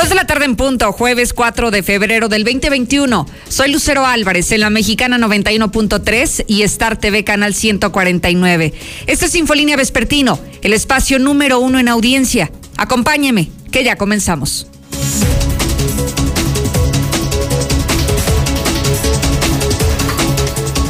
Dos 0.00 0.08
de 0.08 0.14
la 0.14 0.26
tarde 0.26 0.46
en 0.46 0.56
punto, 0.56 0.92
jueves 0.92 1.34
4 1.34 1.70
de 1.70 1.82
febrero 1.82 2.30
del 2.30 2.42
2021. 2.42 3.26
Soy 3.50 3.70
Lucero 3.70 4.06
Álvarez 4.06 4.50
en 4.50 4.60
la 4.60 4.70
Mexicana 4.70 5.18
91.3 5.18 6.46
y 6.48 6.62
Star 6.62 6.98
TV 6.98 7.22
Canal 7.22 7.52
149. 7.52 8.72
Este 9.06 9.26
es 9.26 9.34
Infolínea 9.34 9.76
Vespertino, 9.76 10.40
el 10.62 10.72
espacio 10.72 11.18
número 11.18 11.60
uno 11.60 11.78
en 11.78 11.88
audiencia. 11.88 12.50
Acompáñeme, 12.78 13.50
que 13.70 13.84
ya 13.84 13.96
comenzamos. 13.96 14.68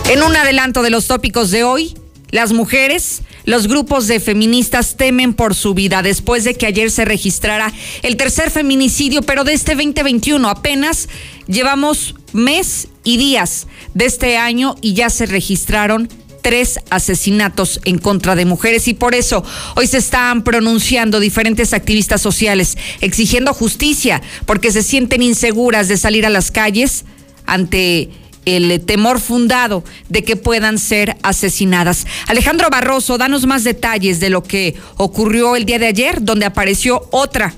En 0.09 0.23
un 0.23 0.37
adelanto 0.37 0.83
de 0.83 0.91
los 0.91 1.09
tópicos 1.09 1.51
de 1.51 1.65
hoy, 1.65 1.99
las 2.31 2.53
mujeres, 2.53 3.23
los 3.45 3.69
grupos 3.69 4.07
de 4.07 4.21
feministas 4.21 4.97
temen 4.97 5.35
por 5.35 5.55
su 5.55 5.75
vida 5.75 6.03
después 6.03 6.45
de 6.45 6.55
que 6.55 6.67
ayer 6.67 6.91
se 6.91 7.05
registrara 7.05 7.73
el 8.03 8.17
tercer 8.17 8.51
feminicidio, 8.51 9.23
pero 9.23 9.45
de 9.45 9.55
este 9.55 9.75
2021 9.75 10.49
apenas 10.49 11.09
llevamos 11.47 12.15
mes 12.33 12.89
y 13.05 13.17
días 13.17 13.67
de 13.95 14.07
este 14.07 14.37
año 14.37 14.77
y 14.81 14.95
ya 14.95 15.11
se 15.11 15.27
registraron 15.27 16.09
tres 16.43 16.81
asesinatos 16.91 17.81
en 17.85 17.99
contra 17.99 18.35
de 18.35 18.45
mujeres 18.45 18.89
y 18.89 18.95
por 18.95 19.15
eso 19.15 19.45
hoy 19.77 19.87
se 19.87 19.99
están 19.99 20.43
pronunciando 20.43 21.21
diferentes 21.21 21.75
activistas 21.75 22.21
sociales 22.21 22.79
exigiendo 23.01 23.53
justicia 23.53 24.23
porque 24.47 24.73
se 24.73 24.83
sienten 24.83 25.23
inseguras 25.23 25.89
de 25.89 25.97
salir 25.97 26.25
a 26.27 26.31
las 26.31 26.51
calles 26.51 27.05
ante 27.47 28.11
el 28.57 28.81
temor 28.81 29.21
fundado 29.21 29.85
de 30.09 30.25
que 30.25 30.37
puedan 30.37 30.79
ser 30.79 31.17
asesinadas. 31.23 32.07
Alejandro 32.27 32.69
Barroso, 32.71 33.19
danos 33.19 33.47
más 33.47 33.65
detalles 33.65 34.21
de 34.21 34.31
lo 34.31 34.43
que 34.43 34.77
ocurrió 34.97 35.57
el 35.57 35.65
día 35.65 35.79
de 35.79 35.87
ayer, 35.87 36.23
donde 36.23 36.47
apareció 36.47 37.09
otra, 37.11 37.55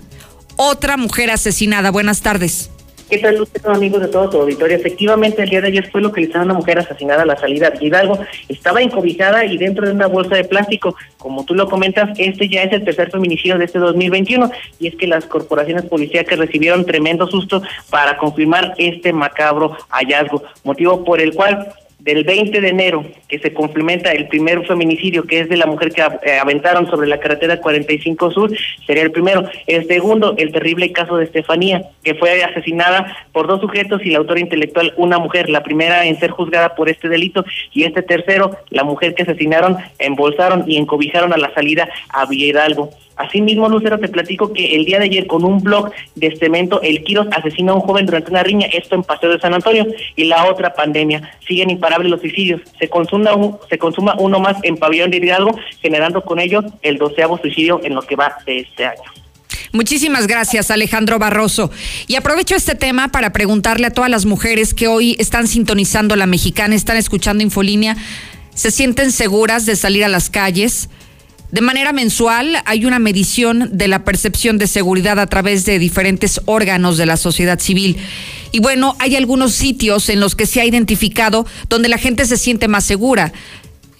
otra 0.56 0.96
mujer 0.96 1.30
asesinada. 1.30 1.90
Buenas 1.90 2.20
tardes. 2.20 2.71
¿Qué 3.12 3.18
tal, 3.18 3.46
amigos 3.66 4.00
de 4.00 4.08
todo 4.08 4.30
tu 4.30 4.40
auditorio? 4.40 4.74
Efectivamente, 4.74 5.42
el 5.42 5.50
día 5.50 5.60
de 5.60 5.66
ayer 5.66 5.90
fue 5.90 6.00
localizada 6.00 6.46
una 6.46 6.54
mujer 6.54 6.78
asesinada 6.78 7.24
a 7.24 7.26
la 7.26 7.36
salida 7.36 7.68
de 7.68 7.84
Hidalgo. 7.84 8.18
Estaba 8.48 8.80
encobijada 8.80 9.44
y 9.44 9.58
dentro 9.58 9.86
de 9.86 9.92
una 9.92 10.06
bolsa 10.06 10.34
de 10.34 10.44
plástico. 10.44 10.96
Como 11.18 11.44
tú 11.44 11.54
lo 11.54 11.68
comentas, 11.68 12.18
este 12.18 12.48
ya 12.48 12.62
es 12.62 12.72
el 12.72 12.86
tercer 12.86 13.10
feminicidio 13.10 13.58
de 13.58 13.66
este 13.66 13.78
2021 13.80 14.50
y 14.80 14.86
es 14.86 14.96
que 14.96 15.06
las 15.06 15.26
corporaciones 15.26 15.84
policíacas 15.84 16.38
recibieron 16.38 16.86
tremendo 16.86 17.26
susto 17.26 17.62
para 17.90 18.16
confirmar 18.16 18.72
este 18.78 19.12
macabro 19.12 19.76
hallazgo, 19.90 20.44
motivo 20.64 21.04
por 21.04 21.20
el 21.20 21.34
cual 21.34 21.70
del 22.02 22.24
20 22.24 22.60
de 22.60 22.68
enero, 22.68 23.04
que 23.28 23.38
se 23.38 23.54
complementa 23.54 24.10
el 24.10 24.26
primer 24.26 24.66
feminicidio, 24.66 25.22
que 25.22 25.40
es 25.40 25.48
de 25.48 25.56
la 25.56 25.66
mujer 25.66 25.92
que 25.92 26.02
eh, 26.02 26.38
aventaron 26.38 26.90
sobre 26.90 27.06
la 27.06 27.20
carretera 27.20 27.60
45 27.60 28.30
Sur, 28.32 28.50
sería 28.86 29.04
el 29.04 29.12
primero. 29.12 29.48
El 29.68 29.86
segundo, 29.86 30.34
el 30.36 30.50
terrible 30.50 30.90
caso 30.90 31.16
de 31.16 31.24
Estefanía, 31.24 31.90
que 32.02 32.14
fue 32.14 32.42
asesinada 32.42 33.16
por 33.32 33.46
dos 33.46 33.60
sujetos 33.60 34.00
y 34.04 34.10
la 34.10 34.18
autora 34.18 34.40
intelectual, 34.40 34.92
una 34.96 35.18
mujer, 35.18 35.48
la 35.48 35.62
primera 35.62 36.04
en 36.04 36.18
ser 36.18 36.30
juzgada 36.30 36.74
por 36.74 36.88
este 36.88 37.08
delito, 37.08 37.44
y 37.72 37.84
este 37.84 38.02
tercero, 38.02 38.56
la 38.70 38.82
mujer 38.82 39.14
que 39.14 39.22
asesinaron, 39.22 39.76
embolsaron 39.98 40.64
y 40.66 40.78
encobijaron 40.78 41.32
a 41.32 41.36
la 41.36 41.54
salida 41.54 41.88
a 42.08 42.26
Villaralgo. 42.26 42.90
Asimismo, 43.16 43.68
Lucero, 43.68 43.98
te 43.98 44.08
platico 44.08 44.52
que 44.52 44.74
el 44.74 44.84
día 44.84 44.98
de 44.98 45.06
ayer 45.06 45.26
con 45.26 45.44
un 45.44 45.60
blog 45.60 45.90
de 46.14 46.36
cemento, 46.36 46.80
el 46.82 47.02
Quiros 47.04 47.26
asesina 47.32 47.72
a 47.72 47.74
un 47.74 47.80
joven 47.82 48.06
durante 48.06 48.30
una 48.30 48.42
riña, 48.42 48.66
esto 48.72 48.94
en 48.94 49.02
Paseo 49.02 49.30
de 49.30 49.40
San 49.40 49.54
Antonio, 49.54 49.86
y 50.16 50.24
la 50.24 50.46
otra 50.46 50.74
pandemia. 50.74 51.30
Siguen 51.46 51.70
imparables 51.70 52.10
los 52.10 52.20
suicidios. 52.20 52.60
Se 52.78 52.88
consuma, 52.88 53.30
se 53.68 53.78
consuma 53.78 54.14
uno 54.18 54.40
más 54.40 54.56
en 54.62 54.76
Pabellón 54.76 55.10
de 55.10 55.18
Hidalgo, 55.18 55.58
generando 55.80 56.22
con 56.22 56.38
ello 56.38 56.62
el 56.82 56.98
doceavo 56.98 57.38
suicidio 57.38 57.80
en 57.84 57.94
lo 57.94 58.02
que 58.02 58.16
va 58.16 58.36
de 58.46 58.60
este 58.60 58.86
año. 58.86 59.02
Muchísimas 59.72 60.26
gracias, 60.26 60.70
Alejandro 60.70 61.18
Barroso. 61.18 61.70
Y 62.06 62.16
aprovecho 62.16 62.54
este 62.54 62.74
tema 62.74 63.08
para 63.08 63.32
preguntarle 63.32 63.86
a 63.86 63.90
todas 63.90 64.10
las 64.10 64.26
mujeres 64.26 64.74
que 64.74 64.86
hoy 64.86 65.16
están 65.18 65.46
sintonizando 65.48 66.14
la 66.14 66.26
mexicana, 66.26 66.74
están 66.74 66.98
escuchando 66.98 67.42
Infolínea, 67.42 67.96
¿se 68.54 68.70
sienten 68.70 69.12
seguras 69.12 69.64
de 69.64 69.76
salir 69.76 70.04
a 70.04 70.08
las 70.08 70.28
calles? 70.28 70.90
De 71.52 71.60
manera 71.60 71.92
mensual 71.92 72.62
hay 72.64 72.86
una 72.86 72.98
medición 72.98 73.68
de 73.72 73.86
la 73.86 74.04
percepción 74.04 74.56
de 74.56 74.66
seguridad 74.66 75.18
a 75.20 75.26
través 75.26 75.66
de 75.66 75.78
diferentes 75.78 76.40
órganos 76.46 76.96
de 76.96 77.04
la 77.04 77.18
sociedad 77.18 77.60
civil. 77.60 77.98
Y 78.52 78.60
bueno, 78.60 78.96
hay 78.98 79.16
algunos 79.16 79.52
sitios 79.52 80.08
en 80.08 80.18
los 80.18 80.34
que 80.34 80.46
se 80.46 80.62
ha 80.62 80.64
identificado 80.64 81.46
donde 81.68 81.90
la 81.90 81.98
gente 81.98 82.24
se 82.24 82.38
siente 82.38 82.68
más 82.68 82.84
segura. 82.84 83.34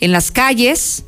En 0.01 0.12
las 0.12 0.31
calles, 0.31 1.05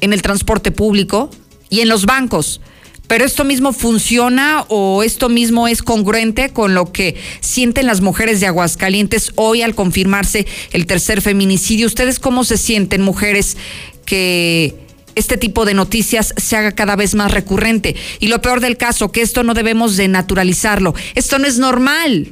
en 0.00 0.14
el 0.14 0.22
transporte 0.22 0.70
público 0.70 1.30
y 1.68 1.80
en 1.80 1.90
los 1.90 2.06
bancos. 2.06 2.62
Pero 3.06 3.26
esto 3.26 3.44
mismo 3.44 3.74
funciona 3.74 4.64
o 4.68 5.02
esto 5.02 5.28
mismo 5.28 5.68
es 5.68 5.82
congruente 5.82 6.54
con 6.54 6.72
lo 6.72 6.90
que 6.90 7.16
sienten 7.40 7.84
las 7.84 8.00
mujeres 8.00 8.40
de 8.40 8.46
Aguascalientes 8.46 9.30
hoy 9.36 9.60
al 9.60 9.74
confirmarse 9.74 10.46
el 10.72 10.86
tercer 10.86 11.20
feminicidio. 11.20 11.86
¿Ustedes 11.86 12.18
cómo 12.18 12.44
se 12.44 12.56
sienten, 12.56 13.02
mujeres 13.02 13.58
que 14.06 14.85
este 15.16 15.36
tipo 15.36 15.64
de 15.64 15.74
noticias 15.74 16.32
se 16.36 16.56
haga 16.56 16.72
cada 16.72 16.94
vez 16.94 17.16
más 17.16 17.32
recurrente. 17.32 17.96
Y 18.20 18.28
lo 18.28 18.40
peor 18.40 18.60
del 18.60 18.76
caso, 18.76 19.10
que 19.10 19.22
esto 19.22 19.42
no 19.42 19.54
debemos 19.54 19.96
de 19.96 20.06
naturalizarlo. 20.06 20.94
Esto 21.16 21.40
no 21.40 21.48
es 21.48 21.58
normal. 21.58 22.30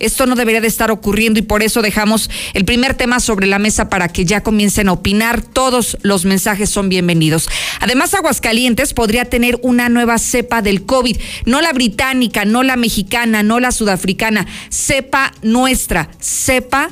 Esto 0.00 0.26
no 0.26 0.34
debería 0.34 0.60
de 0.60 0.66
estar 0.66 0.90
ocurriendo 0.90 1.38
y 1.38 1.42
por 1.42 1.62
eso 1.62 1.80
dejamos 1.80 2.28
el 2.52 2.64
primer 2.64 2.94
tema 2.94 3.20
sobre 3.20 3.46
la 3.46 3.60
mesa 3.60 3.88
para 3.88 4.08
que 4.08 4.24
ya 4.24 4.42
comiencen 4.42 4.88
a 4.88 4.92
opinar. 4.92 5.40
Todos 5.40 5.96
los 6.02 6.24
mensajes 6.24 6.68
son 6.68 6.88
bienvenidos. 6.88 7.48
Además, 7.80 8.12
Aguascalientes 8.12 8.92
podría 8.92 9.24
tener 9.24 9.58
una 9.62 9.88
nueva 9.88 10.18
cepa 10.18 10.62
del 10.62 10.84
COVID, 10.84 11.16
no 11.46 11.60
la 11.60 11.72
británica, 11.72 12.44
no 12.44 12.64
la 12.64 12.76
mexicana, 12.76 13.44
no 13.44 13.60
la 13.60 13.70
sudafricana, 13.70 14.46
cepa 14.68 15.32
nuestra, 15.42 16.10
cepa 16.20 16.90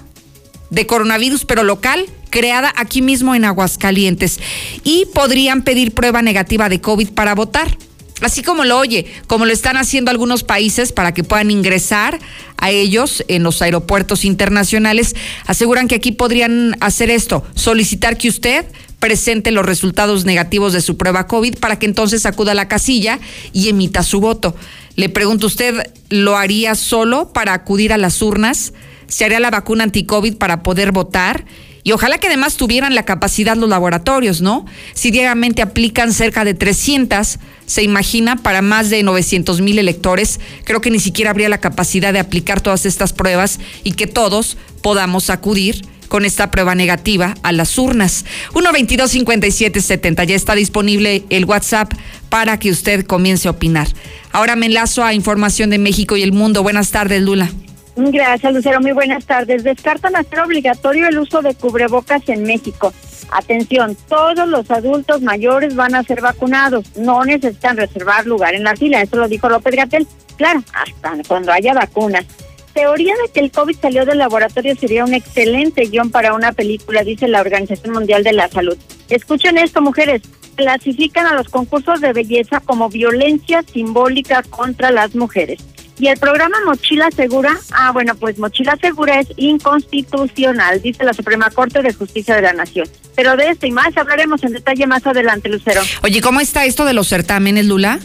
de 0.71 0.87
coronavirus, 0.87 1.45
pero 1.45 1.65
local, 1.65 2.07
creada 2.32 2.72
aquí 2.76 3.03
mismo 3.03 3.37
en 3.37 3.44
Aguascalientes. 3.44 4.41
Y 4.82 5.06
podrían 5.15 5.62
pedir 5.62 5.93
prueba 5.93 6.22
negativa 6.22 6.69
de 6.69 6.81
COVID 6.81 7.10
para 7.10 7.37
votar. 7.37 7.78
Así 8.22 8.43
como 8.43 8.65
lo 8.65 8.78
oye, 8.78 9.06
como 9.26 9.47
lo 9.47 9.53
están 9.53 9.76
haciendo 9.76 10.10
algunos 10.10 10.42
países 10.42 10.92
para 10.92 11.12
que 11.12 11.25
puedan 11.25 11.50
ingresar 11.50 12.19
a 12.56 12.71
ellos 12.71 13.25
en 13.28 13.42
los 13.42 13.60
aeropuertos 13.62 14.25
internacionales, 14.25 15.15
aseguran 15.47 15.88
que 15.88 15.97
aquí 15.97 16.12
podrían 16.12 16.76
hacer 16.81 17.10
esto, 17.10 17.44
solicitar 17.54 18.16
que 18.16 18.28
usted 18.28 18.65
presente 19.00 19.50
los 19.50 19.66
resultados 19.66 20.25
negativos 20.25 20.72
de 20.72 20.81
su 20.81 20.97
prueba 20.97 21.26
COVID 21.26 21.59
para 21.59 21.81
que 21.81 21.87
entonces 21.87 22.25
acuda 22.25 22.53
a 22.53 22.54
la 22.54 22.69
casilla 22.69 23.19
y 23.53 23.69
emita 23.69 24.04
su 24.04 24.21
voto. 24.21 24.54
Le 24.94 25.09
pregunto, 25.09 25.48
¿usted 25.48 25.75
lo 26.09 26.37
haría 26.37 26.76
solo 26.76 27.32
para 27.32 27.54
acudir 27.54 27.92
a 27.92 27.98
las 27.98 28.22
urnas? 28.22 28.72
se 29.12 29.26
haría 29.26 29.41
la 29.41 29.50
vacuna 29.50 29.84
anti-COVID 29.84 30.37
para 30.37 30.62
poder 30.62 30.91
votar. 30.91 31.44
Y 31.84 31.93
ojalá 31.93 32.19
que 32.19 32.28
además 32.28 32.56
tuvieran 32.56 32.94
la 32.94 33.04
capacidad 33.04 33.56
los 33.56 33.69
laboratorios, 33.69 34.41
¿no? 34.41 34.66
Si 34.94 35.10
diariamente 35.10 35.62
aplican 35.62 36.12
cerca 36.12 36.44
de 36.44 36.54
300, 36.54 37.38
se 37.66 37.82
imagina, 37.82 38.37
para 38.37 38.62
más 38.62 38.88
de 38.88 39.03
900 39.03 39.60
mil 39.60 39.78
electores, 39.78 40.38
creo 40.65 40.81
que 40.81 40.91
ni 40.91 41.00
siquiera 41.00 41.31
habría 41.31 41.48
la 41.48 41.59
capacidad 41.59 42.12
de 42.12 42.21
aplicar 42.21 42.60
todas 42.60 42.87
estas 42.87 43.12
pruebas 43.12 43.59
y 43.82 43.92
que 43.92 44.06
todos 44.06 44.56
podamos 44.81 45.28
acudir 45.31 45.84
con 46.06 46.25
esta 46.26 46.50
prueba 46.50 46.75
negativa 46.75 47.34
a 47.42 47.53
las 47.53 47.78
urnas. 47.78 48.26
122-5770, 48.53 50.27
ya 50.27 50.36
está 50.36 50.54
disponible 50.54 51.24
el 51.30 51.47
WhatsApp 51.47 51.92
para 52.28 52.59
que 52.59 52.71
usted 52.71 53.07
comience 53.07 53.48
a 53.48 53.53
opinar. 53.53 53.89
Ahora 54.30 54.54
me 54.54 54.66
enlazo 54.66 55.03
a 55.04 55.15
información 55.15 55.71
de 55.71 55.78
México 55.78 56.16
y 56.16 56.22
el 56.22 56.33
mundo. 56.33 56.62
Buenas 56.62 56.91
tardes, 56.91 57.22
Lula. 57.22 57.51
Gracias, 57.97 58.53
Lucero. 58.53 58.80
Muy 58.80 58.92
buenas 58.92 59.27
tardes. 59.27 59.65
Descartan 59.65 60.16
hacer 60.16 60.41
obligatorio 60.41 61.09
el 61.09 61.18
uso 61.18 61.42
de 61.42 61.54
cubrebocas 61.54 62.27
en 62.28 62.44
México. 62.44 62.92
Atención, 63.30 63.97
todos 64.09 64.47
los 64.48 64.71
adultos 64.71 65.22
mayores 65.22 65.74
van 65.74 65.94
a 65.94 66.03
ser 66.03 66.21
vacunados. 66.21 66.97
No 66.97 67.24
necesitan 67.24 67.77
reservar 67.77 68.27
lugar 68.27 68.54
en 68.54 68.65
la 68.65 68.77
fila. 68.77 69.03
Eso 69.03 69.16
lo 69.16 69.28
dijo 69.28 69.48
López 69.48 69.74
Gatel. 69.74 70.06
Claro, 70.36 70.62
hasta 70.72 71.22
cuando 71.28 71.53
haya 71.53 71.74
vacunas. 71.74 72.27
Teoría 72.74 73.15
de 73.22 73.30
que 73.33 73.41
el 73.41 73.50
COVID 73.50 73.77
salió 73.77 74.06
del 74.06 74.18
laboratorio 74.18 74.74
sería 74.74 75.04
un 75.04 75.12
excelente 75.12 75.83
guion 75.83 76.10
para 76.10 76.33
una 76.33 76.53
película, 76.53 77.04
dice 77.04 77.28
la 77.28 77.42
Organización 77.42 77.92
Mundial 77.92 78.24
de 78.24 78.33
la 78.33 78.48
Salud. 78.48 78.78
Escuchen 79.10 79.59
esto, 79.59 79.83
mujeres. 79.83 80.22
Clasifican 80.56 81.27
a 81.27 81.34
los 81.34 81.48
concursos 81.48 82.00
de 82.00 82.12
belleza 82.12 82.60
como 82.60 82.88
violencia 82.88 83.62
simbólica 83.62 84.42
contra 84.42 84.91
las 84.91 85.15
mujeres. 85.15 85.60
Y 85.98 86.09
el 86.09 86.18
programa 86.18 86.56
Mochila 86.65 87.10
Segura, 87.10 87.56
ah, 87.72 87.92
bueno, 87.92 88.15
pues 88.15 88.39
Mochila 88.39 88.77
Segura 88.80 89.21
es 89.21 89.28
inconstitucional, 89.36 90.80
dice 90.83 91.04
la 91.04 91.12
Suprema 91.12 91.50
Corte 91.50 91.83
de 91.83 91.92
Justicia 91.92 92.34
de 92.34 92.42
la 92.42 92.53
Nación. 92.53 92.89
Pero 93.15 93.36
de 93.36 93.48
esto 93.48 93.66
y 93.66 93.72
más 93.72 93.97
hablaremos 93.97 94.42
en 94.42 94.53
detalle 94.53 94.86
más 94.86 95.06
adelante, 95.06 95.48
Lucero. 95.48 95.83
Oye, 96.03 96.21
¿cómo 96.21 96.41
está 96.41 96.65
esto 96.65 96.84
de 96.84 96.94
los 96.94 97.09
certámenes, 97.09 97.66
Lula? 97.66 97.98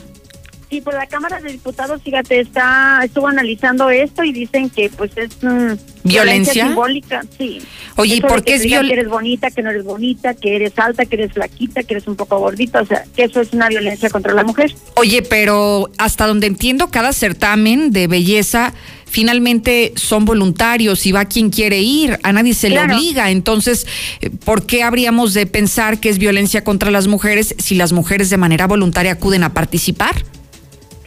Sí, 0.69 0.81
pues 0.81 0.97
la 0.97 1.07
Cámara 1.07 1.39
de 1.39 1.49
Diputados, 1.53 2.01
fíjate, 2.03 2.41
está 2.41 2.99
estuvo 3.03 3.27
analizando 3.27 3.89
esto 3.89 4.23
y 4.25 4.33
dicen 4.33 4.69
que 4.69 4.89
pues 4.89 5.11
es 5.15 5.29
mm, 5.41 5.73
¿Violencia? 6.03 6.65
simbólica, 6.67 7.21
sí. 7.37 7.61
Oye, 7.95 8.15
¿y 8.17 8.21
por 8.21 8.43
qué 8.43 8.55
es 8.55 8.61
te 8.61 8.67
digan 8.67 8.83
viol- 8.83 8.87
que 8.89 8.93
eres 8.93 9.07
bonita, 9.07 9.49
que 9.49 9.61
no 9.61 9.69
eres 9.69 9.85
bonita, 9.85 10.33
que 10.33 10.57
eres 10.57 10.73
alta, 10.77 11.05
que 11.05 11.15
eres 11.15 11.31
flaquita, 11.31 11.83
que 11.83 11.93
eres 11.93 12.07
un 12.07 12.17
poco 12.17 12.37
gordita, 12.39 12.81
o 12.81 12.85
sea, 12.85 13.05
que 13.15 13.23
eso 13.23 13.39
es 13.39 13.53
una 13.53 13.69
violencia 13.69 14.09
contra 14.09 14.33
la 14.33 14.43
mujer. 14.43 14.73
Oye, 14.95 15.21
pero 15.21 15.89
hasta 15.97 16.27
donde 16.27 16.47
entiendo, 16.47 16.89
cada 16.89 17.13
certamen 17.13 17.91
de 17.91 18.07
belleza 18.07 18.73
finalmente 19.05 19.93
son 19.95 20.25
voluntarios 20.25 21.05
y 21.05 21.13
va 21.13 21.23
quien 21.23 21.49
quiere 21.49 21.79
ir, 21.79 22.19
a 22.23 22.33
nadie 22.33 22.53
se 22.53 22.67
Claro. 22.67 22.89
le 22.89 22.95
obliga. 22.95 23.31
Entonces, 23.31 23.87
eh, 24.19 24.29
¿por 24.29 24.65
qué 24.65 24.83
habríamos 24.83 25.33
de 25.33 25.45
pensar 25.45 26.01
que 26.01 26.09
es 26.09 26.17
violencia 26.17 26.65
contra 26.65 26.91
las 26.91 27.07
mujeres 27.07 27.55
si 27.57 27.75
las 27.75 27.93
mujeres 27.93 28.29
de 28.29 28.35
manera 28.35 28.67
voluntaria 28.67 29.13
acuden 29.13 29.43
a 29.43 29.53
participar? 29.53 30.25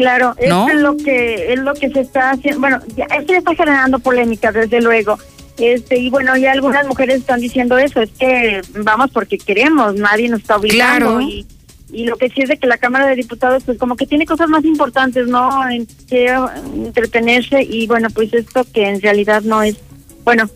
Claro, 0.01 0.35
¿No? 0.49 0.69
es 0.69 0.77
lo 0.77 0.97
que 0.97 1.53
es 1.53 1.59
lo 1.59 1.75
que 1.75 1.91
se 1.91 2.01
está 2.01 2.31
haciendo. 2.31 2.61
Bueno, 2.61 2.81
ya, 2.97 3.05
esto 3.05 3.33
ya 3.33 3.39
está 3.39 3.55
generando 3.55 3.99
polémica, 3.99 4.51
desde 4.53 4.81
luego. 4.81 5.19
Este 5.59 5.99
y 5.99 6.09
bueno, 6.09 6.37
ya 6.37 6.53
algunas 6.53 6.87
mujeres 6.87 7.17
están 7.17 7.41
diciendo 7.41 7.77
eso, 7.77 8.01
es 8.01 8.11
que 8.19 8.63
vamos 8.83 9.11
porque 9.11 9.37
queremos, 9.37 9.95
nadie 9.95 10.29
nos 10.29 10.41
está 10.41 10.57
obligando 10.57 11.19
Claro. 11.19 11.21
y 11.21 11.47
y 11.93 12.05
lo 12.07 12.17
que 12.17 12.29
sí 12.31 12.43
es 12.43 12.49
de 12.49 12.57
que 12.57 12.67
la 12.67 12.79
Cámara 12.79 13.07
de 13.07 13.17
Diputados 13.17 13.65
pues 13.65 13.79
como 13.79 13.97
que 13.97 14.07
tiene 14.07 14.27
cosas 14.27 14.49
más 14.49 14.65
importantes, 14.65 15.27
¿no? 15.27 15.69
En 15.69 15.87
que 16.09 16.33
entretenerse 16.75 17.63
y 17.63 17.87
bueno, 17.87 18.09
pues 18.11 18.33
esto 18.33 18.65
que 18.73 18.89
en 18.89 19.01
realidad 19.01 19.43
no 19.43 19.63
es, 19.63 19.77
bueno, 20.25 20.49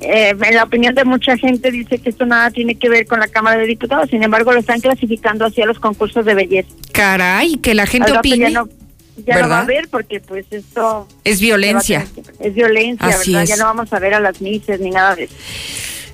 eh, 0.00 0.34
en 0.40 0.54
la 0.54 0.64
opinión 0.64 0.94
de 0.94 1.04
mucha 1.04 1.36
gente 1.36 1.70
dice 1.70 1.98
que 1.98 2.10
esto 2.10 2.26
nada 2.26 2.50
tiene 2.50 2.76
que 2.76 2.88
ver 2.88 3.06
con 3.06 3.18
la 3.18 3.28
Cámara 3.28 3.58
de 3.58 3.66
Diputados, 3.66 4.10
sin 4.10 4.22
embargo 4.22 4.52
lo 4.52 4.60
están 4.60 4.80
clasificando 4.80 5.46
hacia 5.46 5.66
los 5.66 5.78
concursos 5.78 6.24
de 6.24 6.34
belleza. 6.34 6.68
Caray, 6.92 7.56
que 7.56 7.74
la 7.74 7.86
gente 7.86 8.12
opine. 8.12 8.50
No, 8.50 8.68
ya 9.16 9.34
no 9.34 9.40
va 9.40 9.46
¿verdad? 9.46 9.58
a 9.58 9.62
haber 9.62 9.88
porque 9.88 10.20
pues 10.20 10.46
esto 10.50 11.08
Es 11.24 11.40
violencia. 11.40 12.06
es 12.40 12.54
violencia, 12.54 13.06
Así 13.08 13.32
¿verdad? 13.32 13.44
es. 13.44 13.48
Ya 13.50 13.56
no 13.56 13.64
vamos 13.64 13.92
a 13.92 13.98
ver 13.98 14.14
a 14.14 14.20
las 14.20 14.40
mises 14.40 14.80
ni 14.80 14.90
nada 14.90 15.14
de 15.16 15.24
eso. 15.24 15.34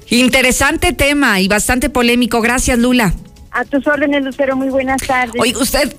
Interesante 0.09 0.93
tema 0.93 1.41
y 1.41 1.49
bastante 1.49 1.89
polémico. 1.89 2.41
Gracias, 2.43 2.79
Lula. 2.79 3.15
A 3.51 3.65
tus 3.65 3.87
órdenes, 3.87 4.25
Lucero, 4.25 4.57
muy 4.57 4.69
buenas 4.69 5.01
tardes. 5.03 5.35
Oye, 5.41 5.55
usted, 5.57 5.95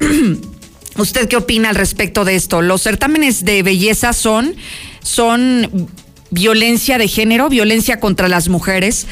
¿usted 0.97 1.27
qué 1.27 1.35
opina 1.35 1.69
al 1.69 1.75
respecto 1.75 2.23
de 2.25 2.35
esto? 2.35 2.61
Los 2.61 2.81
certámenes 2.83 3.43
de 3.45 3.63
belleza 3.63 4.13
son, 4.13 4.55
son 5.01 5.89
violencia 6.29 6.97
de 6.97 7.07
género, 7.07 7.49
violencia 7.49 7.99
contra 7.99 8.27
las 8.27 8.49
mujeres. 8.49 9.07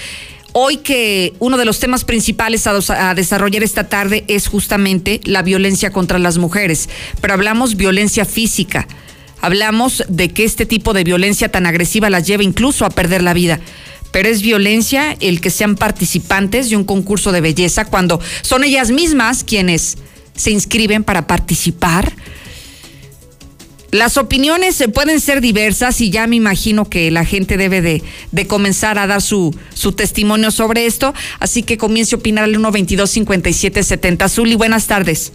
Hoy 0.53 0.77
que 0.77 1.33
uno 1.39 1.57
de 1.57 1.63
los 1.63 1.79
temas 1.79 2.03
principales 2.03 2.67
a, 2.67 3.13
desarrollar 3.15 3.63
esta 3.63 3.87
tarde 3.87 4.25
es 4.27 4.47
justamente 4.47 5.21
la 5.23 5.43
violencia 5.43 5.91
contra 5.91 6.19
las 6.19 6.37
mujeres, 6.37 6.89
pero 7.21 7.33
hablamos 7.33 7.77
violencia 7.77 8.25
física. 8.25 8.85
Hablamos 9.39 10.03
de 10.09 10.29
que 10.29 10.43
este 10.43 10.65
tipo 10.65 10.93
de 10.93 11.05
violencia 11.05 11.49
tan 11.49 11.65
agresiva 11.65 12.09
las 12.09 12.27
lleva 12.27 12.43
incluso 12.43 12.85
a 12.85 12.89
perder 12.89 13.23
la 13.23 13.33
vida. 13.33 13.61
Pero 14.11 14.27
es 14.27 14.41
violencia 14.41 15.15
el 15.21 15.39
que 15.39 15.49
sean 15.49 15.75
participantes 15.75 16.69
de 16.69 16.75
un 16.75 16.83
concurso 16.83 17.31
de 17.31 17.39
belleza 17.39 17.85
cuando 17.85 18.19
son 18.41 18.65
ellas 18.65 18.91
mismas 18.91 19.45
quienes 19.45 19.97
se 20.35 20.51
inscriben 20.51 21.05
para 21.05 21.27
participar. 21.27 22.11
Las 23.91 24.15
opiniones 24.15 24.79
eh, 24.79 24.87
pueden 24.87 25.19
ser 25.19 25.41
diversas 25.41 25.99
y 25.99 26.09
ya 26.09 26.25
me 26.25 26.37
imagino 26.37 26.89
que 26.89 27.11
la 27.11 27.25
gente 27.25 27.57
debe 27.57 27.81
de, 27.81 28.01
de 28.31 28.47
comenzar 28.47 28.97
a 28.97 29.05
dar 29.05 29.21
su, 29.21 29.53
su 29.73 29.91
testimonio 29.91 30.49
sobre 30.51 30.85
esto. 30.85 31.13
Así 31.39 31.63
que 31.63 31.77
comience 31.77 32.15
a 32.15 32.19
opinar 32.19 32.45
al 32.45 32.55
122-5770. 32.55 34.29
Zuli, 34.29 34.55
buenas 34.55 34.87
tardes. 34.87 35.33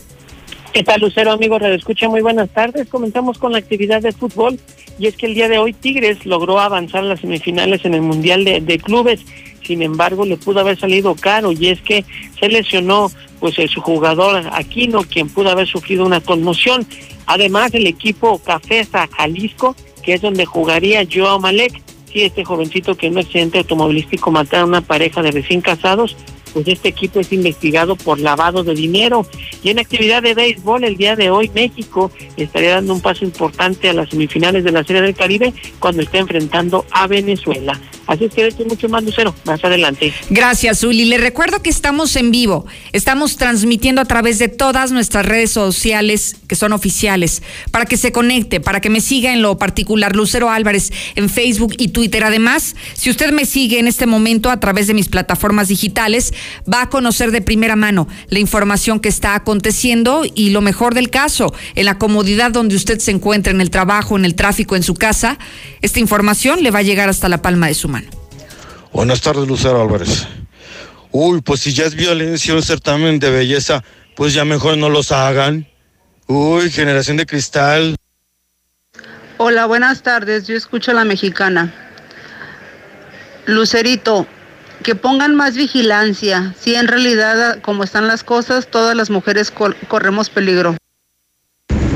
¿Qué 0.73 0.83
tal, 0.83 1.01
Lucero, 1.01 1.33
amigo? 1.33 1.59
Escucha, 1.59 2.09
muy 2.09 2.23
buenas 2.23 2.49
tardes. 2.51 2.89
Comenzamos 2.89 3.39
con 3.39 3.53
la 3.53 3.59
actividad 3.59 4.01
de 4.01 4.13
fútbol 4.13 4.59
y 4.99 5.07
es 5.07 5.17
que 5.17 5.27
el 5.27 5.35
día 5.35 5.49
de 5.49 5.59
hoy 5.59 5.75
Tigres 5.75 6.25
logró 6.25 6.59
avanzar 6.59 7.05
a 7.05 7.09
las 7.09 7.21
semifinales 7.21 7.85
en 7.85 7.95
el 7.95 8.03
Mundial 8.03 8.45
de, 8.45 8.61
de 8.61 8.79
Clubes. 8.79 9.21
Sin 9.67 9.83
embargo, 9.83 10.25
le 10.25 10.37
pudo 10.37 10.61
haber 10.61 10.79
salido 10.79 11.15
caro 11.15 11.53
y 11.53 11.69
es 11.69 11.81
que 11.81 12.05
se 12.39 12.49
lesionó 12.49 13.11
pues 13.41 13.57
su 13.71 13.81
jugador 13.81 14.49
Aquino, 14.53 15.03
quien 15.03 15.29
pudo 15.29 15.51
haber 15.51 15.67
sufrido 15.67 16.07
una 16.07 16.21
conmoción. 16.21 16.87
Además, 17.27 17.75
el 17.75 17.87
equipo 17.87 18.39
Cafesa 18.39 19.09
Jalisco, 19.09 19.75
que 20.03 20.15
es 20.15 20.23
donde 20.23 20.47
jugaría 20.47 21.07
Joao 21.13 21.41
Malek, 21.41 21.83
sí, 22.13 22.23
este 22.23 22.45
jovencito 22.45 22.95
que 22.97 23.09
en 23.09 23.15
un 23.15 23.19
accidente 23.19 23.59
automovilístico 23.59 24.31
mataron 24.31 24.75
a 24.75 24.79
una 24.79 24.87
pareja 24.87 25.23
de 25.23 25.33
recién 25.33 25.61
casados, 25.61 26.17
pues 26.57 26.69
este 26.69 26.89
equipo 26.89 27.21
es 27.21 27.31
investigado 27.35 27.97
por 27.97 28.19
lavado 28.19 28.65
de 28.65 28.75
dinero. 28.75 29.27
Y 29.63 29.69
en 29.69 29.79
actividad 29.79 30.23
de 30.23 30.33
béisbol, 30.33 30.85
el 30.85 30.97
día 30.97 31.15
de 31.15 31.29
hoy 31.29 31.51
México 31.55 32.11
estaría 32.39 32.77
dando 32.77 32.95
un 32.95 33.03
paso 33.03 33.27
importante 33.27 33.91
a 33.91 33.93
las 33.93 34.09
semifinales 34.09 34.65
de 34.65 34.73
la 34.73 34.83
Serie 34.83 35.03
del 35.03 35.15
Caribe 35.15 35.53
cuando 35.81 36.01
esté 36.01 36.17
enfrentando 36.17 36.87
a 36.93 37.09
Venezuela. 37.09 37.79
Así 38.07 38.25
es 38.27 38.35
que 38.35 38.47
esto 38.47 38.65
mucho 38.65 38.89
más, 38.89 39.03
Lucero, 39.03 39.35
más 39.45 39.63
adelante. 39.65 40.13
Gracias, 40.31 40.81
Zuli. 40.81 41.07
Le 41.07 41.19
recuerdo 41.19 41.61
que 41.61 41.71
estamos 41.71 42.15
en 42.17 42.31
vivo. 42.31 42.65
Estamos 42.93 43.37
transmitiendo 43.37 44.01
a 44.01 44.05
través 44.05 44.39
de 44.39 44.49
todas 44.49 44.93
nuestras 44.93 45.27
redes 45.27 45.51
sociales 45.51 46.37
que 46.47 46.55
son 46.55 46.73
oficiales 46.73 47.43
para 47.71 47.85
que 47.85 47.97
se 47.97 48.13
conecte, 48.13 48.61
para 48.61 48.81
que 48.81 48.91
me 48.91 49.01
siga 49.01 49.33
en 49.33 49.43
lo 49.43 49.59
particular 49.59 50.15
Lucero 50.15 50.51
Álvarez 50.51 50.93
en 51.17 51.29
Facebook 51.29 51.75
y 51.79 51.89
Twitter. 51.89 52.23
Además, 52.23 52.77
si 52.95 53.11
usted 53.11 53.33
me 53.33 53.45
sigue 53.45 53.81
en 53.81 53.89
este 53.89 54.07
momento 54.07 54.51
a 54.51 54.61
través 54.61 54.87
de 54.87 54.95
mis 54.95 55.09
plataformas 55.09 55.69
digitales, 55.69 56.33
va 56.73 56.83
a 56.83 56.91
conocer 56.91 57.31
de 57.31 57.41
primera 57.41 57.77
mano 57.77 58.09
la 58.29 58.39
información 58.39 59.01
que 59.01 59.09
está 59.09 59.35
aconteciendo 59.35 60.23
y 60.35 60.51
lo 60.51 60.61
mejor 60.61 60.95
del 60.95 61.11
caso, 61.11 61.55
en 61.75 61.87
la 61.87 61.99
comodidad 61.99 62.51
donde 62.51 62.77
usted 62.77 62.99
se 62.99 63.11
encuentra, 63.11 63.53
en 63.53 63.61
el 63.61 63.71
trabajo, 63.71 64.17
en 64.17 64.25
el 64.25 64.35
tráfico, 64.35 64.77
en 64.77 64.83
su 64.83 64.95
casa, 64.95 65.39
esta 65.83 66.01
información 66.01 66.63
le 66.63 66.71
va 66.71 66.81
a 66.81 66.83
llegar 66.83 67.09
hasta 67.09 67.29
la 67.29 67.43
palma 67.43 67.69
de 67.69 67.75
su 67.75 67.89
mano. 67.89 68.09
Buenas 68.93 69.21
tardes, 69.21 69.47
Lucero 69.47 69.83
Álvarez. 69.83 70.27
Uy, 71.11 71.41
pues 71.41 71.61
si 71.61 71.73
ya 71.73 71.85
es 71.85 71.95
violencia 71.95 72.55
un 72.55 72.63
certamen 72.63 73.19
de 73.19 73.31
belleza, 73.31 73.83
pues 74.15 74.35
ya 74.35 74.45
mejor 74.45 74.77
no 74.77 74.89
los 74.89 75.13
hagan. 75.13 75.67
Uy, 76.27 76.71
generación 76.71 77.17
de 77.17 77.27
cristal. 77.27 77.97
Hola, 79.39 79.67
buenas 79.67 80.03
tardes. 80.03 80.47
Yo 80.47 80.55
escucho 80.57 80.91
a 80.91 80.95
la 80.95 81.05
mexicana. 81.05 81.73
Lucerito, 83.47 84.27
que 84.87 84.95
pongan 84.95 85.35
más 85.35 85.57
vigilancia. 85.57 86.55
Si 86.63 86.77
en 86.77 86.87
realidad, 86.87 87.59
como 87.61 87.83
están 87.83 88.07
las 88.07 88.23
cosas, 88.23 88.69
todas 88.69 88.95
las 88.95 89.11
mujeres 89.11 89.51
cor- 89.51 89.75
corremos 89.89 90.31
peligro. 90.31 90.77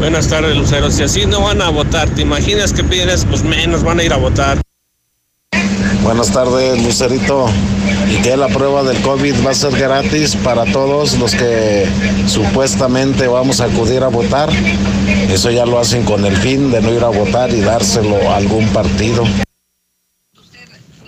Buenas 0.01 0.27
tardes, 0.27 0.57
Lucero. 0.57 0.91
Si 0.91 1.05
así 1.05 1.25
no 1.25 1.41
van 1.43 1.63
a 1.63 1.69
votar, 1.69 2.11
¿te 2.11 2.23
imaginas 2.23 2.73
que 2.73 2.83
piden 2.83 3.09
eso? 3.11 3.29
Pues 3.29 3.45
menos 3.45 3.85
van 3.85 4.01
a 4.01 4.03
ir 4.03 4.13
a 4.13 4.17
votar. 4.17 4.61
Buenas 6.03 6.33
tardes, 6.33 6.83
Lucerito. 6.83 7.47
Y 8.11 8.17
que 8.23 8.37
la 8.37 8.49
prueba 8.49 8.83
del 8.83 9.01
COVID 9.03 9.47
va 9.47 9.53
a 9.53 9.55
ser 9.55 9.71
gratis 9.79 10.35
para 10.35 10.65
todos 10.65 11.17
los 11.17 11.33
que 11.37 11.87
supuestamente 12.27 13.29
vamos 13.29 13.61
a 13.61 13.67
acudir 13.67 14.03
a 14.03 14.09
votar. 14.09 14.51
Eso 15.31 15.53
ya 15.53 15.65
lo 15.65 15.79
hacen 15.79 16.05
con 16.05 16.25
el 16.27 16.37
fin 16.39 16.73
de 16.73 16.81
no 16.81 16.93
ir 16.93 17.05
a 17.05 17.09
votar 17.09 17.51
y 17.55 17.61
dárselo 17.61 18.17
a 18.33 18.37
algún 18.39 18.67
partido. 18.71 19.23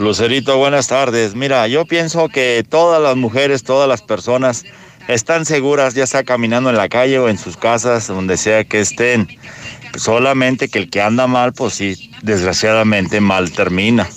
Lucerito, 0.02 0.59
buenas 0.59 0.88
tardes. 0.88 1.37
Mira, 1.37 1.68
yo 1.68 1.85
pienso 1.87 2.28
que 2.28 2.64
todas 2.68 3.00
las 3.00 3.14
mujeres, 3.14 3.62
todas 3.62 3.88
las 3.88 4.02
personas 4.02 4.64
están 5.06 5.47
seguras, 5.47 5.94
ya 5.94 6.09
sea 6.09 6.25
caminando 6.25 6.71
en 6.71 6.76
la 6.76 6.88
calle 6.88 7.21
o 7.21 7.28
en 7.28 7.38
sus 7.38 7.56
casas, 7.56 8.09
donde 8.09 8.37
sea 8.37 8.64
que 8.64 8.80
estén. 8.80 9.28
Solamente 9.97 10.68
que 10.68 10.80
el 10.80 10.90
que 10.90 11.00
anda 11.00 11.28
mal, 11.28 11.52
pues 11.52 11.75
sí, 11.75 12.11
desgraciadamente 12.21 13.21
mal 13.21 13.52
termina. 13.52 14.09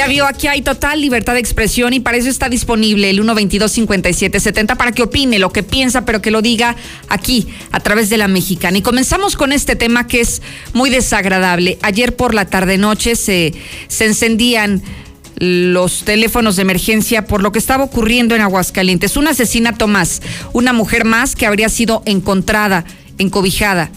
Ya 0.00 0.06
vio, 0.06 0.24
aquí 0.24 0.46
hay 0.46 0.62
total 0.62 0.98
libertad 0.98 1.34
de 1.34 1.40
expresión 1.40 1.92
y 1.92 2.00
para 2.00 2.16
eso 2.16 2.30
está 2.30 2.48
disponible 2.48 3.10
el 3.10 3.22
122-5770 3.22 4.78
para 4.78 4.92
que 4.92 5.02
opine 5.02 5.38
lo 5.38 5.52
que 5.52 5.62
piensa, 5.62 6.06
pero 6.06 6.22
que 6.22 6.30
lo 6.30 6.40
diga 6.40 6.74
aquí 7.10 7.48
a 7.70 7.80
través 7.80 8.08
de 8.08 8.16
la 8.16 8.26
mexicana. 8.26 8.78
Y 8.78 8.80
comenzamos 8.80 9.36
con 9.36 9.52
este 9.52 9.76
tema 9.76 10.06
que 10.06 10.22
es 10.22 10.40
muy 10.72 10.88
desagradable. 10.88 11.76
Ayer 11.82 12.16
por 12.16 12.32
la 12.32 12.46
tarde-noche 12.46 13.14
se, 13.14 13.52
se 13.88 14.06
encendían 14.06 14.82
los 15.36 16.02
teléfonos 16.06 16.56
de 16.56 16.62
emergencia 16.62 17.26
por 17.26 17.42
lo 17.42 17.52
que 17.52 17.58
estaba 17.58 17.84
ocurriendo 17.84 18.34
en 18.34 18.40
Aguascalientes. 18.40 19.18
Un 19.18 19.28
asesinato 19.28 19.86
más, 19.86 20.22
una 20.54 20.72
mujer 20.72 21.04
más 21.04 21.36
que 21.36 21.44
habría 21.44 21.68
sido 21.68 22.02
encontrada, 22.06 22.86
encobijada 23.18 23.90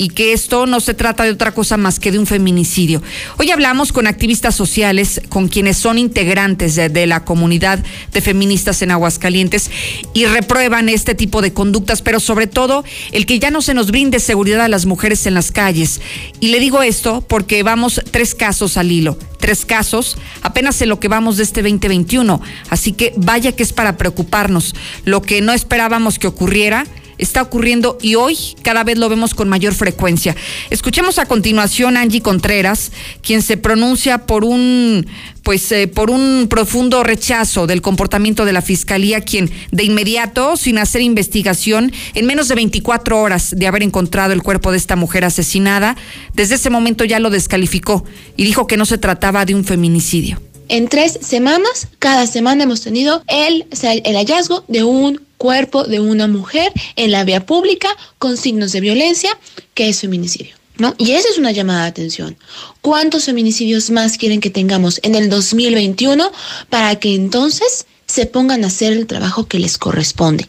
y 0.00 0.08
que 0.08 0.32
esto 0.32 0.64
no 0.64 0.80
se 0.80 0.94
trata 0.94 1.24
de 1.24 1.30
otra 1.30 1.52
cosa 1.52 1.76
más 1.76 2.00
que 2.00 2.10
de 2.10 2.18
un 2.18 2.26
feminicidio. 2.26 3.02
Hoy 3.36 3.50
hablamos 3.50 3.92
con 3.92 4.06
activistas 4.06 4.54
sociales, 4.54 5.20
con 5.28 5.48
quienes 5.48 5.76
son 5.76 5.98
integrantes 5.98 6.74
de, 6.74 7.06
la 7.06 7.22
comunidad 7.26 7.80
de 8.10 8.20
feministas 8.22 8.80
en 8.80 8.92
Aguascalientes 8.92 9.70
y 10.14 10.24
reprueban 10.24 10.88
este 10.88 11.14
tipo 11.14 11.42
de 11.42 11.52
conductas, 11.52 12.00
pero 12.00 12.18
sobre 12.18 12.46
todo 12.46 12.82
el 13.12 13.26
que 13.26 13.38
ya 13.38 13.50
no 13.50 13.60
se 13.60 13.74
nos 13.74 13.90
brinde 13.90 14.20
seguridad 14.20 14.62
a 14.62 14.68
las 14.68 14.86
mujeres 14.86 15.26
en 15.26 15.34
las 15.34 15.52
calles. 15.52 16.00
Y 16.40 16.48
le 16.48 16.60
digo 16.60 16.82
esto 16.82 17.20
porque 17.20 17.62
vamos 17.62 18.00
tres 18.10 18.34
casos 18.34 18.78
al 18.78 18.90
hilo, 18.90 19.18
tres 19.38 19.66
casos 19.66 20.16
apenas 20.40 20.80
en 20.80 20.88
lo 20.88 20.98
que 20.98 21.08
vamos 21.08 21.36
de 21.36 21.42
este 21.42 21.60
2021. 21.60 22.40
Así 22.70 22.92
que 22.92 23.12
vaya 23.18 23.52
que 23.52 23.62
es 23.62 23.74
para 23.74 23.98
preocuparnos. 23.98 24.74
Lo 25.04 25.20
que 25.20 25.42
no 25.42 25.52
esperábamos 25.52 26.18
que 26.18 26.26
ocurriera 26.26 26.86
está 27.20 27.42
ocurriendo 27.42 27.98
y 28.00 28.14
hoy 28.14 28.36
cada 28.62 28.84
vez 28.84 28.98
lo 28.98 29.08
vemos 29.08 29.34
con 29.34 29.48
mayor 29.48 29.74
frecuencia. 29.74 30.34
Escuchemos 30.70 31.18
a 31.18 31.26
continuación 31.26 31.96
a 31.96 32.00
Angie 32.00 32.22
Contreras, 32.22 32.92
quien 33.22 33.42
se 33.42 33.56
pronuncia 33.56 34.26
por 34.26 34.44
un 34.44 35.06
pues 35.42 35.72
eh, 35.72 35.88
por 35.88 36.10
un 36.10 36.46
profundo 36.48 37.02
rechazo 37.02 37.66
del 37.66 37.82
comportamiento 37.82 38.44
de 38.44 38.52
la 38.52 38.62
fiscalía, 38.62 39.20
quien 39.20 39.50
de 39.70 39.84
inmediato, 39.84 40.56
sin 40.56 40.78
hacer 40.78 41.02
investigación, 41.02 41.92
en 42.14 42.26
menos 42.26 42.48
de 42.48 42.54
24 42.54 43.20
horas 43.20 43.54
de 43.56 43.66
haber 43.66 43.82
encontrado 43.82 44.32
el 44.32 44.42
cuerpo 44.42 44.70
de 44.70 44.76
esta 44.76 44.96
mujer 44.96 45.24
asesinada, 45.24 45.96
desde 46.34 46.56
ese 46.56 46.70
momento 46.70 47.04
ya 47.04 47.20
lo 47.20 47.30
descalificó 47.30 48.04
y 48.36 48.44
dijo 48.44 48.66
que 48.66 48.76
no 48.76 48.84
se 48.86 48.98
trataba 48.98 49.44
de 49.44 49.54
un 49.54 49.64
feminicidio. 49.64 50.40
En 50.68 50.88
tres 50.88 51.18
semanas, 51.20 51.88
cada 51.98 52.26
semana 52.28 52.62
hemos 52.62 52.82
tenido 52.82 53.24
el, 53.26 53.66
el 53.82 54.14
hallazgo 54.14 54.64
de 54.68 54.84
un 54.84 55.20
cuerpo 55.40 55.84
de 55.84 56.00
una 56.00 56.28
mujer 56.28 56.70
en 56.96 57.12
la 57.12 57.24
vía 57.24 57.46
pública 57.46 57.88
con 58.18 58.36
signos 58.36 58.72
de 58.72 58.82
violencia, 58.82 59.30
que 59.72 59.88
es 59.88 60.00
feminicidio. 60.00 60.54
¿No? 60.76 60.94
Y 60.98 61.12
esa 61.12 61.30
es 61.30 61.38
una 61.38 61.50
llamada 61.50 61.84
de 61.84 61.88
atención. 61.88 62.36
¿Cuántos 62.82 63.24
feminicidios 63.24 63.90
más 63.90 64.18
quieren 64.18 64.40
que 64.40 64.50
tengamos 64.50 65.00
en 65.02 65.14
el 65.14 65.30
2021 65.30 66.30
para 66.68 66.96
que 66.96 67.14
entonces 67.14 67.86
se 68.06 68.26
pongan 68.26 68.64
a 68.64 68.66
hacer 68.66 68.92
el 68.92 69.06
trabajo 69.06 69.46
que 69.46 69.58
les 69.58 69.78
corresponde? 69.78 70.46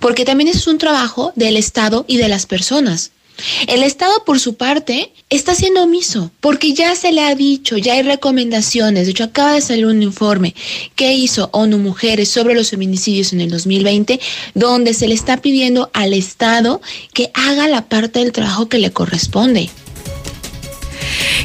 Porque 0.00 0.24
también 0.24 0.48
es 0.48 0.66
un 0.66 0.78
trabajo 0.78 1.32
del 1.36 1.56
Estado 1.56 2.06
y 2.08 2.16
de 2.16 2.28
las 2.28 2.46
personas. 2.46 3.12
El 3.66 3.82
Estado, 3.82 4.24
por 4.24 4.40
su 4.40 4.54
parte, 4.54 5.12
está 5.28 5.54
siendo 5.54 5.82
omiso, 5.82 6.30
porque 6.40 6.72
ya 6.72 6.94
se 6.94 7.12
le 7.12 7.22
ha 7.22 7.34
dicho, 7.34 7.76
ya 7.76 7.94
hay 7.94 8.02
recomendaciones, 8.02 9.06
de 9.06 9.12
hecho 9.12 9.24
acaba 9.24 9.54
de 9.54 9.60
salir 9.60 9.86
un 9.86 10.02
informe 10.02 10.54
que 10.94 11.12
hizo 11.12 11.50
ONU 11.52 11.78
Mujeres 11.78 12.28
sobre 12.28 12.54
los 12.54 12.70
feminicidios 12.70 13.32
en 13.32 13.40
el 13.40 13.50
2020, 13.50 14.20
donde 14.54 14.94
se 14.94 15.08
le 15.08 15.14
está 15.14 15.38
pidiendo 15.38 15.90
al 15.92 16.14
Estado 16.14 16.80
que 17.12 17.30
haga 17.34 17.68
la 17.68 17.88
parte 17.88 18.20
del 18.20 18.32
trabajo 18.32 18.68
que 18.68 18.78
le 18.78 18.90
corresponde. 18.90 19.70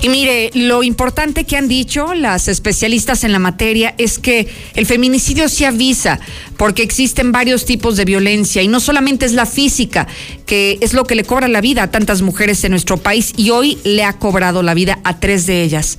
Y 0.06 0.10
mire, 0.10 0.52
lo 0.54 0.84
importante 0.84 1.46
que 1.46 1.58
han 1.58 1.68
dicho 1.68 2.14
las 2.14 2.48
especialistas 2.48 3.24
en 3.24 3.32
la 3.32 3.40
materia 3.40 3.96
es 3.98 4.20
que 4.20 4.48
el 4.76 4.86
feminicidio 4.86 5.50
se 5.50 5.66
avisa 5.66 6.20
porque 6.58 6.84
existen 6.84 7.32
varios 7.32 7.66
tipos 7.66 7.98
de 7.98 8.06
violencia 8.06 8.62
y 8.62 8.68
no 8.68 8.80
solamente 8.80 9.26
es 9.26 9.34
la 9.34 9.48
física, 9.48 10.06
que 10.46 10.78
es 10.82 10.94
lo 10.94 11.06
que 11.06 11.16
le 11.16 11.24
cobra 11.24 11.48
la 11.48 11.60
vida 11.60 11.82
a 11.82 11.90
tantas 11.90 12.22
mujeres 12.22 12.64
en 12.64 12.70
nuestro 12.70 12.98
país 12.98 13.34
y 13.36 13.50
hoy 13.50 13.80
le 13.84 14.04
ha 14.04 14.14
cobrado 14.14 14.62
la 14.62 14.76
vida 14.76 15.00
a 15.04 15.20
tres 15.20 15.48
de 15.48 15.64
ellas. 15.64 15.98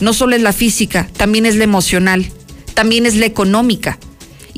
No 0.00 0.12
solo 0.12 0.36
es 0.36 0.42
la 0.42 0.52
física, 0.52 1.08
también 1.16 1.46
es 1.46 1.56
la 1.56 1.64
emocional, 1.64 2.30
también 2.74 3.06
es 3.06 3.16
la 3.16 3.24
económica 3.24 3.98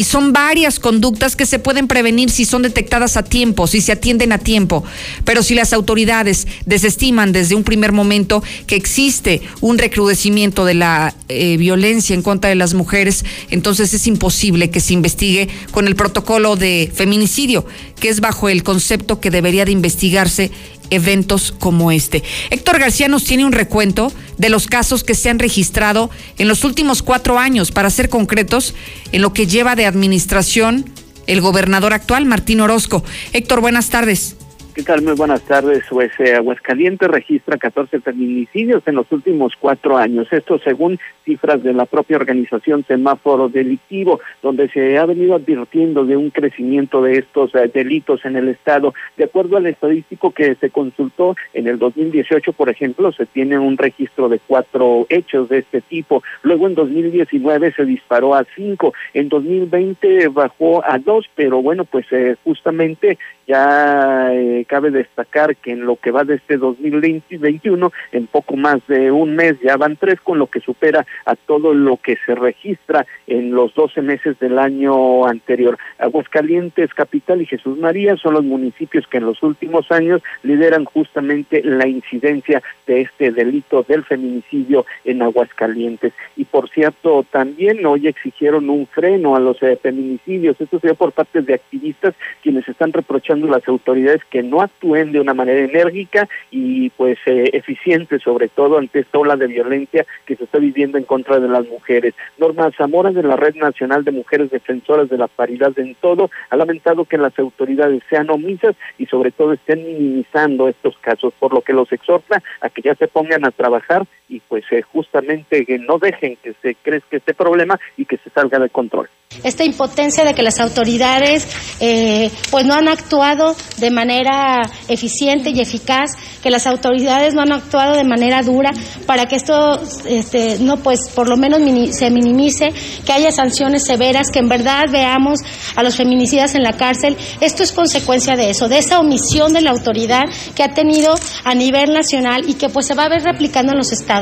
y 0.01 0.05
son 0.05 0.33
varias 0.33 0.81
conductas 0.81 1.37
que 1.37 1.45
se 1.45 1.59
pueden 1.59 1.87
prevenir 1.87 2.31
si 2.31 2.47
son 2.47 2.63
detectadas 2.63 3.19
a 3.19 3.23
tiempo, 3.23 3.67
si 3.67 3.83
se 3.83 3.93
atienden 3.93 4.33
a 4.33 4.39
tiempo. 4.39 4.83
Pero 5.27 5.43
si 5.43 5.55
las 5.55 5.75
autoridades 5.75 6.47
desestiman 6.65 7.33
desde 7.33 7.55
un 7.55 7.65
primer 7.65 7.93
momento 7.93 8.43
que 8.67 8.77
existe 8.77 9.43
un 9.61 9.77
recrudecimiento 9.77 10.65
de 10.65 10.73
la 10.73 11.15
eh, 11.29 11.59
violencia 11.59 12.15
en 12.15 12.23
contra 12.23 12.49
de 12.49 12.57
las 12.57 12.73
mujeres, 12.73 13.27
entonces 13.51 13.93
es 13.93 14.07
imposible 14.07 14.71
que 14.71 14.81
se 14.81 14.95
investigue 14.95 15.51
con 15.71 15.87
el 15.87 15.97
protocolo 15.97 16.57
de 16.57 16.91
feminicidio, 16.95 17.67
que 18.01 18.09
es 18.09 18.21
bajo 18.21 18.49
el 18.49 18.63
concepto 18.63 19.21
que 19.21 19.31
debería 19.31 19.67
de 19.67 19.73
investigarse 19.73 20.51
eventos 20.91 21.53
como 21.53 21.91
este. 21.91 22.23
Héctor 22.51 22.79
García 22.79 23.09
nos 23.09 23.25
tiene 23.25 23.45
un 23.45 23.53
recuento 23.53 24.13
de 24.37 24.49
los 24.49 24.67
casos 24.67 25.05
que 25.05 25.15
se 25.15 25.31
han 25.31 25.39
registrado 25.39 26.11
en 26.39 26.49
los 26.49 26.65
últimos 26.65 27.03
cuatro 27.03 27.39
años, 27.39 27.71
para 27.71 27.91
ser 27.91 28.09
concretos, 28.09 28.75
en 29.13 29.23
lo 29.23 29.33
que 29.33 29.47
lleva 29.47 29.77
de 29.77 29.87
administración 29.91 30.87
el 31.27 31.41
gobernador 31.41 31.93
actual, 31.93 32.25
Martín 32.25 32.61
Orozco. 32.61 33.05
Héctor, 33.33 33.61
buenas 33.61 33.91
tardes. 33.91 34.37
¿Qué 34.75 34.85
tal? 34.85 35.03
Muy 35.03 35.15
buenas 35.15 35.43
tardes. 35.43 35.83
Pues 35.91 36.13
eh, 36.21 36.37
Aguascalientes 36.37 37.09
registra 37.09 37.57
14 37.57 38.01
feminicidios 38.01 38.83
en 38.87 38.95
los 38.95 39.11
últimos 39.11 39.55
cuatro 39.59 39.97
años. 39.97 40.33
Esto 40.33 40.61
según 40.61 41.01
cifras 41.25 41.63
de 41.63 41.73
la 41.73 41.87
propia 41.87 42.17
organización 42.17 42.85
Semáforo 42.87 43.49
Delictivo, 43.49 44.21
donde 44.43 44.69
se 44.69 44.97
ha 44.97 45.07
venido 45.07 45.35
advirtiendo 45.35 46.05
de 46.05 46.17
un 46.17 46.31
crecimiento 46.31 47.03
de 47.03 47.19
estos 47.19 47.53
eh, 47.55 47.69
delitos 47.73 48.25
en 48.25 48.37
el 48.37 48.49
Estado. 48.49 48.95
De 49.17 49.25
acuerdo 49.25 49.57
al 49.57 49.67
estadístico 49.67 50.31
que 50.31 50.55
se 50.55 50.71
consultó 50.71 51.35
en 51.53 51.67
el 51.67 51.79
2018, 51.79 52.53
por 52.53 52.69
ejemplo, 52.69 53.11
se 53.11 53.27
tiene 53.27 53.59
un 53.59 53.77
registro 53.77 54.29
de 54.29 54.39
cuatro 54.47 55.07
hechos 55.09 55.49
de 55.49 55.59
este 55.59 55.81
tipo. 55.81 56.23
Luego 56.43 56.69
en 56.69 56.77
2019 56.77 57.73
se 57.73 57.85
disparó 57.85 58.37
a 58.37 58.45
cinco. 58.55 58.95
En 59.15 59.29
2020 59.29 60.29
bajó 60.29 60.85
a 60.85 60.99
dos, 60.99 61.29
pero 61.35 61.61
bueno, 61.61 61.85
pues 61.85 62.07
eh, 62.13 62.37
justamente 62.45 63.19
ya 63.51 64.33
eh, 64.33 64.60
cabe 64.65 64.91
destacar 64.91 65.57
que 65.57 65.73
en 65.73 65.87
lo 65.87 65.97
que 65.97 66.11
va 66.11 66.25
de 66.25 66.37
este 66.37 66.57
2021, 66.57 67.93
en 68.13 68.27
poco 68.27 68.57
más 68.57 68.87
de 68.87 69.11
un 69.11 69.35
mes 69.35 69.61
ya 69.61 69.77
van 69.77 69.97
tres, 69.97 70.21
con 70.21 70.39
lo 70.39 70.47
que 70.47 70.61
supera 70.61 71.07
a 71.25 71.37
todo 71.37 71.75
lo 71.75 71.97
que 71.97 72.17
se 72.25 72.35
registra 72.35 73.07
en 73.27 73.53
los 73.53 73.75
12 73.75 74.03
meses 74.03 74.39
del 74.39 74.59
año 74.59 75.27
anterior. 75.27 75.79
Aguascalientes, 75.99 76.95
Capital 76.95 77.43
y 77.43 77.47
Jesús 77.47 77.79
María 77.79 78.17
son 78.17 78.35
los 78.35 78.45
municipios 78.45 79.07
que 79.07 79.19
en 79.19 79.27
los 79.27 79.43
últimos 79.43 79.91
años 79.91 80.23
lideran 80.43 80.85
justamente 80.85 81.63
la 81.63 81.87
incidencia 81.87 82.63
de 82.87 83.03
este 83.03 83.31
delito 83.31 83.85
del 83.89 84.05
feminicidio 84.05 84.87
en 85.05 85.23
Aguascalientes. 85.23 86.13
Y 86.37 86.45
por 86.45 86.69
cierto, 86.69 87.25
también 87.31 87.85
hoy 87.87 88.07
exigieron 88.07 88.71
un 88.71 88.87
freno 88.87 89.37
a 89.37 89.41
los 89.41 89.63
eh, 89.63 89.79
feminicidios. 89.81 90.61
Esto 90.61 90.79
se 90.79 90.89
dio 90.89 90.95
por 90.95 91.13
parte 91.13 91.43
de 91.43 91.55
activistas 91.55 92.15
quienes 92.43 92.69
están 92.69 92.93
reprochando 92.93 93.47
las 93.47 93.67
autoridades 93.69 94.25
que 94.25 94.43
no 94.51 94.61
actúen 94.61 95.13
de 95.13 95.21
una 95.21 95.35
manera 95.35 95.61
enérgica 95.61 96.29
y 96.51 96.91
pues 96.91 97.19
eh, 97.27 97.51
eficiente, 97.53 98.19
sobre 98.19 98.49
todo 98.49 98.79
ante 98.79 99.01
esta 99.01 99.19
ola 99.19 99.37
de 99.37 99.47
violencia 99.47 100.05
que 100.27 100.37
se 100.37 100.45
está 100.45 100.59
viviendo 100.59 100.99
en 100.99 101.05
contra 101.05 101.39
de 101.39 101.49
las 101.49 101.67
mujeres. 101.69 102.15
Norma 102.39 102.71
Zamora 102.77 103.11
de 103.11 103.23
la 103.23 103.37
Red 103.37 103.55
Nacional 103.55 104.05
de 104.05 104.13
Mujeres 104.13 104.51
Defensoras 104.51 105.09
de 105.09 105.19
la 105.19 105.29
Paridad 105.29 105.79
en 105.79 105.95
todo 105.95 106.31
ha 106.51 106.57
lamentado 106.57 107.05
que 107.05 107.19
las 107.19 107.39
autoridades 107.39 108.03
sean 108.11 108.31
omisas 108.31 108.75
y 108.99 109.07
sobre 109.07 109.31
todo 109.31 109.53
estén 109.53 109.85
minimizando 109.87 110.69
estos 110.69 110.97
casos, 110.99 111.33
por 111.39 111.55
lo 111.55 111.63
que 111.63 111.73
los 111.73 111.91
exhorta 111.93 112.43
a 112.61 112.69
que 112.69 112.83
ya 112.83 112.95
se 112.95 113.09
pongan 113.09 113.45
a 113.45 113.51
trabajar 113.51 114.07
y 114.31 114.41
pues 114.49 114.65
eh, 114.71 114.83
justamente 114.83 115.67
que 115.67 115.79
no 115.79 115.99
dejen 115.99 116.37
que 116.43 116.55
se 116.63 116.77
crezca 116.77 117.17
este 117.17 117.35
problema 117.35 117.79
y 117.97 118.07
que 118.07 118.17
se 118.17 118.31
salga 118.31 118.59
de 118.59 118.71
control. 118.71 119.09
Esta 119.45 119.65
impotencia 119.65 120.25
de 120.25 120.35
que 120.35 120.43
las 120.43 120.59
autoridades 120.59 121.47
eh, 121.79 122.31
pues 122.51 122.67
no 122.67 122.75
han 122.75 122.89
actuado 122.89 123.55
de 123.79 123.91
manera 123.91 124.63
eficiente 124.89 125.51
y 125.51 125.61
eficaz, 125.61 126.17
que 126.43 126.51
las 126.51 126.67
autoridades 126.67 127.33
no 127.35 127.43
han 127.43 127.53
actuado 127.53 127.95
de 127.95 128.03
manera 128.03 128.43
dura 128.43 128.73
para 129.07 129.27
que 129.27 129.37
esto 129.37 129.81
este, 130.07 130.59
no 130.59 130.79
pues 130.79 131.11
por 131.15 131.29
lo 131.29 131.37
menos 131.37 131.61
se 131.95 132.11
minimice, 132.11 132.73
que 133.07 133.13
haya 133.13 133.31
sanciones 133.31 133.85
severas, 133.85 134.31
que 134.31 134.41
en 134.41 134.49
verdad 134.49 134.89
veamos 134.91 135.41
a 135.77 135.83
los 135.85 135.97
feminicidas 135.97 136.57
en 136.57 136.65
la 136.65 136.73
cárcel. 136.73 137.17
Esto 137.41 137.63
es 137.63 137.71
consecuencia 137.73 138.37
de 138.37 138.51
eso, 138.51 138.69
de 138.69 138.79
esa 138.79 138.99
omisión 138.99 139.53
de 139.53 139.61
la 139.61 139.71
autoridad 139.71 140.25
que 140.57 140.65
ha 140.65 140.75
tenido 140.75 141.15
a 141.45 141.55
nivel 141.55 141.93
nacional 141.93 142.43
y 142.49 142.55
que 142.55 142.69
pues 142.69 142.87
se 142.87 142.95
va 142.95 143.05
a 143.05 143.09
ver 143.09 143.23
replicando 143.23 143.73
en 143.73 143.79
los 143.79 143.93
estados. 143.93 144.20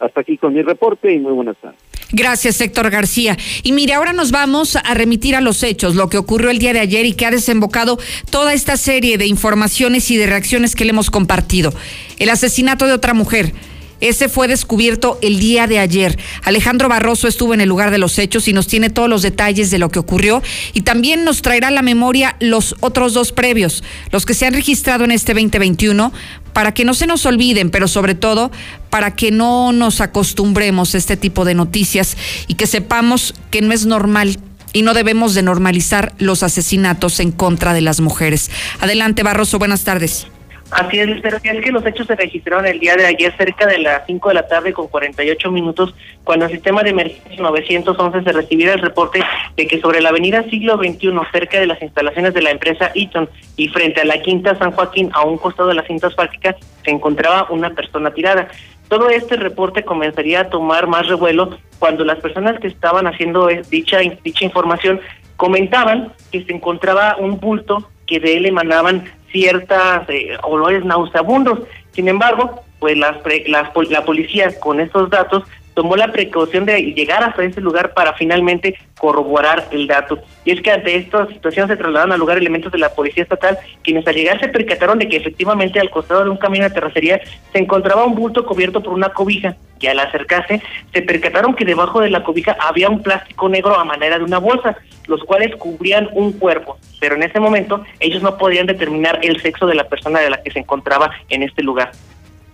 Hasta 0.00 0.20
aquí 0.20 0.38
con 0.38 0.54
mi 0.54 0.62
reporte 0.62 1.12
y 1.12 1.18
muy 1.18 1.32
buenas 1.32 1.56
tardes. 1.60 1.80
Gracias, 2.10 2.60
Héctor 2.60 2.90
García. 2.90 3.36
Y 3.62 3.72
mire, 3.72 3.92
ahora 3.92 4.14
nos 4.14 4.30
vamos 4.30 4.76
a 4.76 4.94
remitir 4.94 5.36
a 5.36 5.42
los 5.42 5.62
hechos, 5.62 5.94
lo 5.94 6.08
que 6.08 6.16
ocurrió 6.16 6.48
el 6.48 6.58
día 6.58 6.72
de 6.72 6.80
ayer 6.80 7.04
y 7.04 7.12
que 7.12 7.26
ha 7.26 7.30
desembocado 7.30 7.98
toda 8.30 8.54
esta 8.54 8.78
serie 8.78 9.18
de 9.18 9.26
informaciones 9.26 10.10
y 10.10 10.16
de 10.16 10.26
reacciones 10.26 10.74
que 10.74 10.84
le 10.84 10.90
hemos 10.90 11.10
compartido. 11.10 11.74
El 12.18 12.30
asesinato 12.30 12.86
de 12.86 12.92
otra 12.92 13.12
mujer 13.12 13.52
ese 14.00 14.28
fue 14.28 14.48
descubierto 14.48 15.18
el 15.22 15.38
día 15.38 15.66
de 15.66 15.78
ayer. 15.78 16.18
Alejandro 16.44 16.88
Barroso 16.88 17.28
estuvo 17.28 17.54
en 17.54 17.60
el 17.60 17.68
lugar 17.68 17.90
de 17.90 17.98
los 17.98 18.18
hechos 18.18 18.48
y 18.48 18.52
nos 18.52 18.66
tiene 18.66 18.90
todos 18.90 19.08
los 19.08 19.22
detalles 19.22 19.70
de 19.70 19.78
lo 19.78 19.90
que 19.90 19.98
ocurrió 19.98 20.42
y 20.72 20.82
también 20.82 21.24
nos 21.24 21.42
traerá 21.42 21.68
a 21.68 21.72
la 21.72 21.82
memoria 21.82 22.36
los 22.40 22.76
otros 22.80 23.14
dos 23.14 23.32
previos, 23.32 23.82
los 24.10 24.26
que 24.26 24.34
se 24.34 24.46
han 24.46 24.54
registrado 24.54 25.04
en 25.04 25.10
este 25.10 25.34
2021, 25.34 26.12
para 26.52 26.72
que 26.72 26.84
no 26.84 26.94
se 26.94 27.06
nos 27.06 27.24
olviden, 27.26 27.70
pero 27.70 27.88
sobre 27.88 28.14
todo 28.14 28.50
para 28.90 29.14
que 29.14 29.30
no 29.30 29.72
nos 29.72 30.00
acostumbremos 30.00 30.94
a 30.94 30.98
este 30.98 31.16
tipo 31.16 31.44
de 31.44 31.54
noticias 31.54 32.16
y 32.46 32.54
que 32.54 32.66
sepamos 32.66 33.34
que 33.50 33.60
no 33.60 33.72
es 33.72 33.86
normal 33.86 34.38
y 34.72 34.82
no 34.82 34.94
debemos 34.94 35.34
de 35.34 35.42
normalizar 35.42 36.14
los 36.18 36.42
asesinatos 36.42 37.20
en 37.20 37.32
contra 37.32 37.72
de 37.74 37.80
las 37.80 38.00
mujeres. 38.00 38.50
Adelante, 38.80 39.22
Barroso, 39.22 39.58
buenas 39.58 39.84
tardes. 39.84 40.26
Así 40.70 41.00
es, 41.00 41.20
pero 41.22 41.38
es 41.38 41.42
que 41.42 41.72
los 41.72 41.84
hechos 41.86 42.06
se 42.06 42.14
registraron 42.14 42.66
el 42.66 42.78
día 42.78 42.94
de 42.94 43.06
ayer 43.06 43.34
cerca 43.38 43.66
de 43.66 43.78
las 43.78 44.04
5 44.06 44.28
de 44.28 44.34
la 44.34 44.46
tarde 44.46 44.74
con 44.74 44.88
48 44.88 45.50
minutos, 45.50 45.94
cuando 46.24 46.44
el 46.44 46.52
sistema 46.52 46.82
de 46.82 46.90
emergencia 46.90 47.40
911 47.40 48.22
se 48.22 48.32
recibiera 48.32 48.74
el 48.74 48.80
reporte 48.80 49.24
de 49.56 49.66
que 49.66 49.80
sobre 49.80 50.02
la 50.02 50.10
avenida 50.10 50.42
Siglo 50.50 50.76
XXI, 50.76 51.12
cerca 51.32 51.58
de 51.58 51.66
las 51.66 51.80
instalaciones 51.80 52.34
de 52.34 52.42
la 52.42 52.50
empresa 52.50 52.90
Eaton 52.94 53.30
y 53.56 53.68
frente 53.68 54.02
a 54.02 54.04
la 54.04 54.20
Quinta 54.20 54.58
San 54.58 54.72
Joaquín, 54.72 55.10
a 55.14 55.24
un 55.24 55.38
costado 55.38 55.70
de 55.70 55.74
las 55.74 55.86
cintas 55.86 56.14
fácticas, 56.14 56.56
se 56.84 56.90
encontraba 56.90 57.46
una 57.48 57.70
persona 57.70 58.12
tirada. 58.12 58.48
Todo 58.88 59.08
este 59.08 59.36
reporte 59.36 59.84
comenzaría 59.84 60.40
a 60.40 60.50
tomar 60.50 60.86
más 60.86 61.06
revuelo 61.08 61.58
cuando 61.78 62.04
las 62.04 62.18
personas 62.18 62.60
que 62.60 62.66
estaban 62.66 63.06
haciendo 63.06 63.48
dicha, 63.70 64.00
dicha 64.22 64.44
información 64.44 65.00
comentaban 65.38 66.12
que 66.30 66.44
se 66.44 66.52
encontraba 66.52 67.16
un 67.18 67.40
bulto 67.40 67.88
que 68.06 68.20
de 68.20 68.36
él 68.36 68.46
emanaban 68.46 69.04
ciertas 69.30 70.08
eh, 70.08 70.36
olores 70.42 70.84
nauseabundos. 70.84 71.60
Sin 71.92 72.08
embargo, 72.08 72.62
pues 72.78 72.96
las, 72.96 73.16
las, 73.46 73.70
la 73.90 74.04
policía 74.04 74.58
con 74.60 74.80
estos 74.80 75.10
datos 75.10 75.44
tomó 75.78 75.94
la 75.94 76.10
precaución 76.10 76.66
de 76.66 76.92
llegar 76.92 77.22
hasta 77.22 77.44
ese 77.44 77.60
lugar 77.60 77.94
para 77.94 78.12
finalmente 78.14 78.76
corroborar 78.98 79.68
el 79.70 79.86
dato. 79.86 80.18
Y 80.44 80.50
es 80.50 80.60
que 80.60 80.72
ante 80.72 80.96
esta 80.96 81.28
situación 81.28 81.68
se 81.68 81.76
trasladaron 81.76 82.10
al 82.10 82.18
lugar 82.18 82.36
elementos 82.36 82.72
de 82.72 82.78
la 82.78 82.88
Policía 82.88 83.22
Estatal, 83.22 83.56
quienes 83.84 84.04
al 84.04 84.16
llegar 84.16 84.40
se 84.40 84.48
percataron 84.48 84.98
de 84.98 85.08
que 85.08 85.18
efectivamente 85.18 85.78
al 85.78 85.90
costado 85.90 86.24
de 86.24 86.30
un 86.30 86.36
camino 86.36 86.64
de 86.64 86.74
terracería 86.74 87.20
se 87.52 87.58
encontraba 87.60 88.04
un 88.04 88.16
bulto 88.16 88.44
cubierto 88.44 88.82
por 88.82 88.92
una 88.92 89.10
cobija. 89.10 89.54
Y 89.78 89.86
al 89.86 90.00
acercarse, 90.00 90.60
se 90.92 91.02
percataron 91.02 91.54
que 91.54 91.64
debajo 91.64 92.00
de 92.00 92.10
la 92.10 92.24
cobija 92.24 92.56
había 92.58 92.88
un 92.88 93.00
plástico 93.00 93.48
negro 93.48 93.78
a 93.78 93.84
manera 93.84 94.18
de 94.18 94.24
una 94.24 94.38
bolsa, 94.38 94.76
los 95.06 95.22
cuales 95.22 95.54
cubrían 95.54 96.08
un 96.12 96.32
cuerpo. 96.32 96.76
Pero 96.98 97.14
en 97.14 97.22
ese 97.22 97.38
momento 97.38 97.84
ellos 98.00 98.20
no 98.20 98.36
podían 98.36 98.66
determinar 98.66 99.20
el 99.22 99.40
sexo 99.40 99.68
de 99.68 99.76
la 99.76 99.84
persona 99.84 100.18
de 100.18 100.30
la 100.30 100.42
que 100.42 100.50
se 100.50 100.58
encontraba 100.58 101.12
en 101.28 101.44
este 101.44 101.62
lugar. 101.62 101.92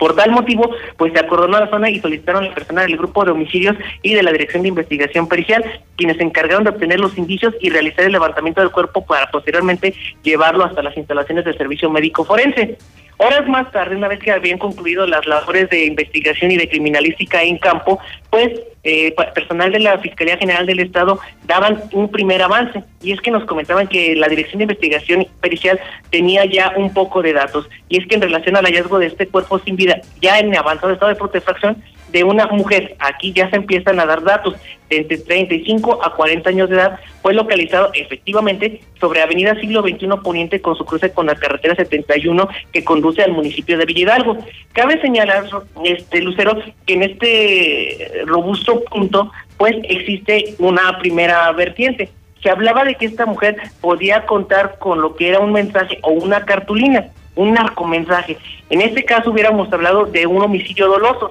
Por 0.05 0.15
tal 0.15 0.33
motivo, 0.33 0.71
pues 0.99 1.15
se 1.15 1.19
acordonó 1.19 1.59
la 1.59 1.71
zona 1.71 1.89
y 1.89 1.99
solicitaron 1.99 2.45
al 2.45 2.53
personal 2.53 2.87
del 2.87 2.99
grupo 2.99 3.25
de 3.25 3.31
homicidios 3.31 3.75
y 4.03 4.13
de 4.13 4.23
la 4.23 4.33
Dirección 4.33 4.61
de 4.61 4.69
Investigación 4.69 5.27
Pericial, 5.27 5.65
quienes 5.97 6.19
se 6.19 6.25
encargaron 6.25 6.63
de 6.63 6.69
obtener 6.69 7.01
los 7.01 7.17
indicios 7.17 7.55
y 7.59 7.71
realizar 7.71 8.05
el 8.05 8.13
levantamiento 8.13 8.61
del 8.61 8.71
cuerpo 8.71 9.07
para 9.07 9.31
posteriormente 9.31 9.95
llevarlo 10.23 10.63
hasta 10.63 10.83
las 10.83 10.95
instalaciones 10.99 11.47
del 11.47 11.57
servicio 11.57 11.89
médico 11.89 12.23
forense. 12.23 12.77
Horas 13.17 13.49
más 13.49 13.71
tarde, 13.71 13.95
una 13.97 14.09
vez 14.09 14.19
que 14.19 14.33
habían 14.33 14.59
concluido 14.59 15.07
las 15.07 15.25
labores 15.27 15.71
de 15.71 15.87
investigación 15.87 16.51
y 16.51 16.57
de 16.57 16.69
criminalística 16.69 17.43
en 17.43 17.59
campo, 17.59 18.01
pues 18.31 18.49
eh, 18.83 19.15
personal 19.35 19.71
de 19.73 19.79
la 19.79 19.99
Fiscalía 19.99 20.37
General 20.37 20.67
del 20.67 20.81
Estado 20.81 21.21
daban 21.47 21.83
un 21.93 22.11
primer 22.11 22.43
avance. 22.43 22.83
Y 23.01 23.13
es 23.13 23.21
que 23.21 23.31
nos 23.31 23.45
comentaban 23.45 23.87
que 23.87 24.17
la 24.17 24.29
Dirección 24.29 24.59
de 24.59 24.65
Investigación 24.65 25.27
Pericial 25.41 25.79
tenía 26.11 26.45
ya 26.45 26.73
un 26.77 26.93
poco 26.93 27.23
de 27.23 27.33
datos. 27.33 27.69
Y 27.89 28.01
es 28.01 28.07
que 28.09 28.17
en 28.17 28.23
relación 28.23 28.57
al 28.57 28.65
hallazgo 28.65 28.99
de 28.99 29.07
este 29.07 29.29
cuerpo 29.29 29.61
sin 29.61 29.77
vida, 29.77 30.01
ya 30.21 30.39
en 30.41 30.57
avanzado 30.57 30.93
estado 30.93 31.11
de 31.11 31.17
protección, 31.17 31.83
de 32.15 32.23
una 32.23 32.47
mujer, 32.47 32.95
aquí 33.01 33.33
ya 33.33 33.51
se 33.51 33.57
empiezan 33.57 33.99
a 33.99 34.07
dar 34.07 34.23
datos, 34.23 34.55
de 34.89 34.99
entre 34.99 35.19
35 35.19 35.99
a 36.05 36.15
40 36.15 36.49
años 36.49 36.71
de 36.71 36.77
edad, 36.77 37.01
fue 37.23 37.35
localizado 37.35 37.91
efectivamente 37.93 38.81
sobre 39.01 39.21
Avenida 39.21 39.59
Siglo 39.59 39.83
XXI 39.83 40.07
Poniente 40.23 40.61
con 40.61 40.77
su 40.77 40.85
cruce 40.85 41.11
con 41.11 41.27
la 41.27 41.35
carretera 41.35 41.75
71 41.75 42.49
que 42.73 42.85
conduce 42.85 43.21
al 43.21 43.33
municipio 43.33 43.77
de 43.77 43.93
Hidalgo. 43.93 44.39
Cabe 44.73 45.01
señalar, 45.01 45.47
este 45.85 46.21
Lucero, 46.21 46.57
que 46.87 46.95
en 46.95 47.03
este 47.03 48.23
robusto 48.27 48.85
punto, 48.85 49.33
pues 49.57 49.75
existe 49.83 50.55
una 50.61 50.97
primera 51.01 51.51
vertiente. 51.51 52.11
Se 52.45 52.49
hablaba 52.49 52.85
de 52.85 52.95
que 52.95 53.07
esta 53.07 53.27
mujer 53.27 53.57
podía 53.81 54.25
contar 54.27 54.79
con 54.79 55.01
lo 55.01 55.17
que 55.17 55.31
era 55.31 55.41
un 55.41 55.51
mensaje 55.51 55.99
o 56.03 56.13
una 56.13 56.45
cartulina, 56.45 57.09
un 57.35 57.55
narcomensaje. 57.55 58.37
En 58.71 58.83
este 58.83 59.05
caso 59.05 59.33
hubiéramos 59.33 59.73
hablado 59.73 60.05
de 60.05 60.29
un 60.29 60.41
homicidio 60.43 60.87
doloso 60.87 61.31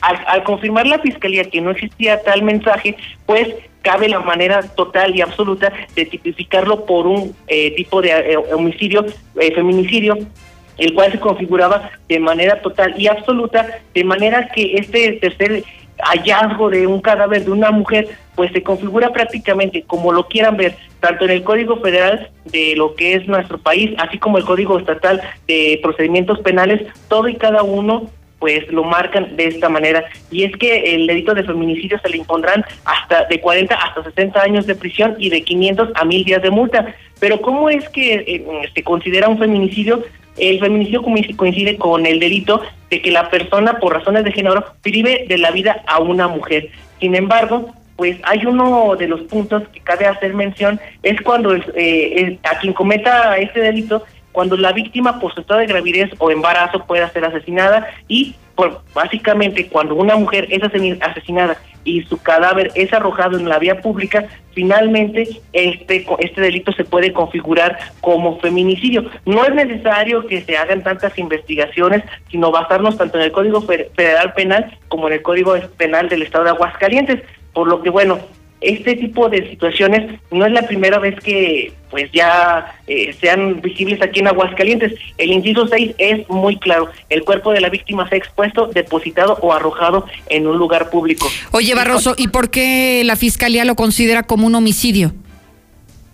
al, 0.00 0.44
confirmar 0.44 0.86
la 0.86 0.98
fiscalía 0.98 1.44
que 1.44 1.60
no 1.60 1.70
existía 1.70 2.22
tal 2.22 2.42
mensaje, 2.42 2.96
pues 3.26 3.48
cabe 3.82 4.08
la 4.08 4.20
manera 4.20 4.62
total 4.62 5.14
y 5.14 5.20
absoluta 5.20 5.72
de 5.94 6.06
tipificarlo 6.06 6.84
por 6.86 7.06
un 7.06 7.34
eh, 7.48 7.74
tipo 7.76 8.00
de 8.00 8.10
eh, 8.10 8.36
homicidio, 8.36 9.04
eh, 9.40 9.54
feminicidio, 9.54 10.18
el 10.78 10.94
cual 10.94 11.12
se 11.12 11.20
configuraba 11.20 11.90
de 12.08 12.18
manera 12.18 12.60
total 12.60 12.94
y 12.98 13.06
absoluta, 13.06 13.66
de 13.94 14.04
manera 14.04 14.48
que 14.48 14.74
este 14.74 15.12
tercer 15.12 15.64
hallazgo 15.98 16.70
de 16.70 16.86
un 16.86 17.00
cadáver 17.00 17.44
de 17.44 17.50
una 17.50 17.70
mujer, 17.70 18.08
pues 18.34 18.52
se 18.52 18.62
configura 18.62 19.12
prácticamente 19.12 19.82
como 19.82 20.12
lo 20.12 20.26
quieran 20.26 20.56
ver, 20.56 20.76
tanto 21.00 21.24
en 21.24 21.30
el 21.30 21.44
Código 21.44 21.76
Federal 21.76 22.30
de 22.46 22.74
lo 22.76 22.94
que 22.94 23.14
es 23.14 23.28
nuestro 23.28 23.58
país, 23.58 23.94
así 23.98 24.18
como 24.18 24.38
el 24.38 24.44
Código 24.44 24.78
Estatal 24.78 25.20
de 25.46 25.78
Procedimientos 25.82 26.40
Penales, 26.40 26.82
todo 27.08 27.28
y 27.28 27.36
cada 27.36 27.62
uno 27.62 28.10
pues 28.44 28.70
lo 28.70 28.84
marcan 28.84 29.36
de 29.36 29.46
esta 29.46 29.70
manera. 29.70 30.04
Y 30.30 30.44
es 30.44 30.54
que 30.58 30.94
el 30.94 31.06
delito 31.06 31.32
de 31.32 31.44
feminicidio 31.44 31.98
se 32.00 32.10
le 32.10 32.18
impondrán 32.18 32.62
hasta 32.84 33.24
de 33.24 33.40
40 33.40 33.74
hasta 33.74 34.04
60 34.04 34.38
años 34.38 34.66
de 34.66 34.74
prisión 34.74 35.16
y 35.18 35.30
de 35.30 35.40
500 35.42 35.92
a 35.94 36.04
1000 36.04 36.24
días 36.26 36.42
de 36.42 36.50
multa. 36.50 36.94
Pero 37.20 37.40
¿cómo 37.40 37.70
es 37.70 37.88
que 37.88 38.16
eh, 38.16 38.44
se 38.74 38.82
considera 38.82 39.30
un 39.30 39.38
feminicidio? 39.38 40.04
El 40.36 40.60
feminicidio 40.60 41.02
coincide 41.36 41.78
con 41.78 42.04
el 42.04 42.20
delito 42.20 42.60
de 42.90 43.00
que 43.00 43.10
la 43.10 43.30
persona 43.30 43.78
por 43.78 43.94
razones 43.94 44.24
de 44.24 44.32
género 44.32 44.62
prive 44.82 45.24
de 45.26 45.38
la 45.38 45.50
vida 45.50 45.82
a 45.86 46.00
una 46.00 46.28
mujer. 46.28 46.68
Sin 47.00 47.14
embargo, 47.14 47.72
pues 47.96 48.18
hay 48.24 48.44
uno 48.44 48.94
de 48.96 49.08
los 49.08 49.22
puntos 49.22 49.62
que 49.68 49.80
cabe 49.80 50.04
hacer 50.04 50.34
mención, 50.34 50.78
es 51.02 51.18
cuando 51.22 51.54
eh, 51.54 52.38
a 52.42 52.58
quien 52.58 52.74
cometa 52.74 53.38
este 53.38 53.60
delito 53.60 54.04
cuando 54.34 54.56
la 54.56 54.72
víctima 54.72 55.20
por 55.20 55.32
su 55.32 55.42
estado 55.42 55.60
de 55.60 55.66
gravidez 55.66 56.10
o 56.18 56.28
embarazo 56.28 56.84
pueda 56.86 57.08
ser 57.10 57.24
asesinada 57.24 57.86
y 58.08 58.34
por, 58.56 58.82
básicamente 58.92 59.68
cuando 59.68 59.94
una 59.94 60.16
mujer 60.16 60.48
es 60.50 60.60
asesinada 61.00 61.56
y 61.84 62.02
su 62.02 62.20
cadáver 62.20 62.72
es 62.74 62.92
arrojado 62.92 63.38
en 63.38 63.48
la 63.48 63.60
vía 63.60 63.80
pública, 63.80 64.26
finalmente 64.54 65.40
este, 65.52 66.04
este 66.18 66.40
delito 66.40 66.72
se 66.72 66.84
puede 66.84 67.12
configurar 67.12 67.78
como 68.00 68.40
feminicidio. 68.40 69.08
No 69.24 69.44
es 69.44 69.54
necesario 69.54 70.26
que 70.26 70.42
se 70.42 70.56
hagan 70.56 70.82
tantas 70.82 71.16
investigaciones, 71.16 72.02
sino 72.28 72.50
basarnos 72.50 72.96
tanto 72.96 73.18
en 73.18 73.24
el 73.24 73.32
Código 73.32 73.60
Federal 73.62 74.32
Penal 74.32 74.76
como 74.88 75.06
en 75.06 75.14
el 75.14 75.22
Código 75.22 75.54
Penal 75.76 76.08
del 76.08 76.22
Estado 76.22 76.44
de 76.44 76.50
Aguascalientes. 76.50 77.22
Por 77.52 77.68
lo 77.68 77.82
que, 77.82 77.90
bueno, 77.90 78.18
este 78.64 78.96
tipo 78.96 79.28
de 79.28 79.48
situaciones 79.50 80.18
no 80.30 80.46
es 80.46 80.52
la 80.52 80.62
primera 80.62 80.98
vez 80.98 81.18
que 81.20 81.72
pues 81.90 82.10
ya 82.12 82.74
eh, 82.86 83.14
sean 83.20 83.60
visibles 83.60 84.02
aquí 84.02 84.20
en 84.20 84.28
Aguascalientes. 84.28 84.94
El 85.16 85.30
inciso 85.30 85.68
6 85.68 85.94
es 85.98 86.28
muy 86.28 86.56
claro. 86.56 86.88
El 87.08 87.22
cuerpo 87.22 87.52
de 87.52 87.60
la 87.60 87.68
víctima 87.68 88.08
se 88.08 88.16
ha 88.16 88.18
expuesto, 88.18 88.66
depositado 88.66 89.38
o 89.42 89.52
arrojado 89.52 90.06
en 90.28 90.46
un 90.46 90.58
lugar 90.58 90.90
público. 90.90 91.28
Oye, 91.52 91.74
Barroso, 91.74 92.14
¿y 92.18 92.28
por 92.28 92.50
qué 92.50 93.02
la 93.04 93.16
Fiscalía 93.16 93.64
lo 93.64 93.76
considera 93.76 94.24
como 94.24 94.46
un 94.46 94.54
homicidio? 94.54 95.12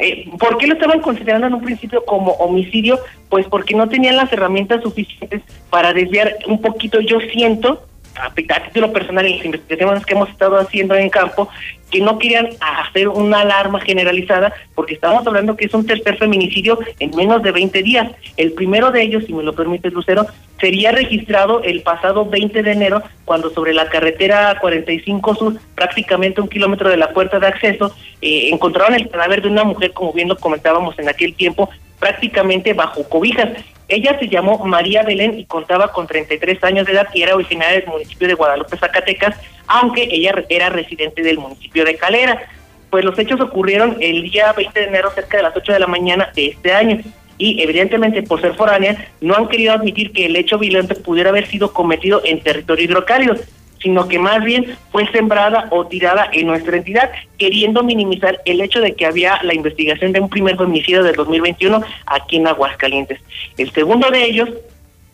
Eh, 0.00 0.28
¿Por 0.38 0.58
qué 0.58 0.66
lo 0.66 0.74
estaban 0.74 1.00
considerando 1.00 1.46
en 1.46 1.54
un 1.54 1.62
principio 1.62 2.04
como 2.04 2.32
homicidio? 2.32 2.98
Pues 3.28 3.46
porque 3.46 3.74
no 3.74 3.88
tenían 3.88 4.16
las 4.16 4.32
herramientas 4.32 4.82
suficientes 4.82 5.42
para 5.68 5.92
desviar 5.92 6.36
un 6.46 6.60
poquito, 6.60 7.00
yo 7.00 7.20
siento, 7.32 7.86
a, 8.22 8.64
título 8.64 8.92
personal 8.92 9.26
en 9.26 9.36
las 9.36 9.44
investigaciones 9.44 10.06
que 10.06 10.14
hemos 10.14 10.28
estado 10.28 10.56
haciendo 10.58 10.94
en 10.94 11.08
campo, 11.08 11.48
que 11.90 12.00
no 12.00 12.18
querían 12.18 12.48
hacer 12.60 13.08
una 13.08 13.40
alarma 13.40 13.80
generalizada, 13.80 14.52
porque 14.74 14.94
estamos 14.94 15.26
hablando 15.26 15.56
que 15.56 15.66
es 15.66 15.74
un 15.74 15.86
tercer 15.86 16.16
feminicidio 16.16 16.78
en 16.98 17.14
menos 17.16 17.42
de 17.42 17.50
20 17.52 17.82
días. 17.82 18.10
El 18.36 18.52
primero 18.52 18.90
de 18.90 19.02
ellos, 19.02 19.24
si 19.26 19.32
me 19.32 19.42
lo 19.42 19.54
permite 19.54 19.90
Lucero, 19.90 20.26
sería 20.60 20.92
registrado 20.92 21.62
el 21.62 21.82
pasado 21.82 22.26
20 22.26 22.62
de 22.62 22.72
enero, 22.72 23.02
cuando 23.24 23.50
sobre 23.50 23.74
la 23.74 23.88
carretera 23.88 24.56
45 24.60 25.34
Sur, 25.34 25.54
prácticamente 25.74 26.40
un 26.40 26.48
kilómetro 26.48 26.90
de 26.90 26.96
la 26.96 27.12
puerta 27.12 27.38
de 27.38 27.46
acceso, 27.46 27.94
eh, 28.20 28.50
encontraron 28.52 28.94
el 28.94 29.08
cadáver 29.08 29.42
de 29.42 29.48
una 29.48 29.64
mujer, 29.64 29.92
como 29.92 30.12
bien 30.12 30.28
lo 30.28 30.36
comentábamos 30.36 30.98
en 30.98 31.08
aquel 31.08 31.34
tiempo, 31.34 31.70
prácticamente 32.00 32.72
bajo 32.72 33.08
cobijas. 33.08 33.50
Ella 33.86 34.18
se 34.18 34.28
llamó 34.28 34.58
María 34.64 35.02
Belén 35.02 35.38
y 35.38 35.44
contaba 35.44 35.92
con 35.92 36.06
33 36.06 36.64
años 36.64 36.86
de 36.86 36.92
edad 36.92 37.08
y 37.14 37.22
era 37.22 37.34
originaria 37.34 37.80
del 37.80 37.88
municipio 37.88 38.26
de 38.26 38.34
Guadalupe, 38.34 38.76
Zacatecas, 38.76 39.36
aunque 39.66 40.08
ella 40.10 40.34
era 40.48 40.70
residente 40.70 41.22
del 41.22 41.38
municipio 41.38 41.84
de 41.84 41.96
Calera. 41.96 42.42
Pues 42.88 43.04
los 43.04 43.16
hechos 43.18 43.40
ocurrieron 43.40 43.96
el 44.00 44.22
día 44.22 44.52
20 44.52 44.80
de 44.80 44.86
enero 44.86 45.10
cerca 45.12 45.36
de 45.36 45.44
las 45.44 45.56
8 45.56 45.72
de 45.72 45.78
la 45.78 45.86
mañana 45.86 46.30
de 46.34 46.46
este 46.46 46.72
año 46.72 47.00
y 47.38 47.62
evidentemente 47.62 48.22
por 48.22 48.40
ser 48.40 48.54
foránea 48.54 49.08
no 49.20 49.34
han 49.34 49.48
querido 49.48 49.72
admitir 49.72 50.12
que 50.12 50.26
el 50.26 50.36
hecho 50.36 50.58
violento 50.58 50.94
pudiera 51.02 51.30
haber 51.30 51.46
sido 51.46 51.72
cometido 51.72 52.20
en 52.24 52.40
territorio 52.40 52.84
hidrocálido 52.84 53.36
sino 53.82 54.08
que 54.08 54.18
más 54.18 54.42
bien 54.44 54.76
fue 54.90 55.10
sembrada 55.10 55.68
o 55.70 55.86
tirada 55.86 56.28
en 56.32 56.46
nuestra 56.46 56.76
entidad, 56.76 57.10
queriendo 57.38 57.82
minimizar 57.82 58.40
el 58.44 58.60
hecho 58.60 58.80
de 58.80 58.94
que 58.94 59.06
había 59.06 59.40
la 59.42 59.54
investigación 59.54 60.12
de 60.12 60.20
un 60.20 60.28
primer 60.28 60.60
homicidio 60.60 61.02
del 61.02 61.16
2021 61.16 61.82
aquí 62.06 62.36
en 62.36 62.46
Aguascalientes. 62.46 63.20
El 63.56 63.70
segundo 63.72 64.10
de 64.10 64.24
ellos 64.24 64.48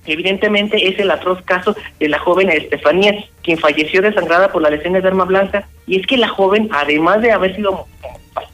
evidentemente 0.06 0.88
es 0.88 0.98
el 0.98 1.10
atroz 1.10 1.42
caso 1.42 1.76
de 1.98 2.08
la 2.08 2.18
joven 2.18 2.48
Estefanía, 2.50 3.24
quien 3.42 3.58
falleció 3.58 4.02
desangrada 4.02 4.52
por 4.52 4.62
las 4.62 4.70
lesiones 4.70 5.02
de 5.02 5.08
arma 5.08 5.24
blanca, 5.24 5.68
y 5.86 6.00
es 6.00 6.06
que 6.06 6.16
la 6.16 6.28
joven, 6.28 6.68
además 6.72 7.22
de 7.22 7.32
haber 7.32 7.54
sido 7.56 7.86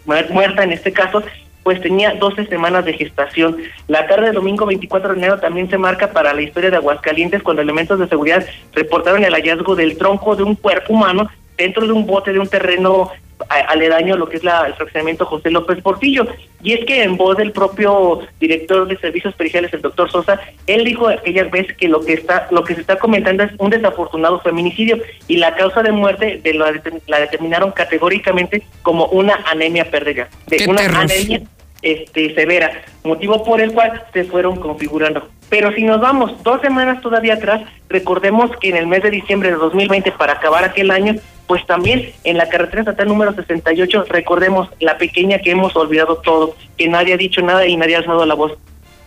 muerta 0.05 0.63
en 0.63 0.73
este 0.73 0.93
caso, 0.93 1.23
pues 1.63 1.81
tenía 1.81 2.15
12 2.15 2.47
semanas 2.47 2.85
de 2.85 2.95
gestación. 2.95 3.57
La 3.89 4.07
tarde 4.07 4.27
del 4.27 4.35
domingo 4.35 4.67
24 4.67 5.13
de 5.13 5.19
enero 5.19 5.39
también 5.39 5.71
se 5.71 5.79
marca 5.79 6.11
para 6.11 6.35
la 6.35 6.43
historia 6.43 6.71
de 6.71 6.77
Aguascalientes 6.77 7.43
cuando 7.43 7.63
elementos 7.63 7.99
de 7.99 8.09
seguridad 8.09 8.45
reportaron 8.75 9.25
el 9.25 9.35
hallazgo 9.35 9.77
del 9.77 9.97
tronco 9.97 10.37
de 10.37 10.43
un 10.43 10.55
cuerpo 10.55 10.93
humano 10.93 11.31
dentro 11.63 11.87
de 11.87 11.93
un 11.93 12.07
bote 12.07 12.33
de 12.33 12.41
un 12.41 12.49
terreno 12.49 13.11
aledaño 13.49 14.15
a 14.15 14.17
lo 14.17 14.29
que 14.29 14.37
es 14.37 14.45
la, 14.45 14.67
el 14.67 14.75
fraccionamiento 14.75 15.25
José 15.27 15.51
López 15.51 15.81
Portillo. 15.83 16.27
Y 16.63 16.73
es 16.73 16.85
que 16.85 17.03
en 17.03 17.17
voz 17.17 17.37
del 17.37 17.53
propio 17.53 18.21
director 18.41 18.87
de 18.87 18.97
servicios 18.99 19.35
periciales, 19.35 19.73
el 19.73 19.83
doctor 19.83 20.11
Sosa, 20.11 20.41
él 20.67 20.85
dijo 20.85 21.09
aquella 21.09 21.45
vez 21.45 21.73
que 21.77 21.89
lo 21.89 22.01
que 22.01 22.15
está, 22.15 22.49
lo 22.51 22.65
que 22.65 22.75
se 22.75 22.81
está 22.81 22.97
comentando 22.97 23.45
es 23.45 23.53
un 23.59 23.71
desafortunado 23.71 24.41
feminicidio 24.41 24.99
y 25.29 25.37
la 25.37 25.55
causa 25.55 25.83
de 25.83 25.93
muerte 25.93 26.41
de 26.43 26.55
la, 26.55 26.73
la 27.07 27.21
determinaron 27.21 27.73
categóricamente 27.73 28.63
como 28.83 29.07
una 29.07 29.41
anemia 29.47 29.91
perdida, 29.91 30.29
de 30.47 30.67
una 30.69 30.83
anemia 30.83 31.43
este, 31.83 32.35
severa, 32.35 32.83
motivo 33.03 33.43
por 33.45 33.61
el 33.61 33.73
cual 33.73 34.05
se 34.13 34.25
fueron 34.25 34.57
configurando. 34.57 35.29
Pero 35.49 35.73
si 35.73 35.83
nos 35.83 36.01
vamos 36.01 36.43
dos 36.43 36.61
semanas 36.63 37.03
todavía 37.03 37.35
atrás, 37.35 37.63
recordemos 37.89 38.51
que 38.59 38.71
en 38.71 38.77
el 38.77 38.87
mes 38.87 39.03
de 39.03 39.11
diciembre 39.11 39.51
de 39.51 39.57
2020, 39.57 40.13
para 40.13 40.35
acabar 40.35 40.65
aquel 40.65 40.91
año, 40.91 41.17
pues 41.47 41.67
también 41.67 42.13
en 42.25 42.37
la 42.37 42.49
carretera 42.49 42.83
estatal 42.83 43.09
número 43.09 43.35
68, 43.35 44.07
recordemos 44.09 44.69
la 44.81 44.99
pequeña 44.99 45.39
que 45.39 45.51
hemos 45.51 45.77
olvidado 45.77 46.17
todo, 46.17 46.57
que 46.77 46.89
nadie 46.89 47.15
ha 47.15 47.17
dicho 47.17 47.43
nada 47.43 47.67
y 47.67 47.77
nadie 47.77 47.97
ha 47.97 47.99
alzado 47.99 48.25
la 48.25 48.35
voz. 48.35 48.53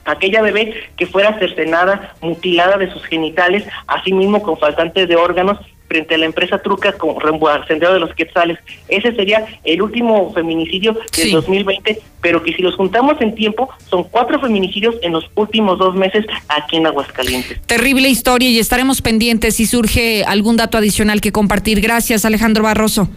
Aquella 0.06 0.42
bebé 0.42 0.74
que 0.98 1.08
fuera 1.08 1.38
cercenada, 1.40 2.16
mutilada 2.22 2.78
de 2.78 2.92
sus 2.92 3.04
genitales, 3.06 3.64
asimismo 3.88 4.42
con 4.42 4.58
faltantes 4.58 5.08
de 5.08 5.16
órganos, 5.16 5.60
frente 5.88 6.16
a 6.16 6.18
la 6.18 6.26
empresa 6.26 6.62
Trucas 6.62 6.96
como 6.96 7.20
Sendero 7.68 7.94
de 7.94 8.00
los 8.00 8.14
Quetzales. 8.16 8.58
Ese 8.88 9.14
sería 9.14 9.46
el 9.64 9.82
último 9.82 10.34
feminicidio 10.34 10.98
del 11.16 11.32
2020, 11.32 12.02
pero 12.22 12.44
que 12.44 12.54
si 12.54 12.62
los 12.62 12.76
juntamos 12.76 13.20
en 13.22 13.36
tiempo, 13.36 13.70
son 13.90 14.04
cuatro 14.04 14.40
feminicidios 14.40 14.96
en 15.02 15.14
los 15.14 15.26
últimos 15.36 15.78
dos 15.78 15.96
meses 15.96 16.26
aquí 16.48 16.78
en 16.78 16.88
Aguascalientes. 16.88 17.62
Terrible 17.66 18.10
historia 18.10 18.50
y 18.50 18.60
estaremos 18.60 19.02
pendientes 19.02 19.56
si 19.56 19.66
surge 19.66 20.24
algún 20.26 20.58
dato 20.58 20.78
adicional 20.78 21.22
que 21.22 21.32
compartir. 21.32 21.82
Gracias, 21.82 22.26
Alejandro 22.26 22.64
Barroso. 22.64 23.10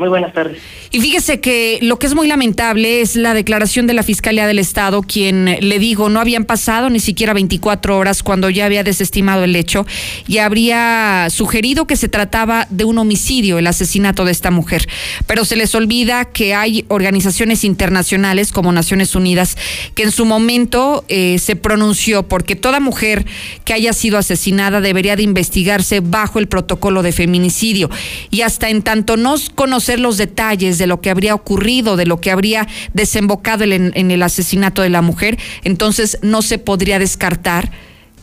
Muy 0.00 0.08
buenas 0.08 0.32
tardes. 0.32 0.56
Y 0.90 0.98
fíjese 1.02 1.40
que 1.40 1.78
lo 1.82 1.98
que 1.98 2.06
es 2.06 2.14
muy 2.14 2.26
lamentable 2.26 3.02
es 3.02 3.16
la 3.16 3.34
declaración 3.34 3.86
de 3.86 3.92
la 3.92 4.02
Fiscalía 4.02 4.46
del 4.46 4.58
Estado, 4.58 5.02
quien 5.02 5.58
le 5.60 5.78
digo, 5.78 6.08
no 6.08 6.20
habían 6.20 6.46
pasado 6.46 6.88
ni 6.88 7.00
siquiera 7.00 7.34
24 7.34 7.98
horas 7.98 8.22
cuando 8.22 8.48
ya 8.48 8.64
había 8.64 8.82
desestimado 8.82 9.44
el 9.44 9.54
hecho 9.54 9.84
y 10.26 10.38
habría 10.38 11.26
sugerido 11.28 11.86
que 11.86 11.96
se 11.96 12.08
trataba 12.08 12.66
de 12.70 12.86
un 12.86 12.96
homicidio, 12.96 13.58
el 13.58 13.66
asesinato 13.66 14.24
de 14.24 14.32
esta 14.32 14.50
mujer. 14.50 14.88
Pero 15.26 15.44
se 15.44 15.54
les 15.54 15.74
olvida 15.74 16.24
que 16.24 16.54
hay 16.54 16.86
organizaciones 16.88 17.62
internacionales 17.62 18.52
como 18.52 18.72
Naciones 18.72 19.14
Unidas 19.14 19.58
que 19.94 20.04
en 20.04 20.12
su 20.12 20.24
momento 20.24 21.04
eh, 21.08 21.38
se 21.38 21.56
pronunció 21.56 22.26
porque 22.26 22.56
toda 22.56 22.80
mujer 22.80 23.26
que 23.66 23.74
haya 23.74 23.92
sido 23.92 24.16
asesinada 24.16 24.80
debería 24.80 25.14
de 25.14 25.24
investigarse 25.24 26.00
bajo 26.00 26.38
el 26.38 26.48
protocolo 26.48 27.02
de 27.02 27.12
feminicidio. 27.12 27.90
Y 28.30 28.40
hasta 28.40 28.70
en 28.70 28.80
tanto 28.80 29.18
nos 29.18 29.50
los 29.98 30.16
detalles 30.16 30.78
de 30.78 30.86
lo 30.86 31.00
que 31.00 31.10
habría 31.10 31.34
ocurrido, 31.34 31.96
de 31.96 32.06
lo 32.06 32.20
que 32.20 32.30
habría 32.30 32.68
desembocado 32.94 33.64
en, 33.64 33.92
en 33.94 34.10
el 34.10 34.22
asesinato 34.22 34.82
de 34.82 34.90
la 34.90 35.02
mujer, 35.02 35.38
entonces 35.64 36.18
no 36.22 36.42
se 36.42 36.58
podría 36.58 36.98
descartar 36.98 37.70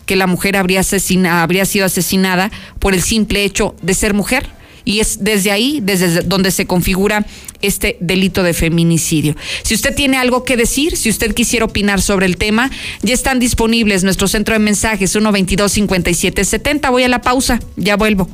que 0.08 0.16
la 0.16 0.26
mujer 0.26 0.58
habría, 0.58 0.82
habría 1.30 1.66
sido 1.66 1.86
asesinada 1.86 2.50
por 2.80 2.96
el 2.96 3.04
simple 3.04 3.44
hecho 3.44 3.76
de 3.84 3.94
ser 3.94 4.16
mujer. 4.16 4.50
Y 4.86 5.02
es 5.02 5.22
desde 5.22 5.52
ahí, 5.52 5.82
desde 5.84 6.22
donde 6.22 6.50
se 6.50 6.66
configura 6.66 7.26
este 7.62 7.98
delito 8.00 8.42
de 8.42 8.54
feminicidio. 8.54 9.36
Si 9.64 9.76
usted 9.76 9.94
tiene 9.94 10.16
algo 10.16 10.46
que 10.46 10.56
decir, 10.56 10.96
si 10.96 11.10
usted 11.10 11.36
quisiera 11.36 11.66
opinar 11.66 12.02
sobre 12.02 12.26
el 12.26 12.38
tema, 12.38 12.72
ya 13.02 13.14
están 13.14 13.38
disponibles 13.38 14.06
nuestro 14.06 14.30
centro 14.30 14.54
de 14.54 14.60
mensajes 14.60 15.12
122 15.12 15.70
5770. 15.74 16.90
Voy 16.90 17.04
a 17.04 17.10
la 17.10 17.20
pausa, 17.20 17.60
ya 17.76 17.98
vuelvo. 17.98 18.30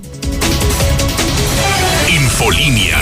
Infolinia. 2.44 2.98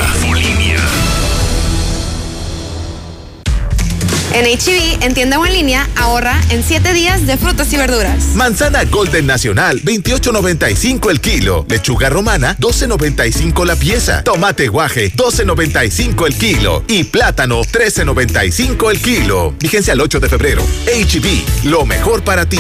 En 4.34 4.45
HB, 4.45 5.01
e 5.01 5.06
en 5.06 5.13
tienda 5.15 5.39
o 5.39 5.45
en 5.47 5.54
línea, 5.54 5.89
ahorra 5.95 6.39
en 6.51 6.63
7 6.63 6.93
días 6.93 7.25
de 7.25 7.38
frutas 7.38 7.73
y 7.73 7.77
verduras. 7.77 8.36
Manzana 8.36 8.84
Golden 8.86 9.25
Nacional, 9.25 9.82
28.95 9.82 11.10
el 11.10 11.19
kilo. 11.19 11.65
Lechuga 11.67 12.10
romana, 12.10 12.56
12.95 12.60 13.65
la 13.65 13.75
pieza. 13.75 14.23
Tomate 14.23 14.67
guaje, 14.67 15.12
12.95 15.12 16.27
el 16.27 16.36
kilo. 16.36 16.84
Y 16.88 17.06
plátano, 17.06 17.62
13.95 17.63 18.91
el 18.91 19.01
kilo. 19.01 19.56
Vigencia 19.60 19.93
el 19.93 20.01
8 20.01 20.19
de 20.19 20.30
febrero. 20.30 20.63
HB, 20.86 21.25
e 21.25 21.67
lo 21.67 21.86
mejor 21.88 22.23
para 22.23 22.47
ti. 22.47 22.60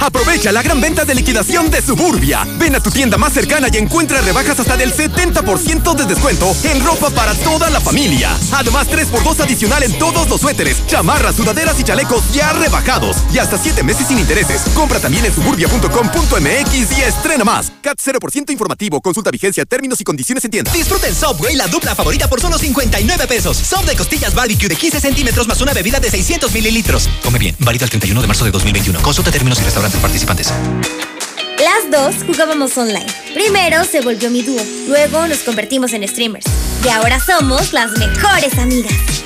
Aprovecha 0.00 0.52
la 0.52 0.62
gran 0.62 0.80
venta 0.80 1.04
de 1.04 1.14
liquidación 1.14 1.70
de 1.70 1.80
Suburbia. 1.80 2.46
Ven 2.58 2.74
a 2.74 2.80
tu 2.80 2.90
tienda 2.90 3.16
más 3.16 3.32
cercana 3.32 3.68
y 3.72 3.78
encuentra 3.78 4.20
rebajas 4.20 4.60
hasta 4.60 4.76
del 4.76 4.92
70% 4.92 5.94
de 5.94 6.04
descuento 6.04 6.54
en 6.64 6.84
ropa 6.84 7.10
para 7.10 7.34
toda 7.34 7.70
la 7.70 7.80
familia. 7.80 8.36
Además, 8.52 8.88
3x2 8.88 9.40
adicional 9.40 9.82
en 9.82 9.98
todos 9.98 10.28
los 10.28 10.40
suéteres, 10.40 10.86
chamarras, 10.86 11.36
sudaderas 11.36 11.78
y 11.80 11.84
chalecos 11.84 12.32
ya 12.32 12.52
rebajados. 12.52 13.16
Y 13.32 13.38
hasta 13.38 13.56
7 13.56 13.82
meses 13.82 14.08
sin 14.08 14.18
intereses. 14.18 14.62
Compra 14.74 15.00
también 15.00 15.24
en 15.24 15.34
suburbia.com.mx 15.34 16.98
y 16.98 17.02
estrena 17.02 17.44
más. 17.44 17.72
CAT 17.80 17.98
0% 17.98 18.50
informativo. 18.50 19.00
Consulta 19.00 19.30
vigencia, 19.30 19.64
términos 19.64 20.00
y 20.00 20.04
condiciones 20.04 20.44
en 20.44 20.50
tienda. 20.50 20.72
Disfruta 20.72 21.06
el 21.06 21.14
Subway, 21.14 21.56
la 21.56 21.66
dupla 21.68 21.94
favorita 21.94 22.28
por 22.28 22.40
solo 22.40 22.58
59 22.58 23.26
pesos. 23.26 23.56
Sub 23.56 23.84
de 23.84 23.96
costillas 23.96 24.34
barbecue 24.34 24.68
de 24.68 24.76
15 24.76 25.00
centímetros 25.00 25.46
más 25.46 25.60
una 25.60 25.72
bebida 25.72 26.00
de 26.00 26.10
600 26.10 26.52
mililitros. 26.52 27.08
Come 27.22 27.38
bien. 27.38 27.56
Válido 27.60 27.84
el 27.84 27.90
31 27.90 28.20
de 28.20 28.26
marzo 28.26 28.44
de 28.44 28.50
2021. 28.50 29.00
Consulta 29.00 29.30
términos 29.30 29.60
y 29.60 29.64
restaurantes 29.64 29.83
participantes. 29.92 30.52
Las 31.58 31.90
dos 31.90 32.24
jugábamos 32.26 32.76
online. 32.76 33.06
Primero 33.32 33.84
se 33.84 34.00
volvió 34.00 34.30
mi 34.30 34.42
dúo, 34.42 34.60
luego 34.86 35.26
nos 35.26 35.38
convertimos 35.38 35.92
en 35.92 36.06
streamers. 36.06 36.46
Y 36.84 36.88
ahora 36.88 37.18
somos 37.20 37.72
las 37.72 37.92
mejores 37.92 38.58
amigas. 38.58 39.23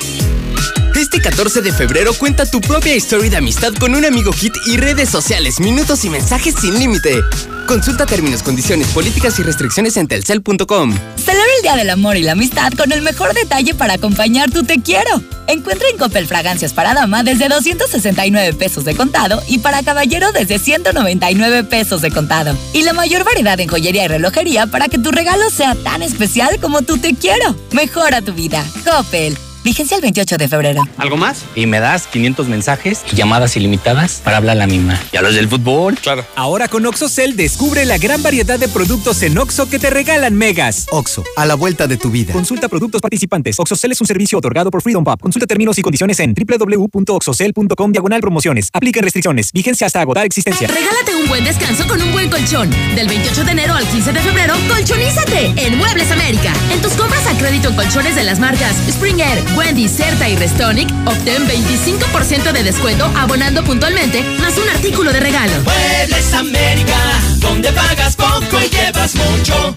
Este 1.10 1.22
14 1.22 1.62
de 1.62 1.72
febrero 1.72 2.12
cuenta 2.12 2.44
tu 2.44 2.60
propia 2.60 2.94
historia 2.94 3.30
de 3.30 3.38
amistad 3.38 3.72
con 3.80 3.94
un 3.94 4.04
amigo 4.04 4.30
hit 4.30 4.52
y 4.66 4.76
redes 4.76 5.08
sociales, 5.08 5.58
minutos 5.58 6.04
y 6.04 6.10
mensajes 6.10 6.54
sin 6.60 6.78
límite. 6.78 7.22
Consulta 7.66 8.04
términos, 8.04 8.42
condiciones, 8.42 8.88
políticas 8.88 9.38
y 9.38 9.42
restricciones 9.42 9.96
en 9.96 10.06
telcel.com. 10.06 10.94
Celebra 11.16 11.46
el 11.56 11.62
Día 11.62 11.76
del 11.76 11.88
Amor 11.88 12.18
y 12.18 12.24
la 12.24 12.32
Amistad 12.32 12.74
con 12.74 12.92
el 12.92 13.00
mejor 13.00 13.32
detalle 13.32 13.72
para 13.72 13.94
acompañar 13.94 14.50
tu 14.50 14.64
te 14.64 14.82
quiero. 14.82 15.22
Encuentra 15.46 15.88
en 15.88 15.96
Coppel 15.96 16.26
fragancias 16.26 16.74
para 16.74 16.92
dama 16.92 17.22
desde 17.22 17.48
269 17.48 18.52
pesos 18.52 18.84
de 18.84 18.94
contado 18.94 19.42
y 19.48 19.60
para 19.60 19.82
caballero 19.82 20.30
desde 20.32 20.58
199 20.58 21.64
pesos 21.64 22.02
de 22.02 22.10
contado. 22.10 22.54
Y 22.74 22.82
la 22.82 22.92
mayor 22.92 23.24
variedad 23.24 23.58
en 23.58 23.68
joyería 23.68 24.04
y 24.04 24.08
relojería 24.08 24.66
para 24.66 24.88
que 24.88 24.98
tu 24.98 25.10
regalo 25.10 25.48
sea 25.48 25.74
tan 25.74 26.02
especial 26.02 26.60
como 26.60 26.82
tu 26.82 26.98
te 26.98 27.14
quiero. 27.14 27.56
Mejora 27.72 28.20
tu 28.20 28.34
vida. 28.34 28.62
Coppel. 28.84 29.38
Vigencia 29.64 29.96
el 29.96 30.02
28 30.02 30.36
de 30.36 30.48
febrero. 30.48 30.88
¿Algo 30.96 31.16
más? 31.16 31.44
Y 31.54 31.66
me 31.66 31.80
das 31.80 32.06
500 32.06 32.48
mensajes 32.48 33.02
y 33.12 33.16
llamadas 33.16 33.56
ilimitadas 33.56 34.20
para 34.24 34.38
hablar 34.38 34.56
a 34.56 34.60
la 34.60 34.66
misma. 34.66 34.98
¿Y 35.12 35.16
a 35.16 35.22
los 35.22 35.34
del 35.34 35.48
fútbol? 35.48 35.96
Claro. 35.96 36.24
Ahora 36.36 36.68
con 36.68 36.86
OxoCell 36.86 37.36
descubre 37.36 37.84
la 37.84 37.98
gran 37.98 38.22
variedad 38.22 38.58
de 38.58 38.68
productos 38.68 39.22
en 39.22 39.36
Oxo 39.38 39.68
que 39.68 39.78
te 39.78 39.90
regalan 39.90 40.34
megas. 40.34 40.86
Oxo, 40.90 41.24
a 41.36 41.46
la 41.46 41.54
vuelta 41.54 41.86
de 41.86 41.96
tu 41.96 42.10
vida. 42.10 42.32
Consulta 42.32 42.68
productos 42.68 43.00
participantes. 43.00 43.58
OxoCell 43.58 43.92
es 43.92 44.00
un 44.00 44.06
servicio 44.06 44.38
otorgado 44.38 44.70
por 44.70 44.82
Freedom 44.82 45.04
Pub. 45.04 45.20
Consulta 45.20 45.46
términos 45.46 45.78
y 45.78 45.82
condiciones 45.82 46.18
en 46.20 46.34
www.oxocell.com 46.34 47.92
diagonal 47.92 48.20
promociones. 48.20 48.68
Apliquen 48.72 49.02
restricciones. 49.02 49.52
Vigencia 49.52 49.86
hasta 49.86 50.00
agotar 50.00 50.24
existencia. 50.24 50.68
Regálate 50.68 51.14
un 51.14 51.28
buen 51.28 51.44
descanso 51.44 51.86
con 51.86 52.00
un 52.00 52.12
buen 52.12 52.30
colchón. 52.30 52.70
Del 52.94 53.08
28 53.08 53.44
de 53.44 53.52
enero 53.52 53.74
al 53.74 53.86
15 53.86 54.12
de 54.12 54.20
febrero, 54.20 54.54
colchonízate 54.68 55.52
en 55.56 55.76
Muebles 55.76 56.10
América. 56.10 56.52
En 56.72 56.80
tus 56.80 56.92
compras 56.92 57.26
a 57.26 57.36
crédito 57.36 57.68
en 57.68 57.76
colchones 57.76 58.14
de 58.14 58.24
las 58.24 58.38
marcas 58.38 58.76
Springer, 58.90 59.42
Wendy, 59.56 59.88
Certa 59.88 60.28
y 60.28 60.36
Restonic, 60.36 60.88
obtén 61.06 61.46
25% 61.46 62.52
de 62.52 62.62
descuento 62.62 63.10
abonando 63.16 63.62
puntualmente, 63.64 64.22
más 64.40 64.56
un 64.58 64.68
artículo 64.68 65.12
de 65.12 65.20
regalo. 65.20 65.52
Muebles 65.64 66.32
América, 66.34 66.98
donde 67.36 67.72
pagas 67.72 68.16
poco 68.16 68.58
y 68.60 68.68
llevas 68.68 69.14
mucho. 69.14 69.76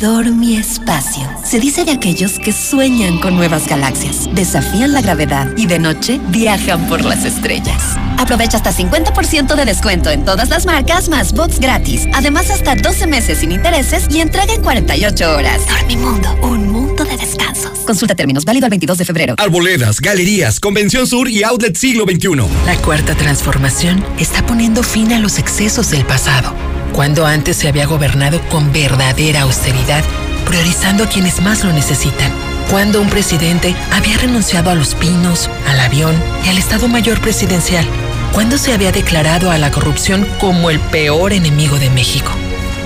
Dormi 0.00 0.56
Espacio. 0.56 1.28
Se 1.44 1.58
dice 1.58 1.84
de 1.84 1.90
aquellos 1.90 2.38
que 2.38 2.52
sueñan 2.52 3.18
con 3.18 3.34
nuevas 3.34 3.66
galaxias, 3.66 4.28
desafían 4.32 4.92
la 4.92 5.02
gravedad 5.02 5.48
y 5.56 5.66
de 5.66 5.80
noche 5.80 6.20
viajan 6.28 6.86
por 6.86 7.04
las 7.04 7.24
estrellas. 7.24 7.96
Aprovecha 8.16 8.58
hasta 8.58 8.72
50% 8.72 9.56
de 9.56 9.64
descuento 9.64 10.10
en 10.10 10.24
todas 10.24 10.50
las 10.50 10.66
marcas 10.66 11.08
más 11.08 11.32
bots 11.32 11.58
gratis. 11.58 12.06
Además, 12.14 12.48
hasta 12.50 12.76
12 12.76 13.08
meses 13.08 13.38
sin 13.38 13.50
intereses 13.50 14.06
y 14.10 14.20
entrega 14.20 14.54
en 14.54 14.62
48 14.62 15.34
horas. 15.34 15.62
Dormimundo, 15.66 16.32
un 16.42 16.68
mundo 16.70 17.04
de 17.04 17.16
descansos. 17.16 17.78
Consulta 17.80 18.14
términos, 18.14 18.44
válido 18.44 18.66
el 18.66 18.70
22 18.70 18.98
de 18.98 19.04
febrero. 19.04 19.34
Arboledas, 19.38 20.00
galerías, 20.00 20.60
Convención 20.60 21.08
Sur 21.08 21.28
y 21.28 21.42
Outlet 21.42 21.76
Siglo 21.76 22.04
XXI. 22.04 22.46
La 22.66 22.76
cuarta 22.82 23.16
transformación 23.16 24.04
está 24.18 24.46
poniendo 24.46 24.82
fin 24.84 25.12
a 25.12 25.18
los 25.18 25.38
excesos 25.38 25.90
del 25.90 26.04
pasado, 26.04 26.54
cuando 26.92 27.26
antes 27.26 27.56
se 27.56 27.68
había 27.68 27.86
gobernado 27.86 28.40
con 28.48 28.72
verdadera 28.72 29.42
austeridad, 29.42 30.04
priorizando 30.46 31.04
a 31.04 31.08
quienes 31.08 31.40
más 31.40 31.64
lo 31.64 31.72
necesitan 31.72 32.32
cuando 32.70 33.00
un 33.00 33.08
presidente 33.08 33.74
había 33.92 34.18
renunciado 34.18 34.70
a 34.70 34.74
los 34.74 34.94
pinos, 34.94 35.48
al 35.66 35.80
avión 35.80 36.14
y 36.44 36.48
al 36.50 36.58
Estado 36.58 36.86
Mayor 36.86 37.20
Presidencial, 37.20 37.86
cuando 38.32 38.58
se 38.58 38.72
había 38.72 38.92
declarado 38.92 39.50
a 39.50 39.58
la 39.58 39.70
corrupción 39.70 40.26
como 40.38 40.70
el 40.70 40.78
peor 40.78 41.32
enemigo 41.32 41.78
de 41.78 41.90
México. 41.90 42.30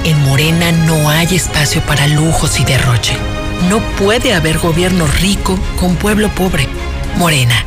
En 0.05 0.21
Morena 0.23 0.73
no 0.73 1.11
hay 1.11 1.35
espacio 1.35 1.83
para 1.83 2.07
lujos 2.07 2.61
y 2.61 2.65
derroche. 2.65 3.17
No 3.69 3.81
puede 3.97 4.35
haber 4.35 4.59
gobierno 4.59 5.07
rico 5.21 5.59
con 5.79 5.97
pueblo 5.97 6.29
pobre. 6.31 6.69
Morena 7.17 7.67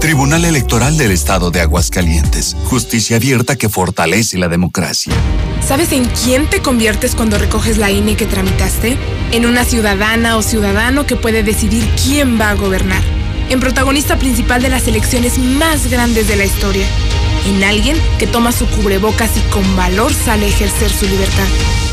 Tribunal 0.00 0.46
Electoral 0.46 0.96
del 0.96 1.10
Estado 1.10 1.50
de 1.50 1.60
Aguascalientes. 1.60 2.56
Justicia 2.64 3.16
abierta 3.16 3.56
que 3.56 3.68
fortalece 3.68 4.38
la 4.38 4.48
democracia. 4.48 5.12
¿Sabes 5.62 5.92
en 5.92 6.06
quién 6.06 6.48
te 6.48 6.62
conviertes 6.62 7.14
cuando 7.14 7.36
recoges 7.36 7.76
la 7.76 7.90
INE 7.90 8.16
que 8.16 8.24
tramitaste? 8.24 8.96
En 9.30 9.44
una 9.44 9.62
ciudadana 9.66 10.38
o 10.38 10.42
ciudadano 10.42 11.06
que 11.06 11.16
puede 11.16 11.42
decidir 11.42 11.86
quién 12.02 12.40
va 12.40 12.48
a 12.48 12.54
gobernar. 12.54 13.02
En 13.50 13.60
protagonista 13.60 14.18
principal 14.18 14.62
de 14.62 14.70
las 14.70 14.88
elecciones 14.88 15.38
más 15.38 15.90
grandes 15.90 16.28
de 16.28 16.36
la 16.36 16.46
historia. 16.46 16.86
En 17.46 17.62
alguien 17.62 17.98
que 18.18 18.26
toma 18.26 18.52
su 18.52 18.66
cubrebocas 18.68 19.36
y 19.36 19.40
con 19.50 19.76
valor 19.76 20.14
sale 20.14 20.46
a 20.46 20.48
ejercer 20.48 20.88
su 20.88 21.04
libertad. 21.04 21.46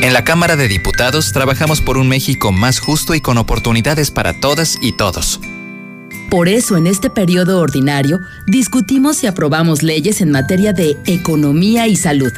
En 0.00 0.12
la 0.12 0.22
Cámara 0.22 0.54
de 0.54 0.68
Diputados 0.68 1.32
trabajamos 1.32 1.80
por 1.80 1.98
un 1.98 2.08
México 2.08 2.52
más 2.52 2.78
justo 2.78 3.16
y 3.16 3.20
con 3.20 3.36
oportunidades 3.36 4.12
para 4.12 4.32
todas 4.32 4.78
y 4.80 4.92
todos. 4.92 5.40
Por 6.30 6.48
eso 6.48 6.76
en 6.76 6.86
este 6.86 7.10
periodo 7.10 7.58
ordinario 7.58 8.20
discutimos 8.46 9.24
y 9.24 9.26
aprobamos 9.26 9.82
leyes 9.82 10.20
en 10.20 10.30
materia 10.30 10.72
de 10.72 10.96
economía 11.06 11.88
y 11.88 11.96
salud. 11.96 12.32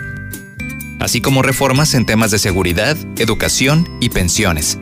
Así 1.01 1.20
como 1.20 1.42
reformas 1.42 1.92
en 1.94 2.07
temas 2.07 2.31
de 2.31 2.38
seguridad, 2.38 2.96
educación 3.18 3.87
y 4.01 4.09
pensiones. 4.09 4.79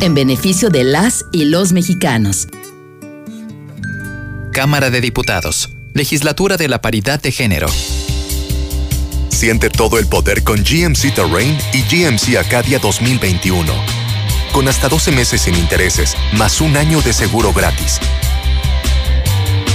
En 0.00 0.14
beneficio 0.14 0.68
de 0.68 0.84
las 0.84 1.24
y 1.32 1.46
los 1.46 1.72
mexicanos. 1.72 2.48
Cámara 4.52 4.90
de 4.90 5.00
Diputados. 5.00 5.70
Legislatura 5.94 6.56
de 6.58 6.68
la 6.68 6.82
Paridad 6.82 7.22
de 7.22 7.32
Género. 7.32 7.68
Siente 9.34 9.68
todo 9.68 9.98
el 9.98 10.06
poder 10.06 10.44
con 10.44 10.62
GMC 10.62 11.12
Terrain 11.12 11.58
y 11.72 11.82
GMC 11.82 12.36
Acadia 12.36 12.78
2021. 12.78 13.72
Con 14.52 14.68
hasta 14.68 14.88
12 14.88 15.10
meses 15.10 15.42
sin 15.42 15.56
intereses, 15.56 16.14
más 16.34 16.60
un 16.60 16.76
año 16.76 17.02
de 17.02 17.12
seguro 17.12 17.52
gratis. 17.52 17.98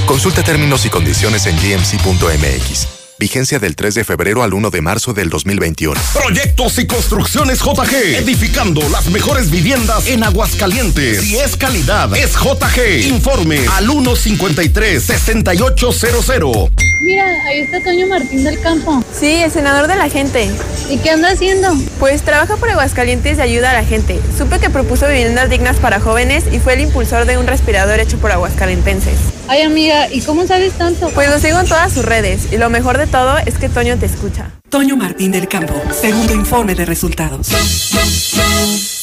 Consulta 0.05 0.43
términos 0.43 0.85
y 0.85 0.89
condiciones 0.89 1.45
en 1.45 1.57
gmc.mx. 1.57 2.98
Vigencia 3.19 3.59
del 3.59 3.75
3 3.75 3.93
de 3.95 4.05
febrero 4.05 4.43
al 4.43 4.53
1 4.53 4.69
de 4.69 4.81
marzo 4.81 5.11
del 5.11 5.29
2021. 5.29 5.99
Proyectos 6.13 6.79
y 6.79 6.87
construcciones 6.87 7.59
JG. 7.59 8.15
Edificando 8.15 8.79
las 8.89 9.09
mejores 9.09 9.51
viviendas 9.51 10.07
en 10.07 10.23
Aguascalientes. 10.23 11.19
Si 11.19 11.37
es 11.37 11.57
calidad, 11.57 12.15
es 12.15 12.35
JG. 12.35 13.09
Informe 13.09 13.59
al 13.73 13.87
153-6800. 13.87 16.69
Mira, 17.01 17.25
ahí 17.49 17.59
está 17.59 17.83
Toño 17.83 18.07
Martín 18.07 18.45
del 18.45 18.57
Campo. 18.61 19.03
Sí, 19.13 19.33
el 19.33 19.51
senador 19.51 19.87
de 19.87 19.97
la 19.97 20.07
gente. 20.07 20.49
¿Y 20.89 20.99
qué 20.99 21.09
anda 21.09 21.31
haciendo? 21.31 21.75
Pues 21.99 22.21
trabaja 22.21 22.55
por 22.55 22.69
Aguascalientes 22.69 23.37
y 23.37 23.41
ayuda 23.41 23.71
a 23.71 23.73
la 23.73 23.83
gente. 23.83 24.21
Supe 24.37 24.59
que 24.59 24.69
propuso 24.69 25.07
viviendas 25.07 25.49
dignas 25.49 25.75
para 25.75 25.99
jóvenes 25.99 26.45
y 26.53 26.59
fue 26.59 26.75
el 26.75 26.79
impulsor 26.81 27.25
de 27.25 27.37
un 27.37 27.47
respirador 27.47 27.99
hecho 27.99 28.17
por 28.17 28.31
aguascalentenses. 28.31 29.17
Ay, 29.51 29.63
amiga, 29.63 30.13
¿y 30.13 30.21
cómo 30.21 30.45
sabes 30.45 30.73
tanto? 30.73 31.09
Pues 31.09 31.27
lo 31.27 31.39
sigo 31.39 31.59
en 31.59 31.65
todas 31.65 31.91
sus 31.91 32.05
redes 32.05 32.53
y 32.53 32.57
lo 32.57 32.69
mejor 32.69 32.99
de 32.99 33.07
todo 33.07 33.35
es 33.39 33.57
que 33.57 33.67
Toño 33.67 33.97
te 33.97 34.05
escucha. 34.05 34.51
Toño 34.69 34.95
Martín 34.95 35.31
del 35.31 35.47
Campo, 35.47 35.73
segundo 35.91 36.35
informe 36.35 36.75
de 36.75 36.85
resultados. 36.85 37.49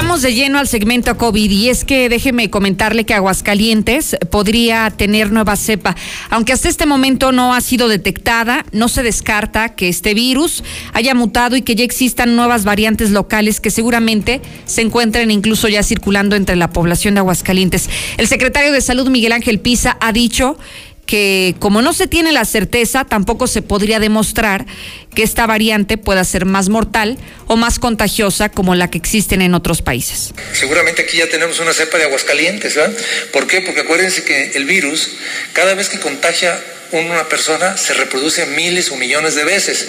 Entramos 0.04 0.22
de 0.22 0.34
lleno 0.34 0.60
al 0.60 0.68
segmento 0.68 1.18
COVID 1.18 1.50
y 1.50 1.70
es 1.70 1.86
que 1.86 2.10
déjeme 2.10 2.50
comentarle 2.50 3.06
que 3.06 3.14
Aguascalientes 3.14 4.18
podría 4.30 4.92
tener 4.92 5.32
nueva 5.32 5.56
cepa. 5.56 5.96
Aunque 6.30 6.52
hasta 6.52 6.68
este 6.68 6.86
momento 6.86 7.32
no 7.32 7.54
ha 7.54 7.62
sido 7.62 7.88
detectada, 7.88 8.66
no 8.74 8.90
se 8.90 9.02
descarta 9.02 9.76
que 9.76 9.88
este 9.88 10.14
virus 10.14 10.62
haya 10.92 11.16
mutado 11.16 11.56
y 11.56 11.62
que 11.62 11.76
ya 11.76 11.86
existan 11.86 12.36
nuevas 12.36 12.66
variantes 12.66 13.12
locales 13.12 13.62
que 13.62 13.72
seguramente 13.72 14.42
se 14.66 14.82
encuentren 14.82 15.32
incluso 15.32 15.70
ya 15.70 15.82
circulando 15.84 16.36
entre 16.36 16.58
la 16.58 16.70
población 16.70 17.14
de 17.14 17.22
Aguascalientes. 17.22 17.90
El 18.18 18.28
secretario 18.28 18.74
de 18.74 18.82
Salud, 18.82 19.08
Miguel 19.08 19.32
Ángel 19.32 19.62
Pisa, 19.62 19.96
ha 20.02 20.12
dicho 20.12 20.58
que 21.06 21.56
como 21.60 21.82
no 21.82 21.94
se 21.94 22.08
tiene 22.08 22.32
la 22.32 22.46
certeza, 22.46 23.06
tampoco 23.06 23.48
se 23.48 23.62
podría 23.62 24.00
demostrar 24.00 24.66
que 25.14 25.24
esta 25.24 25.46
variante 25.46 25.98
pueda 25.98 26.24
ser 26.24 26.46
más 26.46 26.70
mortal 26.70 27.18
o 27.48 27.56
más 27.56 27.80
contagiosa 27.80 28.50
como 28.50 28.76
la 28.76 28.90
que 28.90 28.98
existen 28.98 29.42
en 29.42 29.54
otros 29.54 29.82
países. 29.82 30.34
Seguramente 30.54 31.04
aquí 31.04 31.18
ya 31.18 31.28
tenemos 31.28 31.60
una 31.60 31.74
cepa 31.74 31.98
de 31.98 32.06
Aguascalientes, 32.06 32.76
¿verdad? 32.76 32.98
¿Por 33.32 33.48
qué? 33.48 33.62
Porque 33.62 33.82
acuérdense 33.82 34.24
que 34.24 34.52
el 34.56 34.66
virus, 34.66 35.10
cada 35.54 35.76
vez 35.76 35.90
que 35.90 36.00
contagia 36.00 36.60
una 36.92 37.28
persona, 37.28 37.78
se 37.78 37.94
reproduce 37.94 38.46
miles 38.46 38.92
o 38.92 38.96
millones 38.96 39.36
de 39.36 39.44
veces. 39.44 39.88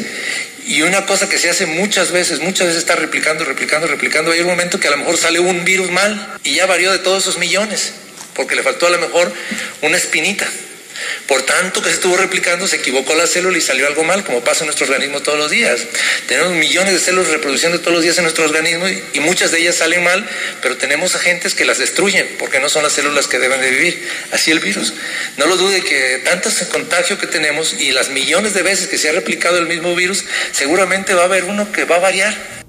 Y 0.67 0.83
una 0.83 1.05
cosa 1.05 1.29
que 1.29 1.39
se 1.39 1.51
hace 1.51 1.67
muchas 1.67 2.11
veces, 2.11 2.41
muchas 2.41 2.69
veces 2.69 2.81
está 2.81 2.97
replicando, 2.97 3.45
replicando, 3.45 3.87
replicando. 3.87 4.31
Hay 4.31 4.41
un 4.41 4.47
momento 4.47 4.81
que 4.81 4.89
a 4.89 4.91
lo 4.91 4.97
mejor 4.97 5.19
sale 5.19 5.39
un 5.39 5.65
virus 5.65 5.91
mal 5.91 6.39
y 6.43 6.55
ya 6.55 6.67
varió 6.67 6.91
de 6.91 6.99
todos 6.99 7.23
esos 7.23 7.39
millones, 7.39 7.93
porque 8.35 8.55
le 8.55 8.63
faltó 8.63 8.87
a 8.87 8.91
lo 8.91 8.99
mejor 8.99 9.33
una 9.83 9.97
espinita. 9.97 10.47
Por 11.27 11.43
tanto 11.43 11.83
que 11.83 11.89
se 11.89 11.97
estuvo 11.97 12.17
replicando, 12.17 12.67
se 12.67 12.77
equivocó 12.77 13.15
la 13.15 13.27
célula 13.27 13.59
y 13.59 13.61
salió 13.61 13.87
algo 13.87 14.05
mal, 14.05 14.25
como 14.25 14.43
pasa 14.43 14.61
en 14.61 14.67
nuestro 14.67 14.87
organismo 14.87 15.21
todos 15.21 15.39
los 15.39 15.51
días. 15.51 15.81
Tenemos 16.27 16.53
millones 16.53 16.95
de 16.95 17.01
células 17.01 17.29
reproduciendo 17.31 17.81
todos 17.81 17.95
los 17.95 18.03
días 18.03 18.17
en 18.19 18.25
nuestro 18.25 18.45
organismo 18.45 18.87
y, 18.89 19.21
muchas 19.21 19.51
de 19.51 19.61
ellas 19.61 19.77
salen 19.77 20.05
mal, 20.05 20.29
pero 20.61 20.77
tenemos 20.77 21.15
agentes 21.15 21.55
que 21.55 21.65
las 21.65 21.79
destruyen 21.79 22.37
porque 22.39 22.61
no 22.61 22.69
son 22.69 22.83
las 22.83 22.93
células 22.93 23.27
que 23.27 23.39
deben 23.39 23.61
de 23.61 23.71
vivir. 23.71 24.09
Así 24.33 24.51
el 24.51 24.61
virus. 24.61 24.93
No 25.37 25.47
lo 25.47 25.57
dude 25.57 25.83
que 25.83 26.21
tanto 26.25 26.51
contagio 26.71 27.19
que 27.19 27.27
tenemos 27.27 27.75
y 27.79 27.93
las 27.93 28.11
millones 28.11 28.55
de 28.55 28.63
veces 28.63 28.89
que 28.89 28.99
se 28.99 29.09
ha 29.09 29.13
replicado 29.13 29.59
el 29.59 29.67
mismo 29.67 29.95
virus, 29.95 30.25
seguramente 30.53 31.15
va 31.15 31.23
a 31.23 31.25
haber 31.27 31.45
uno 31.45 31.73
que 31.73 31.85
va 31.85 31.97
a 31.97 32.01
variar. 32.01 32.64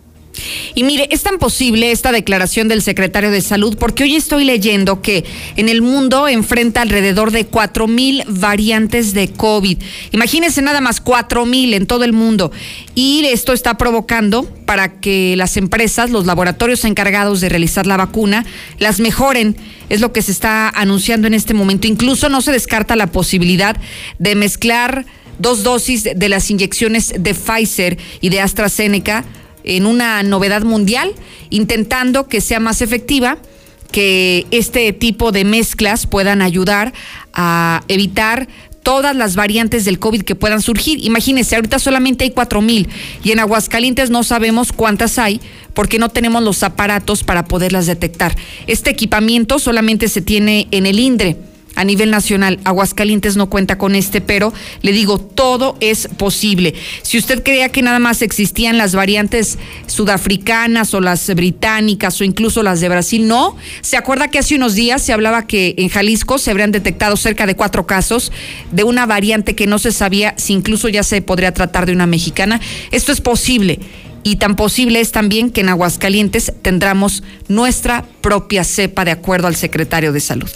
Y 0.73 0.83
mire, 0.83 1.07
es 1.11 1.23
tan 1.23 1.37
posible 1.37 1.91
esta 1.91 2.11
declaración 2.11 2.67
del 2.67 2.81
secretario 2.81 3.31
de 3.31 3.41
Salud 3.41 3.77
porque 3.77 4.03
hoy 4.03 4.15
estoy 4.15 4.43
leyendo 4.43 5.01
que 5.01 5.23
en 5.55 5.69
el 5.69 5.81
mundo 5.81 6.27
enfrenta 6.27 6.81
alrededor 6.81 7.31
de 7.31 7.45
cuatro 7.45 7.87
mil 7.87 8.23
variantes 8.27 9.13
de 9.13 9.29
COVID. 9.29 9.77
Imagínense 10.11 10.61
nada 10.61 10.81
más 10.81 11.01
cuatro 11.01 11.45
mil 11.45 11.73
en 11.73 11.87
todo 11.87 12.03
el 12.03 12.13
mundo. 12.13 12.51
Y 12.93 13.25
esto 13.25 13.53
está 13.53 13.77
provocando 13.77 14.43
para 14.65 14.99
que 14.99 15.35
las 15.37 15.57
empresas, 15.57 16.09
los 16.09 16.25
laboratorios 16.25 16.85
encargados 16.85 17.41
de 17.41 17.49
realizar 17.49 17.85
la 17.85 17.97
vacuna, 17.97 18.45
las 18.79 18.99
mejoren. 18.99 19.55
Es 19.89 20.01
lo 20.01 20.11
que 20.11 20.21
se 20.21 20.31
está 20.31 20.69
anunciando 20.69 21.27
en 21.27 21.33
este 21.33 21.53
momento. 21.53 21.87
Incluso 21.87 22.29
no 22.29 22.41
se 22.41 22.51
descarta 22.51 22.95
la 22.95 23.07
posibilidad 23.07 23.77
de 24.17 24.35
mezclar 24.35 25.05
dos 25.37 25.63
dosis 25.63 26.03
de 26.03 26.29
las 26.29 26.49
inyecciones 26.49 27.13
de 27.19 27.33
Pfizer 27.33 27.97
y 28.21 28.29
de 28.29 28.41
AstraZeneca 28.41 29.25
en 29.65 29.85
una 29.85 30.23
novedad 30.23 30.63
mundial, 30.63 31.11
intentando 31.49 32.27
que 32.27 32.41
sea 32.41 32.59
más 32.59 32.81
efectiva, 32.81 33.37
que 33.91 34.45
este 34.51 34.91
tipo 34.93 35.31
de 35.31 35.45
mezclas 35.45 36.07
puedan 36.07 36.41
ayudar 36.41 36.93
a 37.33 37.83
evitar 37.87 38.47
todas 38.83 39.15
las 39.15 39.35
variantes 39.35 39.83
del 39.83 39.97
COVID 39.97 40.21
que 40.21 40.35
puedan 40.35 40.61
surgir. 40.61 41.03
Imagínense, 41.03 41.55
ahorita 41.55 41.79
solamente 41.79 42.23
hay 42.23 42.31
cuatro 42.31 42.61
mil 42.61 42.87
y 43.23 43.31
en 43.31 43.39
Aguascalientes 43.39 44.11
no 44.11 44.23
sabemos 44.23 44.71
cuántas 44.71 45.17
hay 45.17 45.41
porque 45.73 45.97
no 45.97 46.09
tenemos 46.09 46.43
los 46.43 46.61
aparatos 46.61 47.23
para 47.23 47.45
poderlas 47.45 47.87
detectar. 47.87 48.35
Este 48.67 48.91
equipamiento 48.91 49.57
solamente 49.57 50.07
se 50.07 50.21
tiene 50.21 50.67
en 50.69 50.85
el 50.85 50.99
INDRE 50.99 51.35
a 51.75 51.83
nivel 51.83 52.11
nacional. 52.11 52.59
Aguascalientes 52.63 53.37
no 53.37 53.49
cuenta 53.49 53.77
con 53.77 53.95
este, 53.95 54.21
pero 54.21 54.53
le 54.81 54.91
digo, 54.91 55.19
todo 55.19 55.77
es 55.79 56.07
posible. 56.17 56.73
Si 57.01 57.17
usted 57.17 57.43
creía 57.43 57.69
que 57.69 57.81
nada 57.81 57.99
más 57.99 58.21
existían 58.21 58.77
las 58.77 58.95
variantes 58.95 59.57
sudafricanas 59.87 60.93
o 60.93 61.01
las 61.01 61.33
británicas 61.35 62.19
o 62.19 62.23
incluso 62.23 62.63
las 62.63 62.81
de 62.81 62.89
Brasil, 62.89 63.27
no. 63.27 63.55
¿Se 63.81 63.97
acuerda 63.97 64.29
que 64.29 64.39
hace 64.39 64.55
unos 64.55 64.75
días 64.75 65.01
se 65.01 65.13
hablaba 65.13 65.47
que 65.47 65.75
en 65.77 65.89
Jalisco 65.89 66.37
se 66.37 66.51
habrían 66.51 66.71
detectado 66.71 67.17
cerca 67.17 67.45
de 67.45 67.55
cuatro 67.55 67.85
casos 67.85 68.31
de 68.71 68.83
una 68.83 69.05
variante 69.05 69.55
que 69.55 69.67
no 69.67 69.79
se 69.79 69.91
sabía 69.91 70.33
si 70.37 70.53
incluso 70.53 70.89
ya 70.89 71.03
se 71.03 71.21
podría 71.21 71.53
tratar 71.53 71.85
de 71.85 71.93
una 71.93 72.07
mexicana? 72.07 72.59
Esto 72.91 73.11
es 73.11 73.21
posible. 73.21 73.79
Y 74.23 74.37
tan 74.37 74.55
posible 74.55 75.01
es 75.01 75.11
también 75.11 75.51
que 75.51 75.61
en 75.61 75.69
Aguascalientes 75.69 76.51
tendremos 76.63 77.21
nuestra 77.47 78.05
propia 78.21 78.63
cepa, 78.63 79.05
de 79.05 79.11
acuerdo 79.11 79.45
al 79.45 79.55
secretario 79.55 80.11
de 80.13 80.19
Salud. 80.19 80.49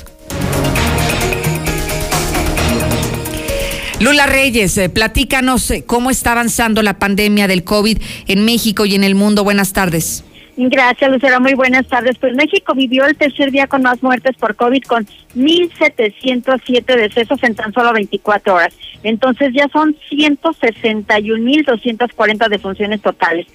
Lula 4.00 4.26
Reyes, 4.28 4.78
eh, 4.78 4.88
platícanos 4.88 5.70
eh, 5.72 5.84
cómo 5.86 6.10
está 6.10 6.32
avanzando 6.32 6.82
la 6.82 7.00
pandemia 7.00 7.50
del 7.50 7.66
COVID 7.66 7.98
en 8.28 8.46
México 8.46 8.86
y 8.86 8.96
en 8.96 9.04
el 9.04 9.14
mundo. 9.14 9.44
Buenas 9.44 9.74
tardes. 9.74 10.24
Gracias, 10.56 11.12
Lucero. 11.12 11.42
Muy 11.42 11.54
buenas 11.54 11.86
tardes. 11.88 12.18
Pues 12.18 12.34
México 12.34 12.74
vivió 12.74 13.06
el 13.06 13.18
tercer 13.18 13.52
día 13.52 13.68
con 13.68 13.82
más 13.82 14.02
muertes 14.02 14.38
por 14.38 14.56
COVID, 14.56 14.84
con 14.84 15.06
1.707 15.36 16.96
decesos 16.96 17.44
en 17.44 17.56
tan 17.56 17.74
solo 17.74 17.92
24 17.92 18.56
horas. 18.56 18.74
Entonces 19.04 19.52
ya 19.54 19.68
son 19.68 19.98
161.240 20.12 22.50
defunciones 22.50 23.02
totales 23.02 23.48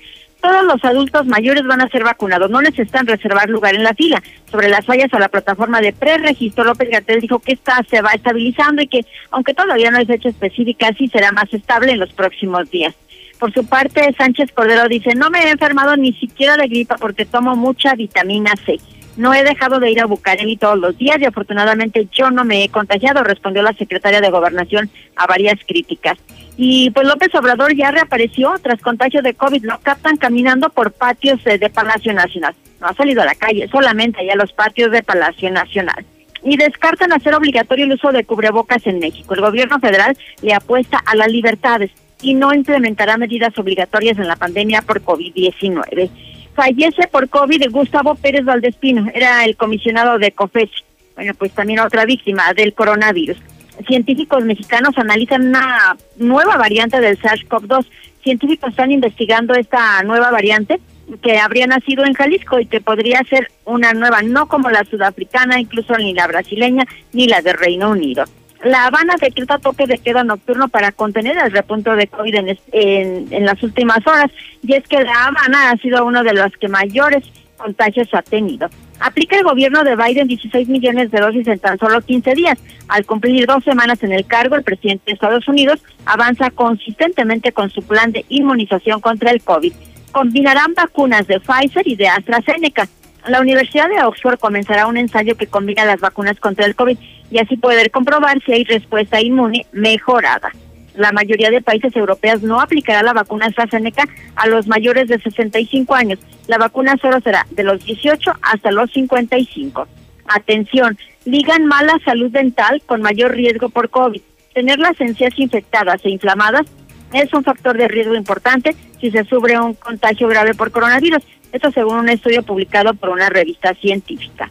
todos 0.45 0.63
los 0.67 0.85
adultos 0.85 1.25
mayores 1.25 1.65
van 1.65 1.81
a 1.81 1.89
ser 1.89 2.05
vacunados, 2.05 2.51
no 2.51 2.61
necesitan 2.61 3.07
reservar 3.07 3.49
lugar 3.49 3.75
en 3.75 3.83
la 3.83 3.95
fila. 3.95 4.23
Sobre 4.51 4.69
las 4.69 4.85
fallas 4.85 5.09
a 5.15 5.19
la 5.19 5.31
plataforma 5.31 5.81
de 5.81 5.95
preregistro, 5.95 6.65
López 6.65 6.91
Gatel 6.91 7.23
dijo 7.23 7.39
que 7.39 7.55
esta 7.55 7.83
se 7.89 8.03
va 8.03 8.11
estabilizando 8.11 8.83
y 8.83 8.87
que, 8.87 9.07
aunque 9.31 9.55
todavía 9.55 9.91
no 9.91 9.97
es 9.97 10.07
fecha 10.07 10.29
específica, 10.29 10.91
sí 10.99 11.09
será 11.09 11.33
más 11.33 11.51
estable 11.55 11.93
en 11.93 11.99
los 11.99 12.13
próximos 12.13 12.71
días. 12.71 12.95
Por 13.39 13.55
su 13.55 13.67
parte, 13.67 14.15
Sánchez 14.19 14.53
Cordero 14.53 14.87
dice, 14.87 15.15
no 15.15 15.31
me 15.31 15.45
he 15.45 15.51
enfermado 15.51 15.97
ni 15.97 16.13
siquiera 16.13 16.59
de 16.59 16.69
gripa 16.69 16.97
porque 16.97 17.25
tomo 17.25 17.57
mucha 17.57 17.95
vitamina 17.95 18.53
C. 18.67 18.79
No 19.17 19.33
he 19.33 19.45
dejado 19.45 19.79
de 19.79 19.91
ir 19.91 20.01
a 20.01 20.07
Bucareli 20.07 20.57
todos 20.57 20.79
los 20.79 20.99
días 20.99 21.19
y 21.21 21.25
afortunadamente 21.25 22.09
yo 22.13 22.31
no 22.31 22.45
me 22.45 22.65
he 22.65 22.69
contagiado, 22.69 23.23
respondió 23.23 23.63
la 23.63 23.73
secretaria 23.73 24.21
de 24.21 24.31
Gobernación 24.31 24.91
a 25.15 25.27
varias 25.27 25.59
críticas. 25.67 26.19
Y 26.57 26.91
pues 26.91 27.07
López 27.07 27.35
Obrador 27.35 27.75
ya 27.75 27.91
reapareció 27.91 28.55
tras 28.63 28.81
contagio 28.81 29.23
de 29.23 29.35
COVID. 29.35 29.65
Lo 29.65 29.79
captan 29.81 30.17
caminando 30.17 30.69
por 30.71 30.93
patios 30.93 31.43
de, 31.45 31.71
Palacio 31.71 32.13
Nacional. 32.13 32.55
No 32.81 32.89
ha 32.89 32.95
salido 32.95 33.23
a 33.23 33.27
la 33.27 33.35
calle, 33.35 33.69
solamente 33.69 34.21
allá 34.21 34.35
los 34.37 34.53
patios 34.53 34.91
de 34.91 35.03
Palacio 35.03 35.51
Nacional. 35.51 36.05
Y 36.43 36.57
descartan 36.57 37.13
hacer 37.13 37.35
obligatorio 37.35 37.87
el 37.87 37.93
uso 37.93 38.13
de 38.13 38.25
cubrebocas 38.25 38.87
en 38.87 38.99
México. 38.99 39.35
El 39.35 39.41
gobierno 39.41 39.79
federal 39.81 40.17
le 40.43 40.55
apuesta 40.55 41.03
a 41.07 41.17
las 41.17 41.29
libertades 41.29 41.91
y 42.21 42.35
no 42.35 42.53
implementará 42.53 43.17
medidas 43.17 43.57
obligatorias 43.59 44.19
en 44.19 44.29
la 44.29 44.37
pandemia 44.37 44.83
por 44.83 45.03
COVID-19. 45.03 46.11
Fallece 46.55 47.09
por 47.09 47.29
COVID 47.29 47.71
Gustavo 47.71 48.15
Pérez 48.15 48.45
Valdespino, 48.45 49.11
era 49.13 49.45
el 49.45 49.57
comisionado 49.57 50.19
de 50.19 50.33
COFECH. 50.33 50.85
Bueno, 51.17 51.35
pues 51.35 51.53
también 51.53 51.81
otra 51.81 52.05
víctima 52.05 52.53
del 52.55 52.75
coronavirus 52.75 53.39
científicos 53.87 54.45
mexicanos 54.45 54.97
analizan 54.97 55.49
una 55.49 55.97
nueva 56.17 56.57
variante 56.57 57.01
del 57.01 57.19
SARS-CoV-2. 57.19 57.87
Científicos 58.23 58.71
están 58.71 58.93
investigando 58.93 59.55
esta 59.55 60.03
nueva 60.03 60.31
variante 60.31 60.81
que 61.23 61.39
habría 61.39 61.67
nacido 61.67 62.05
en 62.05 62.15
Jalisco 62.15 62.59
y 62.59 62.67
que 62.67 62.81
podría 62.81 63.23
ser 63.29 63.51
una 63.65 63.93
nueva, 63.93 64.23
no 64.23 64.47
como 64.49 64.71
la 64.71 64.85
sudafricana, 64.85 65.61
incluso 65.61 65.97
ni 65.99 66.15
la 66.15 66.27
brasileña, 66.27 66.87
ni 67.13 67.27
la 67.27 67.43
de 67.43 67.53
Reino 67.53 67.91
Unido. 67.91 68.25
La 68.65 68.87
Habana 68.87 69.17
decreta 69.21 69.59
toque 69.59 69.87
de 69.87 69.99
queda 69.99 70.25
nocturno 70.25 70.69
para 70.69 70.91
contener 70.91 71.37
el 71.37 71.53
repunto 71.53 71.95
de 71.97 72.07
COVID 72.07 72.35
en, 72.35 72.59
en, 72.73 73.29
en, 73.31 73.45
las 73.45 73.63
últimas 73.63 73.99
horas. 74.07 74.31
Y 74.63 74.73
es 74.73 74.89
que 74.89 75.03
La 75.03 75.27
Habana 75.27 75.71
ha 75.71 75.77
sido 75.77 76.05
uno 76.05 76.25
de 76.25 76.33
los 76.33 76.51
que 76.59 76.69
mayores 76.69 77.25
contagios 77.59 78.09
ha 78.15 78.23
tenido. 78.23 78.69
Aplica 79.01 79.37
el 79.37 79.45
gobierno 79.45 79.85
de 79.85 79.97
Biden 79.97 80.29
16 80.29 80.69
millones 80.69 81.11
de 81.11 81.21
dosis 81.21 81.47
en 81.47 81.59
tan 81.59 81.79
solo 81.79 82.01
15 82.01 82.35
días. 82.35 82.59
Al 82.89 83.05
cumplir 83.05 83.47
dos 83.47 83.63
semanas 83.65 84.03
en 84.03 84.13
el 84.13 84.25
cargo, 84.25 84.57
el 84.57 84.63
presidente 84.63 85.03
de 85.07 85.13
Estados 85.13 85.47
Unidos 85.47 85.83
avanza 86.07 86.51
consistentemente 86.51 87.53
con 87.53 87.69
su 87.69 87.83
plan 87.83 88.13
de 88.13 88.25
inmunización 88.31 89.03
contra 89.03 89.31
el 89.31 89.43
COVID. 89.43 89.75
Combinarán 90.11 90.73
vacunas 90.75 91.27
de 91.27 91.39
Pfizer 91.39 91.87
y 91.87 91.97
de 91.97 92.09
AstraZeneca. 92.09 92.89
La 93.27 93.41
Universidad 93.41 93.89
de 93.89 94.03
Oxford 94.03 94.39
comenzará 94.39 94.87
un 94.87 94.97
ensayo 94.97 95.37
que 95.37 95.47
combina 95.47 95.85
las 95.85 96.01
vacunas 96.01 96.39
contra 96.41 96.67
el 96.67 96.75
COVID 96.75 96.99
y 97.31 97.39
así 97.39 97.57
poder 97.57 97.91
comprobar 97.91 98.43
si 98.45 98.53
hay 98.53 98.65
respuesta 98.65 99.21
inmune 99.21 99.67
mejorada. 99.73 100.51
La 100.95 101.11
mayoría 101.11 101.51
de 101.51 101.61
países 101.61 101.95
europeos 101.97 102.43
no 102.43 102.61
aplicará 102.61 103.03
la 103.03 103.13
vacuna 103.13 103.47
AstraZeneca 103.47 104.05
a 104.37 104.47
los 104.47 104.69
mayores 104.69 105.09
de 105.09 105.19
65 105.19 105.95
años. 105.95 106.21
La 106.47 106.59
vacuna 106.59 106.97
solo 107.01 107.21
será 107.21 107.47
de 107.51 107.65
los 107.65 107.85
18 107.85 108.33
hasta 108.43 108.71
los 108.71 108.93
55. 108.93 109.89
Atención, 110.27 110.97
ligan 111.25 111.67
mala 111.67 111.99
salud 112.05 112.31
dental 112.31 112.81
con 112.87 113.03
mayor 113.03 113.33
riesgo 113.33 113.69
por 113.71 113.91
COVID. 113.91 114.23
Tener 114.55 114.79
las 114.79 115.01
encías 115.01 115.37
infectadas 115.37 116.05
e 116.05 116.11
inflamadas 116.11 116.67
es 117.13 117.33
un 117.35 117.43
factor 117.43 117.77
de 117.77 117.89
riesgo 117.89 118.15
importante 118.15 118.77
si 119.01 119.11
se 119.11 119.25
sufre 119.25 119.59
un 119.59 119.75
contagio 119.75 120.29
grave 120.29 120.55
por 120.55 120.71
coronavirus. 120.71 121.23
Esto 121.53 121.73
según 121.73 121.99
un 121.99 122.09
estudio 122.09 122.43
publicado 122.43 122.95
por 122.95 123.11
una 123.11 123.29
revista 123.29 123.75
científica. 123.75 124.49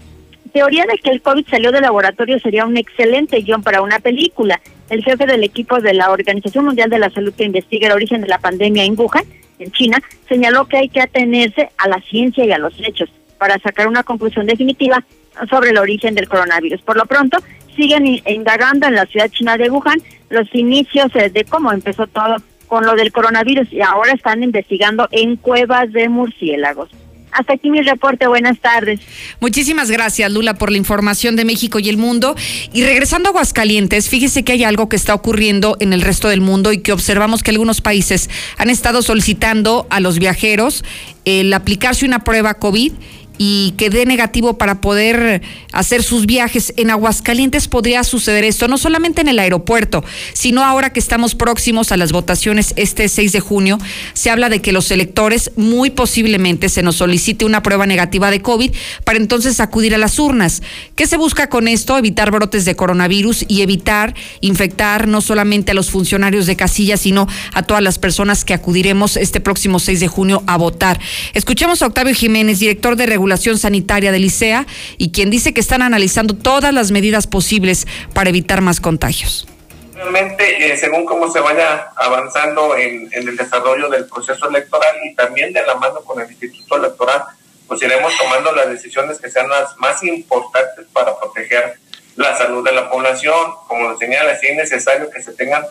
Teoría 0.53 0.85
de 0.85 0.99
que 0.99 1.09
el 1.09 1.21
COVID 1.23 1.47
salió 1.49 1.71
del 1.71 1.81
laboratorio 1.81 2.37
sería 2.39 2.65
un 2.65 2.77
excelente 2.77 3.41
guion 3.41 3.63
para 3.63 3.81
una 3.81 3.97
película. 3.97 4.61
El 4.91 5.03
jefe 5.03 5.25
del 5.25 5.43
equipo 5.43 5.79
de 5.79 5.95
la 5.95 6.11
Organización 6.11 6.65
Mundial 6.65 6.91
de 6.91 6.99
la 6.99 7.09
Salud 7.09 7.33
que 7.33 7.43
investiga 7.43 7.87
el 7.87 7.93
origen 7.93 8.21
de 8.21 8.27
la 8.27 8.37
pandemia 8.37 8.83
en 8.83 8.93
Wuhan, 8.95 9.25
en 9.57 9.71
China, 9.71 9.97
señaló 10.29 10.65
que 10.65 10.77
hay 10.77 10.89
que 10.89 11.01
atenerse 11.01 11.71
a 11.77 11.87
la 11.87 11.99
ciencia 12.01 12.45
y 12.45 12.51
a 12.51 12.59
los 12.59 12.79
hechos 12.79 13.09
para 13.39 13.57
sacar 13.59 13.87
una 13.87 14.03
conclusión 14.03 14.45
definitiva 14.45 15.03
sobre 15.49 15.71
el 15.71 15.77
origen 15.79 16.13
del 16.13 16.29
coronavirus. 16.29 16.83
Por 16.83 16.97
lo 16.97 17.05
pronto, 17.05 17.39
siguen 17.75 18.05
indagando 18.05 18.85
en 18.85 18.93
la 18.93 19.07
ciudad 19.07 19.29
china 19.29 19.57
de 19.57 19.71
Wuhan 19.71 20.01
los 20.29 20.53
inicios 20.53 21.11
de 21.13 21.45
cómo 21.49 21.71
empezó 21.71 22.05
todo 22.05 22.35
con 22.67 22.85
lo 22.85 22.93
del 22.93 23.11
coronavirus 23.11 23.73
y 23.73 23.81
ahora 23.81 24.13
están 24.13 24.43
investigando 24.43 25.07
en 25.11 25.35
cuevas 25.35 25.91
de 25.91 26.09
murciélagos. 26.09 26.89
Hasta 27.33 27.53
aquí 27.53 27.69
mi 27.69 27.81
reporte. 27.81 28.27
Buenas 28.27 28.59
tardes. 28.59 28.99
Muchísimas 29.39 29.89
gracias, 29.89 30.31
Lula, 30.31 30.53
por 30.55 30.71
la 30.71 30.77
información 30.77 31.35
de 31.35 31.45
México 31.45 31.79
y 31.79 31.89
el 31.89 31.97
mundo. 31.97 32.35
Y 32.73 32.83
regresando 32.83 33.29
a 33.29 33.31
Aguascalientes, 33.31 34.09
fíjese 34.09 34.43
que 34.43 34.53
hay 34.53 34.63
algo 34.63 34.89
que 34.89 34.95
está 34.95 35.13
ocurriendo 35.13 35.77
en 35.79 35.93
el 35.93 36.01
resto 36.01 36.29
del 36.29 36.41
mundo 36.41 36.71
y 36.71 36.79
que 36.79 36.91
observamos 36.91 37.43
que 37.43 37.51
algunos 37.51 37.81
países 37.81 38.29
han 38.57 38.69
estado 38.69 39.01
solicitando 39.01 39.87
a 39.89 39.99
los 39.99 40.19
viajeros 40.19 40.83
el 41.25 41.53
aplicarse 41.53 42.05
una 42.05 42.23
prueba 42.23 42.55
COVID 42.55 42.91
y 43.37 43.73
que 43.77 43.89
dé 43.89 44.05
negativo 44.05 44.57
para 44.57 44.81
poder 44.81 45.41
hacer 45.71 46.03
sus 46.03 46.25
viajes. 46.25 46.73
En 46.77 46.91
Aguascalientes 46.91 47.67
podría 47.67 48.03
suceder 48.03 48.43
esto, 48.43 48.67
no 48.67 48.77
solamente 48.77 49.21
en 49.21 49.27
el 49.27 49.39
aeropuerto, 49.39 50.03
sino 50.33 50.63
ahora 50.63 50.93
que 50.93 50.99
estamos 50.99 51.35
próximos 51.35 51.91
a 51.91 51.97
las 51.97 52.11
votaciones 52.11 52.73
este 52.75 53.09
6 53.09 53.31
de 53.31 53.39
junio, 53.39 53.79
se 54.13 54.29
habla 54.29 54.49
de 54.49 54.61
que 54.61 54.71
los 54.71 54.91
electores 54.91 55.51
muy 55.55 55.89
posiblemente 55.89 56.69
se 56.69 56.83
nos 56.83 56.97
solicite 56.97 57.45
una 57.45 57.63
prueba 57.63 57.85
negativa 57.85 58.29
de 58.29 58.41
COVID 58.41 58.71
para 59.03 59.17
entonces 59.17 59.59
acudir 59.59 59.95
a 59.95 59.97
las 59.97 60.19
urnas. 60.19 60.61
¿Qué 60.95 61.07
se 61.07 61.17
busca 61.17 61.49
con 61.49 61.67
esto? 61.67 61.97
Evitar 61.97 62.31
brotes 62.31 62.65
de 62.65 62.75
coronavirus 62.75 63.45
y 63.47 63.61
evitar 63.61 64.15
infectar 64.41 65.07
no 65.07 65.21
solamente 65.21 65.71
a 65.71 65.75
los 65.75 65.89
funcionarios 65.89 66.45
de 66.45 66.55
casilla, 66.55 66.97
sino 66.97 67.27
a 67.53 67.63
todas 67.63 67.81
las 67.81 67.99
personas 67.99 68.45
que 68.45 68.53
acudiremos 68.53 69.17
este 69.17 69.39
próximo 69.39 69.79
6 69.79 69.99
de 69.99 70.07
junio 70.07 70.43
a 70.45 70.57
votar. 70.57 70.99
Escuchemos 71.33 71.81
a 71.81 71.87
Octavio 71.87 72.13
Jiménez, 72.13 72.59
director 72.59 72.95
de 72.95 73.05
regulación 73.05 73.22
sanitaria 73.57 74.11
del 74.11 74.25
ICEA 74.25 74.65
y 74.97 75.11
quien 75.11 75.29
dice 75.29 75.53
que 75.53 75.61
están 75.61 75.81
analizando 75.81 76.35
todas 76.35 76.73
las 76.73 76.91
medidas 76.91 77.27
posibles 77.27 77.87
para 78.13 78.29
evitar 78.29 78.61
más 78.61 78.79
contagios. 78.79 79.47
Realmente, 79.93 80.71
eh, 80.71 80.77
según 80.77 81.05
cómo 81.05 81.31
se 81.31 81.39
vaya 81.39 81.87
avanzando 81.95 82.75
en, 82.75 83.09
en, 83.13 83.27
el 83.27 83.37
desarrollo 83.37 83.89
del 83.89 84.05
proceso 84.05 84.49
electoral 84.49 84.95
y 85.05 85.15
también 85.15 85.53
de 85.53 85.61
la 85.65 85.75
mano 85.75 86.01
con 86.01 86.19
el 86.19 86.29
Instituto 86.29 86.77
Electoral, 86.77 87.23
pues 87.67 87.81
iremos 87.81 88.11
tomando 88.17 88.51
las 88.51 88.69
decisiones 88.69 89.19
que 89.19 89.29
sean 89.29 89.47
las 89.49 89.77
más 89.77 90.03
importantes 90.03 90.85
para 90.91 91.17
proteger 91.17 91.77
la 92.15 92.35
salud 92.35 92.63
de 92.63 92.71
la 92.71 92.89
población. 92.89 93.53
Como 93.67 93.89
lo 93.89 93.97
señala, 93.97 94.37
si 94.37 94.47
es 94.47 94.55
necesario 94.55 95.09
que 95.09 95.21
se 95.21 95.33
tengan 95.33 95.63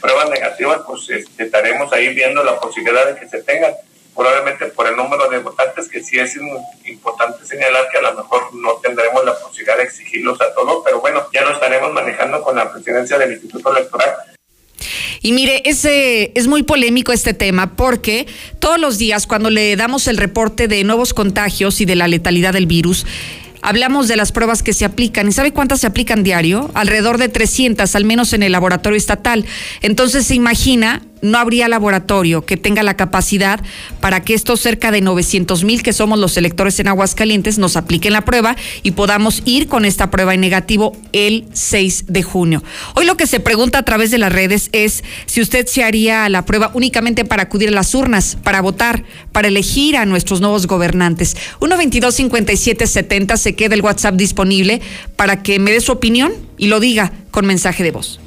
pruebas 0.00 0.30
negativas, 0.30 0.80
pues 0.86 1.08
este, 1.10 1.44
estaremos 1.44 1.92
ahí 1.92 2.14
viendo 2.14 2.44
la 2.44 2.58
posibilidad 2.60 3.06
de 3.06 3.20
que 3.20 3.28
se 3.28 3.42
tengan 3.42 3.72
probablemente 4.14 4.57
que 5.98 6.04
sí 6.04 6.18
es 6.18 6.36
importante 6.84 7.44
señalar 7.44 7.88
que 7.90 7.98
a 7.98 8.02
lo 8.02 8.14
mejor 8.14 8.54
no 8.54 8.74
tendremos 8.82 9.24
la 9.24 9.36
posibilidad 9.38 9.76
de 9.76 9.82
exigirlos 9.82 10.40
a 10.40 10.54
todos, 10.54 10.82
pero 10.84 11.00
bueno, 11.00 11.22
ya 11.32 11.42
lo 11.42 11.52
estaremos 11.52 11.92
manejando 11.92 12.42
con 12.42 12.56
la 12.56 12.72
presidencia 12.72 13.18
del 13.18 13.32
Instituto 13.32 13.76
Electoral. 13.76 14.14
Y 15.20 15.32
mire, 15.32 15.62
es, 15.64 15.84
es 15.84 16.46
muy 16.46 16.62
polémico 16.62 17.12
este 17.12 17.34
tema 17.34 17.74
porque 17.74 18.26
todos 18.60 18.78
los 18.78 18.98
días 18.98 19.26
cuando 19.26 19.50
le 19.50 19.74
damos 19.74 20.06
el 20.06 20.16
reporte 20.16 20.68
de 20.68 20.84
nuevos 20.84 21.12
contagios 21.12 21.80
y 21.80 21.84
de 21.84 21.96
la 21.96 22.06
letalidad 22.06 22.52
del 22.52 22.66
virus, 22.66 23.04
Hablamos 23.60 24.06
de 24.06 24.16
las 24.16 24.30
pruebas 24.30 24.62
que 24.62 24.72
se 24.72 24.84
aplican. 24.84 25.28
¿Y 25.28 25.32
sabe 25.32 25.52
cuántas 25.52 25.80
se 25.80 25.86
aplican 25.86 26.22
diario? 26.22 26.70
Alrededor 26.74 27.18
de 27.18 27.28
300, 27.28 27.92
al 27.96 28.04
menos 28.04 28.32
en 28.32 28.42
el 28.42 28.52
laboratorio 28.52 28.96
estatal. 28.96 29.44
Entonces 29.82 30.26
se 30.26 30.34
imagina 30.34 31.02
no 31.22 31.38
habría 31.38 31.68
laboratorio 31.68 32.44
que 32.44 32.56
tenga 32.56 32.82
la 32.82 32.96
capacidad 32.96 33.60
para 34.00 34.20
que 34.20 34.34
estos 34.34 34.60
cerca 34.60 34.90
de 34.90 35.00
900 35.00 35.64
mil 35.64 35.82
que 35.82 35.92
somos 35.92 36.18
los 36.18 36.36
electores 36.36 36.78
en 36.80 36.88
Aguascalientes 36.88 37.58
nos 37.58 37.76
apliquen 37.76 38.12
la 38.12 38.24
prueba 38.24 38.56
y 38.82 38.92
podamos 38.92 39.42
ir 39.44 39.68
con 39.68 39.84
esta 39.84 40.10
prueba 40.10 40.34
en 40.34 40.40
negativo 40.40 40.96
el 41.12 41.46
6 41.52 42.04
de 42.08 42.22
junio. 42.22 42.62
Hoy 42.94 43.06
lo 43.06 43.16
que 43.16 43.26
se 43.26 43.40
pregunta 43.40 43.78
a 43.78 43.84
través 43.84 44.10
de 44.10 44.18
las 44.18 44.32
redes 44.32 44.70
es 44.72 45.04
si 45.26 45.40
usted 45.40 45.66
se 45.66 45.84
haría 45.84 46.28
la 46.28 46.44
prueba 46.44 46.70
únicamente 46.74 47.24
para 47.24 47.44
acudir 47.44 47.68
a 47.68 47.72
las 47.72 47.94
urnas, 47.94 48.36
para 48.42 48.60
votar, 48.60 49.04
para 49.32 49.48
elegir 49.48 49.96
a 49.96 50.06
nuestros 50.06 50.40
nuevos 50.40 50.66
gobernantes. 50.66 51.36
122 51.58 52.14
57 52.14 52.86
70 52.86 53.36
se 53.36 53.54
queda 53.54 53.74
el 53.74 53.82
WhatsApp 53.82 54.14
disponible 54.14 54.80
para 55.16 55.42
que 55.42 55.58
me 55.58 55.70
dé 55.70 55.80
su 55.80 55.92
opinión 55.92 56.32
y 56.56 56.68
lo 56.68 56.80
diga 56.80 57.12
con 57.30 57.46
mensaje 57.46 57.82
de 57.82 57.90
voz. 57.90 58.20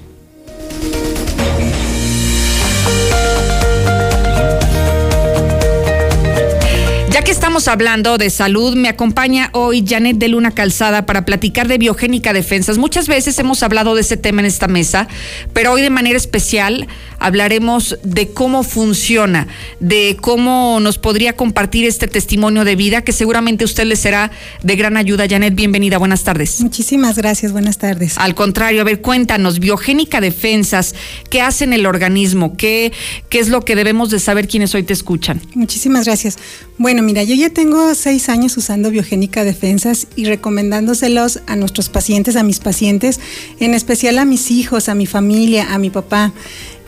Que 7.19 7.31
estamos 7.31 7.67
hablando 7.67 8.17
de 8.17 8.29
salud, 8.31 8.75
me 8.75 8.89
acompaña 8.89 9.49
hoy 9.53 9.85
Janet 9.87 10.17
de 10.17 10.29
Luna 10.29 10.51
Calzada 10.51 11.05
para 11.05 11.23
platicar 11.23 11.67
de 11.67 11.77
biogénica 11.77 12.33
defensas. 12.33 12.77
Muchas 12.77 13.07
veces 13.07 13.37
hemos 13.37 13.61
hablado 13.61 13.93
de 13.93 14.01
ese 14.01 14.17
tema 14.17 14.39
en 14.39 14.47
esta 14.47 14.67
mesa, 14.67 15.07
pero 15.53 15.73
hoy 15.73 15.81
de 15.81 15.89
manera 15.91 16.17
especial 16.17 16.87
hablaremos 17.21 17.99
de 18.03 18.29
cómo 18.29 18.63
funciona, 18.63 19.47
de 19.79 20.17
cómo 20.19 20.79
nos 20.81 20.97
podría 20.97 21.33
compartir 21.33 21.85
este 21.85 22.07
testimonio 22.07 22.65
de 22.65 22.75
vida 22.75 23.03
que 23.03 23.13
seguramente 23.13 23.63
a 23.63 23.65
usted 23.65 23.85
le 23.85 23.95
será 23.95 24.31
de 24.63 24.75
gran 24.75 24.97
ayuda. 24.97 25.27
Janet, 25.29 25.53
bienvenida, 25.53 25.99
buenas 25.99 26.23
tardes. 26.23 26.59
Muchísimas 26.61 27.15
gracias, 27.17 27.51
buenas 27.51 27.77
tardes. 27.77 28.17
Al 28.17 28.33
contrario, 28.33 28.81
a 28.81 28.83
ver, 28.83 29.01
cuéntanos, 29.01 29.59
biogénica 29.59 30.19
defensas, 30.19 30.95
¿qué 31.29 31.41
hace 31.41 31.63
en 31.63 31.73
el 31.73 31.85
organismo? 31.85 32.57
¿Qué, 32.57 32.91
qué 33.29 33.39
es 33.39 33.49
lo 33.49 33.63
que 33.63 33.75
debemos 33.75 34.09
de 34.09 34.19
saber 34.19 34.47
quienes 34.47 34.73
hoy 34.73 34.81
te 34.83 34.93
escuchan? 34.93 35.39
Muchísimas 35.53 36.05
gracias. 36.05 36.37
Bueno, 36.79 37.03
mira, 37.03 37.21
yo 37.21 37.35
ya 37.35 37.51
tengo 37.51 37.93
seis 37.93 38.29
años 38.29 38.57
usando 38.57 38.89
Biogénica 38.89 39.43
Defensas 39.43 40.07
y 40.15 40.25
recomendándoselos 40.25 41.41
a 41.45 41.55
nuestros 41.55 41.89
pacientes, 41.89 42.35
a 42.35 42.41
mis 42.41 42.59
pacientes, 42.59 43.19
en 43.59 43.75
especial 43.75 44.17
a 44.17 44.25
mis 44.25 44.49
hijos, 44.49 44.89
a 44.89 44.95
mi 44.95 45.05
familia, 45.05 45.73
a 45.73 45.77
mi 45.77 45.91
papá. 45.91 46.33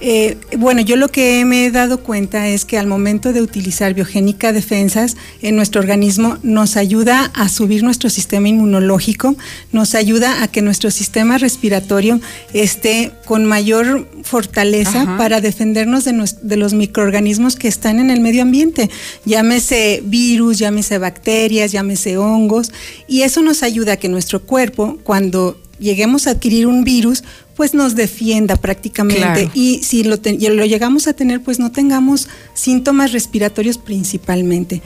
Eh, 0.05 0.35
bueno, 0.57 0.81
yo 0.81 0.97
lo 0.97 1.07
que 1.07 1.45
me 1.45 1.65
he 1.65 1.71
dado 1.71 1.99
cuenta 1.99 2.49
es 2.49 2.65
que 2.65 2.77
al 2.77 2.87
momento 2.87 3.31
de 3.31 3.41
utilizar 3.41 3.93
biogénica 3.93 4.51
defensas 4.51 5.15
en 5.41 5.55
nuestro 5.55 5.79
organismo 5.79 6.39
nos 6.43 6.75
ayuda 6.75 7.31
a 7.33 7.47
subir 7.47 7.83
nuestro 7.83 8.09
sistema 8.09 8.49
inmunológico, 8.49 9.37
nos 9.71 9.95
ayuda 9.95 10.43
a 10.43 10.49
que 10.49 10.61
nuestro 10.61 10.91
sistema 10.91 11.37
respiratorio 11.37 12.19
esté 12.53 13.13
con 13.23 13.45
mayor 13.45 14.05
fortaleza 14.23 15.15
para 15.17 15.39
defendernos 15.39 16.03
de, 16.03 16.29
de, 16.41 16.57
los 16.57 16.73
microorganismos 16.73 17.55
que 17.55 17.69
están 17.69 17.99
en 17.99 18.09
el 18.09 18.19
medio 18.19 18.41
ambiente, 18.41 18.89
llámese 19.23 20.03
virus, 20.05 20.59
llámese 20.59 20.97
bacterias, 20.97 21.71
llámese 21.71 22.17
hongos, 22.17 22.73
y 23.07 23.21
eso 23.21 23.41
nos 23.41 23.63
ayuda 23.63 23.93
a 23.93 23.97
que 23.97 24.09
nuestro 24.09 24.41
cuerpo, 24.41 24.99
cuando 25.03 25.57
lleguemos 25.79 26.27
a 26.27 26.31
adquirir 26.31 26.67
un 26.67 26.83
virus, 26.83 27.23
pues 27.55 27.73
nos 27.73 27.95
defienda 27.95 28.55
prácticamente. 28.55 29.49
Y 29.53 29.81
si 29.83 30.03
lo, 30.03 30.17
lo, 30.17 30.65
llegamos 30.65 31.07
a 31.07 31.13
tener, 31.13 31.41
pues 31.41 31.59
no 31.59 31.71
tengamos 31.71 32.27
síntomas 32.53 33.11
respiratorios 33.11 33.77
principalmente. 33.77 34.81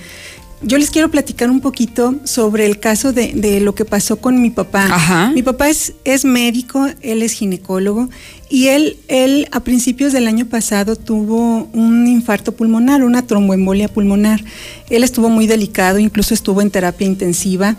yo 0.62 0.78
les 0.78 0.90
quiero 0.90 1.10
platicar 1.10 1.52
un 1.52 1.62
poquito 1.62 2.16
sobre 2.24 2.66
el 2.66 2.80
caso 2.80 3.14
de, 3.14 3.32
de 3.34 3.60
lo 3.60 3.76
que 3.76 3.86
pasó 3.86 4.18
con 4.18 4.42
mi 4.42 4.50
papá. 4.50 5.32
Mi 5.34 5.44
papá 5.44 5.70
es, 5.70 5.94
es 6.04 6.26
médico, 6.26 6.88
él 7.02 7.22
es 7.22 7.34
ginecólogo 7.34 8.10
y 8.50 8.68
él, 8.68 8.98
él 9.08 9.48
a 9.52 9.60
principios 9.60 10.14
del 10.14 10.28
año 10.28 10.46
pasado 10.48 10.96
tuvo 10.96 11.70
un 11.74 12.08
infarto 12.08 12.54
pulmonar, 12.54 13.04
una 13.04 13.22
tromboembolia 13.22 13.88
pulmonar. 13.88 14.44
Él 14.90 15.04
estuvo 15.04 15.30
muy 15.30 15.48
delicado, 15.48 16.00
incluso 16.00 16.34
estuvo 16.34 16.62
en 16.62 16.72
terapia 16.72 17.06
intensiva 17.06 17.78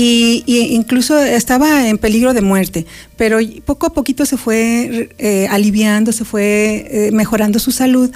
y, 0.00 0.74
incluso 0.74 1.18
estaba 1.18 1.88
en 1.88 1.98
peligro 1.98 2.34
de 2.34 2.40
muerte, 2.40 2.86
pero 3.16 3.38
poco 3.64 3.86
a 3.86 3.92
poquito 3.92 4.26
se 4.26 4.36
fue 4.36 5.10
eh, 5.18 5.46
aliviando, 5.50 6.12
se 6.12 6.24
fue 6.24 6.86
eh, 6.90 7.10
mejorando 7.12 7.58
su 7.58 7.72
salud, 7.72 8.10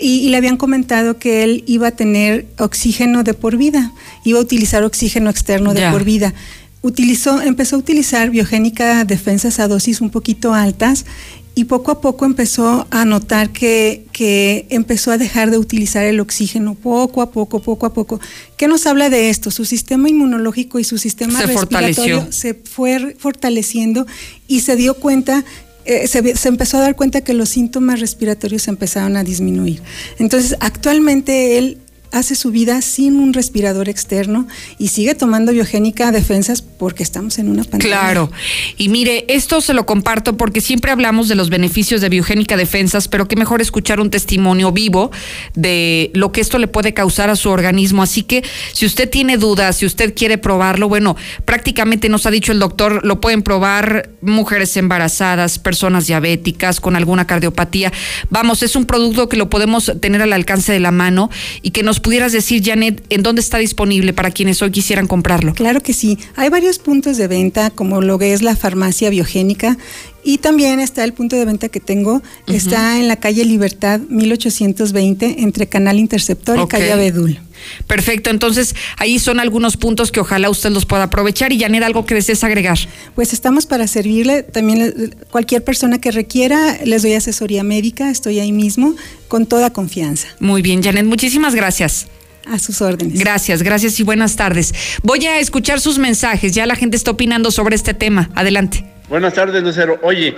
y, 0.00 0.28
le 0.28 0.36
habían 0.36 0.58
comentado 0.58 1.18
que 1.18 1.44
él 1.44 1.64
iba 1.66 1.88
a 1.88 1.90
tener 1.92 2.46
oxígeno 2.58 3.24
de 3.24 3.32
por 3.32 3.56
vida, 3.56 3.92
iba 4.24 4.38
a 4.38 4.42
utilizar 4.42 4.84
oxígeno 4.84 5.30
externo 5.30 5.72
de 5.72 5.90
por 5.90 6.04
vida. 6.04 6.34
Utilizó, 6.82 7.40
empezó 7.40 7.76
a 7.76 7.78
utilizar 7.78 8.28
biogénica 8.30 9.04
defensas 9.04 9.60
a 9.60 9.68
dosis 9.68 10.00
un 10.00 10.10
poquito 10.10 10.52
altas 10.52 11.06
y 11.54 11.64
poco 11.64 11.90
a 11.90 12.00
poco 12.00 12.24
empezó 12.24 12.86
a 12.90 13.04
notar 13.04 13.50
que, 13.50 14.06
que, 14.12 14.66
empezó 14.70 15.10
a 15.10 15.18
dejar 15.18 15.50
de 15.50 15.58
utilizar 15.58 16.04
el 16.04 16.18
oxígeno, 16.20 16.74
poco 16.74 17.20
a 17.20 17.30
poco, 17.30 17.60
poco 17.60 17.86
a 17.86 17.92
poco. 17.92 18.20
¿Qué 18.56 18.68
nos 18.68 18.86
habla 18.86 19.10
de 19.10 19.28
esto? 19.28 19.50
Su 19.50 19.64
sistema 19.64 20.08
inmunológico 20.08 20.78
y 20.78 20.84
su 20.84 20.96
sistema 20.96 21.42
respiratorio 21.42 22.32
se 22.32 22.54
fue 22.54 23.16
fortaleciendo 23.18 24.06
y 24.48 24.60
se 24.60 24.76
dio 24.76 24.94
cuenta 24.94 25.44
eh, 25.84 26.06
se, 26.06 26.48
empezó 26.48 26.76
a 26.76 26.80
dar 26.80 26.94
cuenta 26.94 27.22
que 27.22 27.34
los 27.34 27.48
síntomas 27.48 27.98
respiratorios 27.98 28.68
empezaron 28.68 29.16
a 29.16 29.24
disminuir. 29.24 29.82
Entonces, 30.18 30.56
actualmente 30.60 31.58
él 31.58 31.78
hace 32.12 32.34
su 32.34 32.50
vida 32.50 32.80
sin 32.82 33.16
un 33.16 33.32
respirador 33.32 33.88
externo 33.88 34.46
y 34.78 34.88
sigue 34.88 35.14
tomando 35.14 35.52
biogénica 35.52 36.12
defensas 36.12 36.62
porque 36.62 37.02
estamos 37.02 37.38
en 37.38 37.48
una 37.48 37.64
pandemia. 37.64 37.98
Claro. 37.98 38.30
Y 38.76 38.88
mire, 38.90 39.24
esto 39.28 39.60
se 39.60 39.74
lo 39.74 39.86
comparto 39.86 40.36
porque 40.36 40.60
siempre 40.60 40.92
hablamos 40.92 41.28
de 41.28 41.34
los 41.34 41.50
beneficios 41.50 42.00
de 42.00 42.08
biogénica 42.08 42.56
defensas, 42.56 43.08
pero 43.08 43.26
qué 43.28 43.36
mejor 43.36 43.62
escuchar 43.62 43.98
un 43.98 44.10
testimonio 44.10 44.72
vivo 44.72 45.10
de 45.54 46.10
lo 46.14 46.32
que 46.32 46.42
esto 46.42 46.58
le 46.58 46.68
puede 46.68 46.92
causar 46.92 47.30
a 47.30 47.36
su 47.36 47.48
organismo. 47.48 48.02
Así 48.02 48.22
que 48.22 48.44
si 48.72 48.84
usted 48.84 49.08
tiene 49.08 49.38
dudas, 49.38 49.76
si 49.76 49.86
usted 49.86 50.14
quiere 50.14 50.36
probarlo, 50.36 50.88
bueno, 50.88 51.16
prácticamente 51.44 52.08
nos 52.10 52.26
ha 52.26 52.30
dicho 52.30 52.52
el 52.52 52.58
doctor, 52.58 53.04
lo 53.04 53.20
pueden 53.20 53.42
probar 53.42 54.10
mujeres 54.20 54.76
embarazadas, 54.76 55.58
personas 55.58 56.06
diabéticas 56.06 56.80
con 56.80 56.94
alguna 56.94 57.26
cardiopatía. 57.26 57.92
Vamos, 58.28 58.62
es 58.62 58.76
un 58.76 58.84
producto 58.84 59.28
que 59.28 59.38
lo 59.38 59.48
podemos 59.48 59.92
tener 60.00 60.20
al 60.20 60.32
alcance 60.34 60.72
de 60.72 60.80
la 60.80 60.90
mano 60.90 61.30
y 61.62 61.70
que 61.70 61.82
nos 61.82 62.00
pudieras 62.02 62.32
decir, 62.32 62.62
Janet, 62.64 63.02
en 63.08 63.22
dónde 63.22 63.40
está 63.40 63.58
disponible 63.58 64.12
para 64.12 64.30
quienes 64.30 64.60
hoy 64.60 64.70
quisieran 64.70 65.06
comprarlo. 65.06 65.54
Claro 65.54 65.80
que 65.80 65.92
sí. 65.92 66.18
Hay 66.36 66.50
varios 66.50 66.78
puntos 66.78 67.16
de 67.16 67.28
venta, 67.28 67.70
como 67.70 68.02
lo 68.02 68.18
que 68.18 68.32
es 68.32 68.42
la 68.42 68.56
farmacia 68.56 69.08
biogénica. 69.10 69.78
Y 70.24 70.38
también 70.38 70.78
está 70.80 71.02
el 71.04 71.12
punto 71.12 71.36
de 71.36 71.44
venta 71.44 71.68
que 71.68 71.80
tengo, 71.80 72.22
está 72.46 72.98
en 72.98 73.08
la 73.08 73.16
calle 73.16 73.44
Libertad 73.44 74.00
1820, 74.00 75.42
entre 75.42 75.66
Canal 75.66 75.98
Interceptor 75.98 76.58
y 76.58 76.66
calle 76.66 76.92
Abedul. 76.92 77.40
Perfecto, 77.86 78.30
entonces 78.30 78.74
ahí 78.96 79.18
son 79.18 79.40
algunos 79.40 79.76
puntos 79.76 80.12
que 80.12 80.20
ojalá 80.20 80.50
usted 80.50 80.70
los 80.70 80.86
pueda 80.86 81.04
aprovechar 81.04 81.52
y 81.52 81.60
Janet, 81.60 81.82
algo 81.82 82.06
que 82.06 82.14
desees 82.14 82.44
agregar. 82.44 82.78
Pues 83.14 83.32
estamos 83.32 83.66
para 83.66 83.86
servirle, 83.86 84.42
también 84.42 85.14
cualquier 85.30 85.62
persona 85.64 86.00
que 86.00 86.10
requiera, 86.10 86.78
les 86.84 87.02
doy 87.02 87.14
asesoría 87.14 87.62
médica, 87.62 88.10
estoy 88.10 88.40
ahí 88.40 88.52
mismo, 88.52 88.94
con 89.28 89.46
toda 89.46 89.72
confianza. 89.72 90.28
Muy 90.40 90.62
bien, 90.62 90.82
Janet, 90.82 91.06
muchísimas 91.06 91.54
gracias. 91.54 92.06
A 92.44 92.58
sus 92.58 92.82
órdenes. 92.82 93.20
Gracias, 93.20 93.62
gracias 93.62 94.00
y 94.00 94.02
buenas 94.02 94.34
tardes. 94.34 94.74
Voy 95.04 95.24
a 95.26 95.38
escuchar 95.38 95.80
sus 95.80 95.98
mensajes, 95.98 96.52
ya 96.52 96.66
la 96.66 96.74
gente 96.74 96.96
está 96.96 97.12
opinando 97.12 97.52
sobre 97.52 97.76
este 97.76 97.94
tema. 97.94 98.30
Adelante. 98.34 98.84
Buenas 99.12 99.34
tardes, 99.34 99.62
Lucero. 99.62 99.98
Oye, 100.00 100.34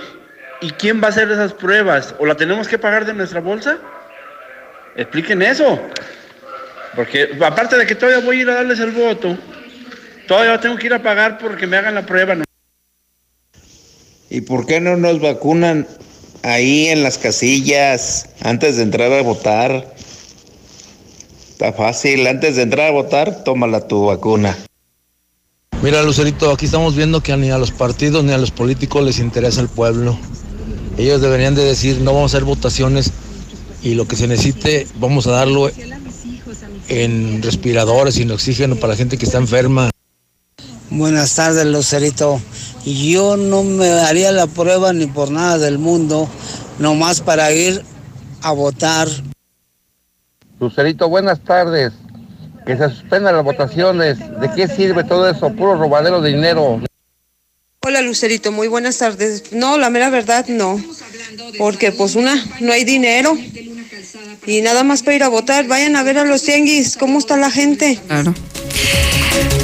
¿y 0.61 0.71
quién 0.71 1.01
va 1.01 1.07
a 1.07 1.11
hacer 1.11 1.31
esas 1.31 1.53
pruebas? 1.53 2.13
¿O 2.19 2.27
la 2.27 2.35
tenemos 2.35 2.67
que 2.67 2.77
pagar 2.77 3.05
de 3.05 3.15
nuestra 3.15 3.39
bolsa? 3.39 3.79
Expliquen 4.97 5.43
eso. 5.43 5.81
Porque 6.97 7.39
aparte 7.41 7.77
de 7.77 7.87
que 7.87 7.95
todavía 7.95 8.25
voy 8.25 8.39
a 8.39 8.43
ir 8.43 8.51
a 8.51 8.55
darles 8.55 8.81
el 8.81 8.91
voto, 8.91 9.39
todavía 10.27 10.59
tengo 10.59 10.75
que 10.75 10.87
ir 10.87 10.95
a 10.95 11.01
pagar 11.01 11.39
porque 11.39 11.69
me 11.69 11.77
hagan 11.77 11.95
la 11.95 12.05
prueba. 12.05 12.35
¿Y 14.29 14.41
por 14.41 14.67
qué 14.67 14.81
no 14.81 14.97
nos 14.97 15.21
vacunan 15.21 15.87
ahí 16.43 16.89
en 16.89 17.05
las 17.05 17.17
casillas 17.17 18.29
antes 18.43 18.77
de 18.77 18.83
entrar 18.83 19.13
a 19.13 19.23
votar? 19.23 19.95
Está 21.49 21.73
fácil, 21.73 22.27
antes 22.27 22.57
de 22.57 22.63
entrar 22.63 22.89
a 22.89 22.91
votar, 22.91 23.45
tómala 23.45 23.87
tu 23.87 24.07
vacuna. 24.07 24.57
Mira, 25.85 26.03
Lucerito, 26.03 26.51
aquí 26.51 26.65
estamos 26.65 26.97
viendo 26.97 27.21
que 27.21 27.37
ni 27.37 27.51
a 27.51 27.59
los 27.59 27.71
partidos 27.71 28.25
ni 28.25 28.33
a 28.33 28.39
los 28.39 28.51
políticos 28.51 29.05
les 29.05 29.19
interesa 29.19 29.61
el 29.61 29.69
pueblo. 29.69 30.19
Ellos 30.97 31.21
deberían 31.21 31.55
de 31.55 31.63
decir, 31.63 32.01
no 32.01 32.15
vamos 32.15 32.33
a 32.33 32.39
hacer 32.39 32.47
votaciones 32.47 33.13
y 33.83 33.95
lo 33.95 34.09
que 34.09 34.17
se 34.17 34.27
necesite 34.27 34.89
vamos 34.99 35.27
a 35.27 35.33
darlo 35.33 35.71
en 36.89 37.43
respiradores, 37.43 38.15
sin 38.15 38.31
oxígeno 38.31 38.77
para 38.77 38.95
la 38.95 38.97
gente 38.97 39.19
que 39.19 39.27
está 39.27 39.37
enferma. 39.37 39.91
Buenas 40.89 41.35
tardes, 41.35 41.67
Lucerito. 41.67 42.41
Yo 42.87 43.37
no 43.37 43.63
me 43.63 43.91
haría 43.91 44.33
la 44.33 44.47
prueba 44.47 44.95
ni 44.95 45.07
por 45.07 45.31
nada 45.31 45.59
del 45.59 45.77
mundo, 45.77 46.31
nomás 46.79 47.21
para 47.21 47.53
ir 47.53 47.83
a 48.41 48.53
votar. 48.53 49.07
Lucerito, 50.59 51.11
buenas 51.11 51.41
tardes. 51.41 51.93
Que 52.67 52.77
se 52.77 52.89
suspendan 52.89 53.35
las 53.37 53.45
votaciones. 53.45 54.19
¿De 54.19 54.51
qué 54.57 54.69
sirve 54.69 55.05
todo 55.05 55.29
eso? 55.29 55.51
Puro 55.53 55.77
robadero 55.77 56.21
de 56.21 56.33
dinero. 56.33 56.81
Hola 57.81 58.01
Lucerito, 58.01 58.51
muy 58.51 58.69
buenas 58.69 58.99
tardes. 58.99 59.53
No, 59.53 59.77
la 59.77 59.91
mera 59.91 60.09
verdad 60.09 60.47
no. 60.49 60.81
Porque 61.59 61.93
pues 61.93 62.15
una, 62.15 62.43
no 62.61 62.73
hay 62.73 62.85
dinero. 62.85 63.37
Y 64.47 64.63
nada 64.63 64.85
más 64.85 65.03
para 65.03 65.17
ir 65.17 65.23
a 65.23 65.29
votar, 65.29 65.67
vayan 65.67 65.97
a 65.97 66.03
ver 66.03 66.19
a 66.19 66.25
los 66.25 66.43
tianguis, 66.43 66.97
cómo 66.97 67.19
está 67.19 67.37
la 67.37 67.51
gente. 67.51 67.99
Claro. 68.07 68.35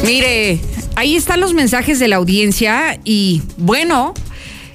Mire, 0.05 0.61
ahí 0.97 1.17
están 1.17 1.41
los 1.41 1.55
mensajes 1.55 1.99
de 1.99 2.09
la 2.09 2.17
audiencia 2.17 2.99
y 3.05 3.43
bueno, 3.57 4.15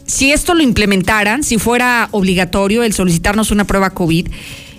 si 0.05 0.31
esto 0.31 0.53
lo 0.53 0.61
implementaran, 0.61 1.43
si 1.43 1.57
fuera 1.57 2.09
obligatorio 2.11 2.83
el 2.83 2.93
solicitarnos 2.93 3.51
una 3.51 3.65
prueba 3.65 3.89
COVID, 3.89 4.27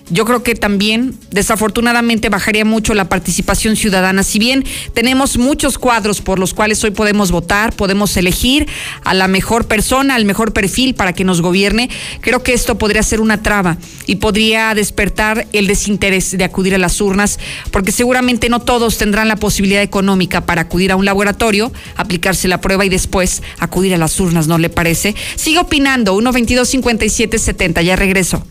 yo 0.08 0.24
creo 0.24 0.42
que 0.42 0.54
también 0.54 1.14
desafortunadamente 1.30 2.28
bajaría 2.28 2.64
mucho 2.64 2.94
la 2.94 3.08
participación 3.08 3.76
ciudadana. 3.76 4.22
Si 4.22 4.38
bien 4.38 4.64
tenemos 4.94 5.36
muchos 5.36 5.78
cuadros 5.78 6.20
por 6.20 6.38
los 6.38 6.54
cuales 6.54 6.82
hoy 6.84 6.92
podemos 6.92 7.32
votar, 7.32 7.74
podemos 7.74 8.16
elegir 8.16 8.68
a 9.04 9.14
la 9.14 9.26
mejor 9.26 9.66
persona, 9.66 10.14
al 10.14 10.24
mejor 10.24 10.52
perfil 10.52 10.94
para 10.94 11.12
que 11.12 11.24
nos 11.24 11.40
gobierne, 11.42 11.90
creo 12.20 12.42
que 12.42 12.52
esto 12.52 12.78
podría 12.78 13.02
ser 13.02 13.20
una 13.20 13.42
traba 13.42 13.78
y 14.06 14.16
podría 14.16 14.74
despertar 14.74 15.46
el 15.52 15.66
desinterés 15.66 16.36
de 16.36 16.44
acudir 16.44 16.74
a 16.74 16.78
las 16.78 17.00
urnas, 17.00 17.38
porque 17.70 17.92
seguramente 17.92 18.48
no 18.48 18.60
todos 18.60 18.98
tendrán 18.98 19.28
la 19.28 19.36
posibilidad 19.36 19.82
económica 19.82 20.46
para 20.46 20.62
acudir 20.62 20.92
a 20.92 20.96
un 20.96 21.04
laboratorio, 21.04 21.72
aplicarse 21.96 22.48
la 22.48 22.60
prueba 22.60 22.84
y 22.84 22.88
después 22.88 23.42
acudir 23.58 23.94
a 23.94 23.98
las 23.98 24.20
urnas, 24.20 24.46
¿no 24.46 24.58
le 24.58 24.68
parece? 24.68 25.14
Sigue 25.34 25.58
opinando, 25.58 26.14
1 26.14 26.32
22 26.32 26.68
57 26.68 27.38
70, 27.38 27.82
ya 27.82 27.96
regreso. 27.96 28.44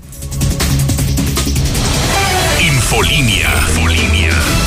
Infolinia. 2.95 3.49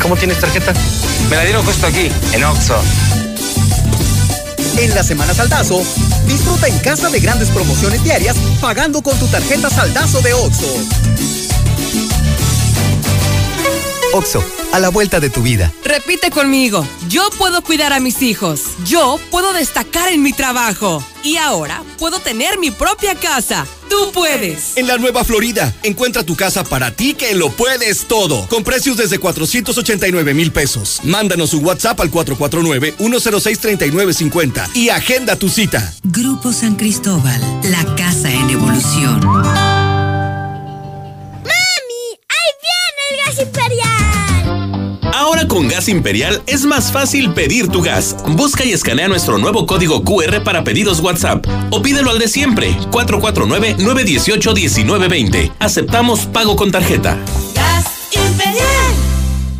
¿Y 0.00 0.02
cómo 0.02 0.16
tienes 0.16 0.40
tarjeta? 0.40 0.72
Me 1.28 1.36
la 1.36 1.44
dieron 1.44 1.62
justo 1.62 1.86
aquí, 1.86 2.10
en 2.32 2.42
Oxxo. 2.44 2.74
En 4.78 4.94
la 4.94 5.02
Semana 5.02 5.34
Saldazo, 5.34 5.84
disfruta 6.26 6.68
en 6.68 6.78
casa 6.78 7.10
de 7.10 7.20
grandes 7.20 7.50
promociones 7.50 8.02
diarias 8.02 8.34
pagando 8.62 9.02
con 9.02 9.18
tu 9.18 9.26
tarjeta 9.26 9.68
Saldazo 9.68 10.22
de 10.22 10.32
Oxxo. 10.32 10.74
Oxo, 14.14 14.42
a 14.72 14.80
la 14.80 14.88
vuelta 14.88 15.20
de 15.20 15.28
tu 15.28 15.42
vida. 15.42 15.70
Repite 15.84 16.30
conmigo. 16.30 16.86
Yo 17.08 17.28
puedo 17.36 17.62
cuidar 17.62 17.92
a 17.92 18.00
mis 18.00 18.22
hijos. 18.22 18.62
Yo 18.86 19.20
puedo 19.30 19.52
destacar 19.52 20.08
en 20.08 20.22
mi 20.22 20.32
trabajo. 20.32 21.04
Y 21.22 21.36
ahora 21.36 21.82
puedo 21.98 22.20
tener 22.20 22.58
mi 22.58 22.70
propia 22.70 23.14
casa. 23.16 23.66
Tú 23.90 24.10
puedes. 24.12 24.76
En 24.76 24.86
la 24.86 24.96
Nueva 24.96 25.24
Florida, 25.24 25.74
encuentra 25.82 26.24
tu 26.24 26.34
casa 26.36 26.64
para 26.64 26.92
ti 26.92 27.12
que 27.14 27.34
lo 27.34 27.50
puedes 27.50 28.06
todo. 28.06 28.46
Con 28.48 28.64
precios 28.64 28.96
desde 28.96 29.18
489 29.18 30.32
mil 30.32 30.50
pesos. 30.52 31.00
Mándanos 31.02 31.52
un 31.52 31.66
WhatsApp 31.66 32.00
al 32.00 32.10
449-106-3950 32.10 34.70
y 34.74 34.88
agenda 34.90 35.34
tu 35.36 35.48
cita. 35.48 35.92
Grupo 36.04 36.52
San 36.52 36.76
Cristóbal, 36.76 37.40
la 37.64 37.96
casa 37.96 38.32
en 38.32 38.50
evolución. 38.50 39.20
Con 45.60 45.68
Gas 45.68 45.90
Imperial 45.90 46.42
es 46.46 46.64
más 46.64 46.90
fácil 46.90 47.34
pedir 47.34 47.68
tu 47.68 47.82
gas. 47.82 48.16
Busca 48.28 48.64
y 48.64 48.72
escanea 48.72 49.08
nuestro 49.08 49.36
nuevo 49.36 49.66
código 49.66 50.02
QR 50.02 50.42
para 50.42 50.64
pedidos 50.64 51.00
WhatsApp 51.00 51.44
o 51.68 51.82
pídelo 51.82 52.10
al 52.10 52.18
de 52.18 52.28
siempre, 52.28 52.74
449-918-1920. 52.90 55.52
Aceptamos 55.58 56.24
pago 56.24 56.56
con 56.56 56.70
tarjeta. 56.70 57.18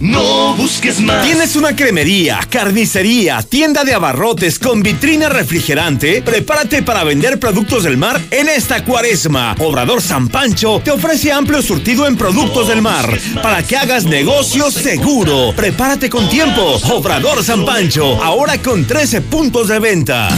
No 0.00 0.54
busques 0.54 0.98
más. 1.00 1.26
¿Tienes 1.26 1.56
una 1.56 1.76
cremería, 1.76 2.40
carnicería, 2.48 3.42
tienda 3.42 3.84
de 3.84 3.92
abarrotes 3.92 4.58
con 4.58 4.82
vitrina 4.82 5.28
refrigerante? 5.28 6.22
Prepárate 6.22 6.82
para 6.82 7.04
vender 7.04 7.38
productos 7.38 7.82
del 7.84 7.98
mar 7.98 8.18
en 8.30 8.48
esta 8.48 8.82
cuaresma. 8.82 9.54
Obrador 9.58 10.00
San 10.00 10.28
Pancho 10.28 10.80
te 10.82 10.90
ofrece 10.90 11.30
amplio 11.30 11.60
surtido 11.60 12.06
en 12.06 12.16
productos 12.16 12.68
del 12.68 12.80
mar 12.80 13.14
para 13.42 13.62
que 13.62 13.76
hagas 13.76 14.04
negocio 14.04 14.70
seguro. 14.70 15.52
Prepárate 15.54 16.08
con 16.08 16.30
tiempo. 16.30 16.80
Obrador 16.90 17.44
San 17.44 17.66
Pancho, 17.66 18.22
ahora 18.22 18.56
con 18.56 18.86
13 18.86 19.20
puntos 19.20 19.68
de 19.68 19.80
venta. 19.80 20.30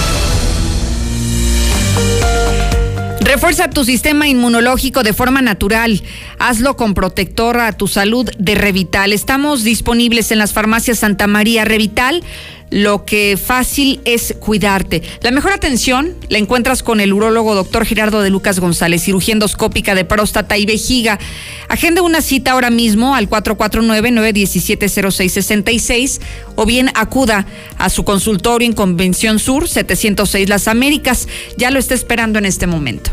Refuerza 3.31 3.69
tu 3.69 3.85
sistema 3.85 4.27
inmunológico 4.27 5.03
de 5.03 5.13
forma 5.13 5.41
natural. 5.41 6.03
Hazlo 6.37 6.75
con 6.75 6.93
protector 6.93 7.61
a 7.61 7.71
tu 7.71 7.87
salud 7.87 8.29
de 8.37 8.55
Revital. 8.55 9.13
Estamos 9.13 9.63
disponibles 9.63 10.33
en 10.33 10.37
las 10.37 10.51
farmacias 10.51 10.99
Santa 10.99 11.27
María 11.27 11.63
Revital. 11.63 12.25
Lo 12.71 13.05
que 13.05 13.37
fácil 13.37 14.01
es 14.05 14.33
cuidarte. 14.39 15.03
La 15.21 15.31
mejor 15.31 15.51
atención 15.51 16.15
la 16.29 16.37
encuentras 16.37 16.83
con 16.83 17.01
el 17.01 17.11
urólogo 17.11 17.53
doctor 17.53 17.85
Gerardo 17.85 18.21
de 18.21 18.29
Lucas 18.29 18.61
González, 18.61 19.03
cirugía 19.03 19.33
endoscópica 19.33 19.93
de 19.93 20.05
próstata 20.05 20.57
y 20.57 20.65
vejiga. 20.65 21.19
Agenda 21.67 22.01
una 22.01 22.21
cita 22.21 22.51
ahora 22.51 22.69
mismo 22.69 23.13
al 23.13 23.29
449-917-0666 23.29 26.21
o 26.55 26.65
bien 26.65 26.89
acuda 26.95 27.45
a 27.77 27.89
su 27.89 28.05
consultorio 28.05 28.65
en 28.65 28.73
Convención 28.73 29.39
Sur 29.39 29.67
706 29.67 30.47
Las 30.47 30.69
Américas. 30.69 31.27
Ya 31.57 31.71
lo 31.71 31.79
está 31.79 31.93
esperando 31.93 32.39
en 32.39 32.45
este 32.45 32.67
momento. 32.67 33.11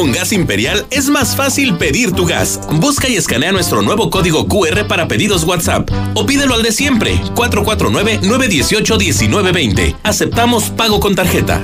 Con 0.00 0.12
Gas 0.12 0.32
Imperial 0.32 0.86
es 0.90 1.10
más 1.10 1.36
fácil 1.36 1.76
pedir 1.76 2.12
tu 2.12 2.24
gas. 2.24 2.58
Busca 2.72 3.06
y 3.06 3.16
escanea 3.16 3.52
nuestro 3.52 3.82
nuevo 3.82 4.08
código 4.08 4.48
QR 4.48 4.88
para 4.88 5.06
pedidos 5.08 5.44
WhatsApp 5.44 5.90
o 6.14 6.24
pídelo 6.24 6.54
al 6.54 6.62
de 6.62 6.72
siempre 6.72 7.20
449-918-1920. 7.34 9.96
Aceptamos 10.02 10.70
pago 10.70 11.00
con 11.00 11.14
tarjeta. 11.14 11.60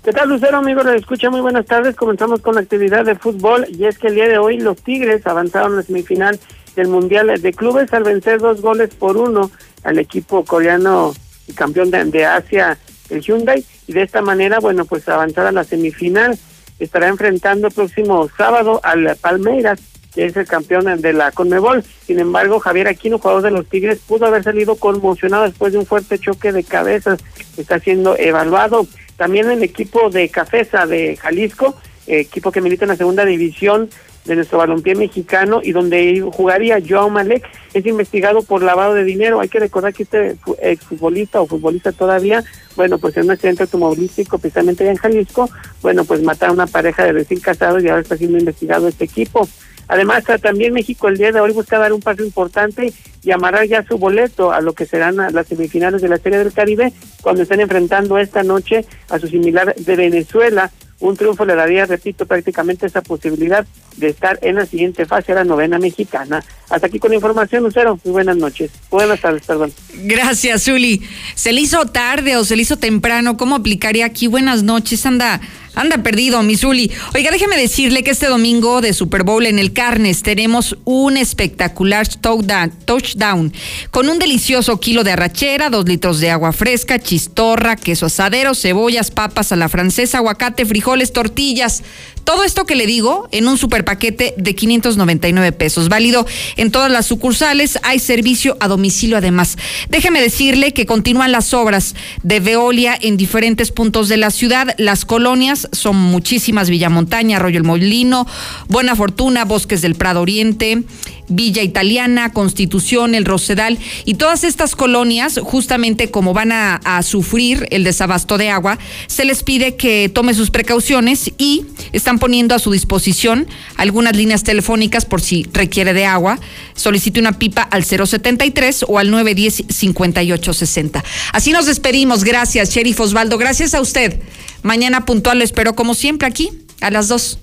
¿Qué 0.07 0.13
tal, 0.13 0.29
Lucero, 0.29 0.59
amigo? 0.59 0.85
Le 0.85 0.95
escucha 0.95 1.31
muy 1.31 1.41
buenas 1.41 1.67
tardes. 1.67 1.97
Comenzamos 1.97 2.41
con 2.41 2.55
la 2.55 2.61
actividad 2.61 3.05
de 3.05 3.17
fútbol 3.17 3.67
y 3.69 3.87
es 3.87 3.99
que 3.99 4.07
el 4.07 4.15
día 4.15 4.29
de 4.29 4.39
hoy 4.39 4.61
los 4.61 4.81
Tigres 4.81 5.27
avanzaron 5.27 5.73
a 5.73 5.77
la 5.79 5.83
semifinal 5.83 6.39
del 6.77 6.87
Mundial 6.87 7.43
de 7.43 7.53
Clubes 7.53 7.93
al 7.93 8.05
vencer 8.05 8.39
dos 8.39 8.61
goles 8.61 8.95
por 8.95 9.17
uno 9.17 9.51
al 9.83 9.99
equipo 9.99 10.45
coreano 10.45 11.13
y 11.49 11.55
campeón 11.55 11.91
de, 11.91 12.05
de 12.05 12.25
Asia, 12.25 12.79
el 13.11 13.21
Hyundai, 13.21 13.65
y 13.89 13.95
de 13.95 14.03
esta 14.03 14.23
manera, 14.23 14.61
bueno, 14.61 14.85
pues 14.85 15.09
avanzar 15.09 15.45
a 15.45 15.51
la 15.51 15.65
semifinal. 15.65 16.39
Estará 16.79 17.09
enfrentando 17.09 17.67
el 17.67 17.75
próximo 17.75 18.29
sábado 18.39 18.79
al 18.85 19.17
Palmeiras, 19.21 19.81
que 20.15 20.27
es 20.27 20.37
el 20.37 20.47
campeón 20.47 21.03
de 21.03 21.13
la 21.15 21.33
Conmebol. 21.33 21.83
Sin 21.83 22.21
embargo, 22.21 22.61
Javier 22.61 22.87
Aquino, 22.87 23.19
jugador 23.19 23.43
de 23.43 23.51
los 23.51 23.67
Tigres, 23.67 23.99
pudo 24.07 24.27
haber 24.27 24.45
salido 24.45 24.77
conmocionado 24.77 25.43
después 25.43 25.73
de 25.73 25.81
un 25.81 25.87
fuerte 25.87 26.17
choque 26.21 26.53
de 26.53 26.63
cabezas. 26.63 27.19
Está 27.57 27.81
siendo 27.81 28.17
evaluado. 28.17 28.87
También 29.17 29.51
el 29.51 29.63
equipo 29.63 30.11
de 30.11 30.29
Cafesa 30.29 30.87
de 30.87 31.17
Jalisco, 31.17 31.75
eh, 32.07 32.21
equipo 32.21 32.53
que 32.53 32.61
milita 32.61 32.85
en 32.85 32.91
la 32.91 32.97
segunda 32.97 33.25
división 33.25 33.89
de 34.27 34.37
nuestro 34.37 34.59
balompié 34.59 34.95
mexicano 34.95 35.61
y 35.63 35.73
donde 35.73 36.21
jugaría 36.33 36.83
Joao 36.87 37.09
Malek, 37.09 37.49
es 37.75 37.87
investigado 37.87 38.43
por 38.43 38.63
lavado 38.63 38.95
de 38.95 39.05
dinero. 39.05 39.41
Hay 39.41 39.49
que 39.49 39.61
recordar 39.61 39.95
que 39.95 40.03
este 40.03 40.37
exfutbolista 40.61 41.41
o 41.41 41.47
futbolista 41.47 41.93
todavía, 41.93 42.45
bueno, 42.75 42.99
pues 42.99 43.17
en 43.17 43.25
un 43.25 43.31
accidente 43.31 43.63
automovilístico 43.63 44.39
precisamente 44.39 44.83
allá 44.83 44.93
en 44.93 44.99
Jalisco, 44.99 45.49
bueno, 45.81 46.05
pues 46.05 46.23
mataron 46.23 46.61
a 46.61 46.65
una 46.65 46.73
pareja 46.73 47.05
de 47.05 47.13
recién 47.13 47.41
casados 47.41 47.83
y 47.83 47.89
ahora 47.89 48.03
está 48.03 48.17
siendo 48.17 48.39
investigado 48.39 48.89
este 48.89 49.05
equipo. 49.05 49.49
Además, 49.89 50.25
también 50.43 50.73
México 50.73 51.09
el 51.09 51.17
día 51.17 51.33
de 51.33 51.41
hoy 51.41 51.53
busca 51.53 51.79
dar 51.79 51.93
un 51.93 52.01
paso 52.01 52.25
importante 52.25 52.93
y 53.23 53.31
amarrar 53.31 53.67
ya 53.67 53.85
su 53.85 53.99
boleto 53.99 54.53
a 54.53 54.61
lo 54.61 54.73
que 54.73 54.87
serán 54.87 55.17
las 55.17 55.47
semifinales 55.47 56.03
de 56.03 56.09
la 56.09 56.19
Serie 56.19 56.39
del 56.39 56.53
Caribe 56.53 56.93
cuando 57.23 57.43
estén 57.43 57.61
enfrentando 57.61 58.19
esta 58.19 58.43
noche 58.43 58.85
a 59.09 59.19
su 59.19 59.29
similar 59.29 59.75
de 59.75 59.97
Venezuela. 59.97 60.71
Un 60.99 61.15
triunfo 61.15 61.45
le 61.45 61.55
daría, 61.55 61.85
repito, 61.85 62.25
prácticamente 62.25 62.87
esa 62.87 63.03
posibilidad 63.03 63.67
de 63.99 64.09
estar 64.09 64.39
en 64.41 64.55
la 64.55 64.65
siguiente 64.65 65.05
fase, 65.05 65.33
a 65.33 65.35
la 65.35 65.45
novena 65.45 65.79
mexicana. 65.79 66.43
Hasta 66.71 66.87
aquí 66.87 66.99
con 66.99 67.11
la 67.11 67.17
información, 67.17 67.65
Lucero. 67.65 68.01
Muy 68.05 68.13
buenas 68.13 68.37
noches. 68.39 68.71
Buenas 68.91 69.21
tardes, 69.21 69.43
perdón. 69.45 69.75
Gracias, 70.05 70.65
Zuli. 70.65 71.03
¿Se 71.35 71.53
le 71.53 71.61
hizo 71.61 71.85
tarde 71.85 72.37
o 72.39 72.45
se 72.45 72.57
le 72.57 72.63
hizo 72.63 72.79
temprano? 72.79 73.37
¿Cómo 73.37 73.57
aplicaría 73.57 74.07
aquí? 74.07 74.27
Buenas 74.27 74.63
noches, 74.63 75.05
anda. 75.05 75.41
Anda 75.77 75.99
perdido, 75.99 76.43
Misuli. 76.43 76.91
Oiga, 77.15 77.31
déjeme 77.31 77.59
decirle 77.59 78.03
que 78.03 78.11
este 78.11 78.29
domingo 78.29 78.81
de 78.81 78.95
Super 78.95 79.25
Bowl 79.25 79.45
en 79.45 79.59
el 79.59 79.75
Carnes 79.75 80.23
tenemos 80.23 80.75
un 80.87 81.19
espectacular 81.19 82.09
touchdown 82.09 83.53
con 83.91 84.09
un 84.09 84.19
delicioso 84.19 84.81
kilo 84.81 85.05
de 85.05 85.13
arrachera, 85.13 85.69
dos 85.69 85.85
litros 85.85 86.19
de 86.19 86.31
agua 86.31 86.55
fresca, 86.55 86.99
chistorra, 86.99 87.77
queso 87.77 88.07
asadero, 88.07 88.55
cebollas, 88.55 89.11
papas 89.11 89.53
a 89.53 89.57
la 89.57 89.69
francesa, 89.69 90.17
aguacate, 90.17 90.65
frijoles, 90.65 91.13
tortillas. 91.13 91.83
Todo 92.27 92.43
esto 92.43 92.67
que 92.67 92.75
le 92.75 92.87
digo 92.87 93.29
en 93.31 93.47
un 93.47 93.57
super 93.57 93.85
paquete 93.85 94.35
de 94.37 94.57
599 94.57 95.53
pesos. 95.53 95.89
Válido 95.89 96.27
en 96.57 96.73
todas 96.73 96.91
las 96.91 97.07
sucursales. 97.07 97.79
Hay 97.85 98.01
servicio 98.01 98.57
a 98.59 98.67
domicilio 98.67 99.17
además. 99.17 99.57
Déjeme 99.91 100.21
decirle 100.21 100.73
que 100.73 100.87
continúan 100.87 101.31
las 101.31 101.55
obras 101.55 101.95
de 102.25 102.41
Veolia 102.41 102.99
en 103.01 103.17
diferentes 103.17 103.71
puntos 103.71 104.09
de 104.09 104.17
la 104.17 104.33
ciudad. 104.33 104.75
Las 104.77 105.05
colonias 105.05 105.69
son 105.71 105.95
muchísimas. 105.95 106.69
Villamontaña, 106.69 107.37
Arroyo 107.37 107.59
el 107.59 107.65
Molino, 107.65 108.27
Buena 108.67 108.97
Fortuna, 108.97 109.45
Bosques 109.45 109.81
del 109.81 109.95
Prado 109.95 110.21
Oriente. 110.21 110.83
Villa 111.29 111.63
Italiana, 111.63 112.33
Constitución, 112.33 113.15
El 113.15 113.25
Rosedal 113.25 113.79
y 114.05 114.15
todas 114.15 114.45
estas 114.45 114.77
colonias, 114.77 115.41
justamente 115.43 116.11
como 116.11 116.35
van 116.35 116.53
a, 116.53 116.81
sufrir 117.03 117.67
el 117.71 117.85
desabasto 117.85 118.39
de 118.39 118.49
agua, 118.49 118.79
se 119.07 119.25
les 119.25 119.43
pide 119.43 119.77
que 119.77 120.11
tome 120.13 120.35
sus 120.35 120.51
precauciones 120.51 121.31
y 121.37 121.65
están 121.93 122.19
poniendo 122.19 122.55
a 122.55 122.59
su 122.59 122.73
disposición 122.73 123.47
algunas 123.77 124.17
líneas 124.17 124.43
telefónicas 124.43 125.05
por 125.05 125.21
si 125.21 125.47
requiere 125.53 125.93
de 125.93 126.07
agua. 126.07 126.39
Solicite 126.75 127.21
una 127.21 127.39
pipa 127.39 127.63
al 127.63 127.85
073 127.85 128.85
o 128.89 128.99
al 128.99 129.11
910-5860. 129.13 131.03
Así 131.33 131.53
nos 131.53 131.67
despedimos. 131.67 132.25
Gracias, 132.25 132.71
Sheriff 132.71 133.01
Osvaldo. 133.01 133.39
Gracias 133.39 133.75
a 133.75 133.81
usted. 133.81 134.21
Mañana 134.63 135.05
puntual 135.05 135.39
lo 135.39 135.45
espero 135.45 135.75
como 135.75 135.95
siempre 135.95 136.27
aquí 136.27 136.51
a 136.81 136.91
las 136.91 137.09
2. 137.09 137.39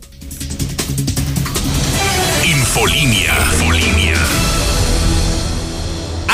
Infolinia. 2.73 3.35
Infolinia. 3.37 4.02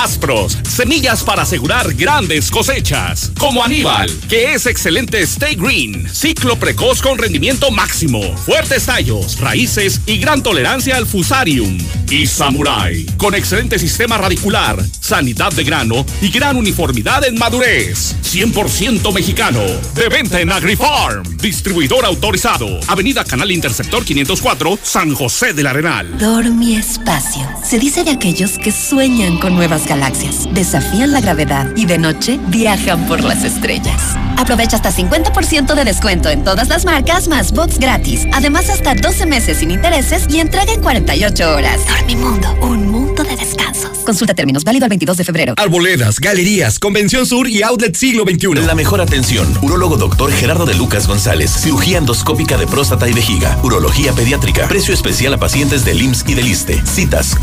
Aspros, 0.01 0.57
semillas 0.63 1.23
para 1.23 1.41
asegurar 1.41 1.93
grandes 1.93 2.49
cosechas. 2.49 3.33
Como 3.37 3.61
Aníbal, 3.61 4.09
que 4.29 4.53
es 4.53 4.65
excelente 4.65 5.19
Stay 5.23 5.55
Green, 5.55 6.07
ciclo 6.09 6.55
precoz 6.55 7.01
con 7.01 7.17
rendimiento 7.17 7.69
máximo, 7.69 8.21
fuertes 8.37 8.85
tallos, 8.85 9.37
raíces 9.41 9.99
y 10.05 10.17
gran 10.17 10.41
tolerancia 10.41 10.95
al 10.95 11.05
fusarium. 11.05 11.77
Y 12.09 12.27
Samurai, 12.27 13.05
con 13.17 13.35
excelente 13.35 13.77
sistema 13.77 14.17
radicular, 14.17 14.81
sanidad 15.01 15.51
de 15.51 15.65
grano 15.65 16.05
y 16.21 16.29
gran 16.29 16.55
uniformidad 16.55 17.25
en 17.25 17.37
madurez. 17.37 18.15
100% 18.23 19.13
mexicano. 19.13 19.61
De 19.95 20.07
venta 20.07 20.39
en 20.39 20.51
AgriFarm. 20.51 21.37
Distribuidor 21.37 22.05
autorizado. 22.05 22.79
Avenida 22.87 23.25
Canal 23.25 23.51
Interceptor 23.51 24.05
504, 24.05 24.79
San 24.81 25.13
José 25.13 25.53
del 25.53 25.67
Arenal. 25.67 26.17
Dormi 26.17 26.75
Espacio. 26.75 27.47
Se 27.63 27.79
dice 27.79 28.03
de 28.03 28.11
aquellos 28.11 28.57
que 28.57 28.71
sueñan 28.71 29.37
con 29.39 29.55
nuevas 29.55 29.88
galaxias, 29.89 30.47
desafían 30.53 31.11
la 31.11 31.19
gravedad 31.19 31.67
y 31.75 31.85
de 31.85 31.97
noche 31.97 32.39
viajan 32.47 33.05
por 33.07 33.21
las 33.23 33.43
estrellas. 33.43 34.15
Aprovecha 34.37 34.77
hasta 34.77 34.93
50% 34.93 35.75
de 35.75 35.83
descuento 35.83 36.29
en 36.29 36.45
todas 36.45 36.69
las 36.69 36.85
marcas 36.85 37.27
más 37.27 37.51
box 37.51 37.77
gratis. 37.77 38.25
Además, 38.31 38.69
hasta 38.69 38.95
12 38.95 39.25
meses 39.25 39.57
sin 39.57 39.71
intereses 39.71 40.27
y 40.29 40.39
entrega 40.39 40.71
en 40.71 40.81
48 40.81 41.55
horas. 41.55 41.81
Dormimundo, 41.85 42.55
un 42.61 42.89
mundo 42.89 43.23
de 43.23 43.35
descansos. 43.35 43.97
Consulta 44.05 44.33
términos, 44.33 44.63
válido 44.63 44.85
al 44.85 44.89
22 44.89 45.17
de 45.17 45.23
febrero. 45.25 45.53
Arboledas, 45.57 46.19
galerías, 46.19 46.79
Convención 46.79 47.25
Sur 47.25 47.49
y 47.49 47.63
Outlet 47.63 47.95
Siglo 47.95 48.23
XXI. 48.23 48.65
La 48.65 48.75
mejor 48.75 49.01
atención. 49.01 49.47
Urólogo 49.61 49.97
doctor 49.97 50.31
Gerardo 50.31 50.65
de 50.65 50.75
Lucas 50.75 51.07
González. 51.07 51.51
Cirugía 51.51 51.97
endoscópica 51.97 52.57
de 52.57 52.65
próstata 52.65 53.09
y 53.09 53.13
vejiga. 53.13 53.57
Urología 53.63 54.13
pediátrica. 54.13 54.67
Precio 54.67 54.93
especial 54.93 55.33
a 55.33 55.37
pacientes 55.37 55.83
del 55.83 56.01
IMSS 56.01 56.25
y 56.27 56.33
del 56.35 56.47
ISTE. 56.47 56.81
Citas 56.85 57.35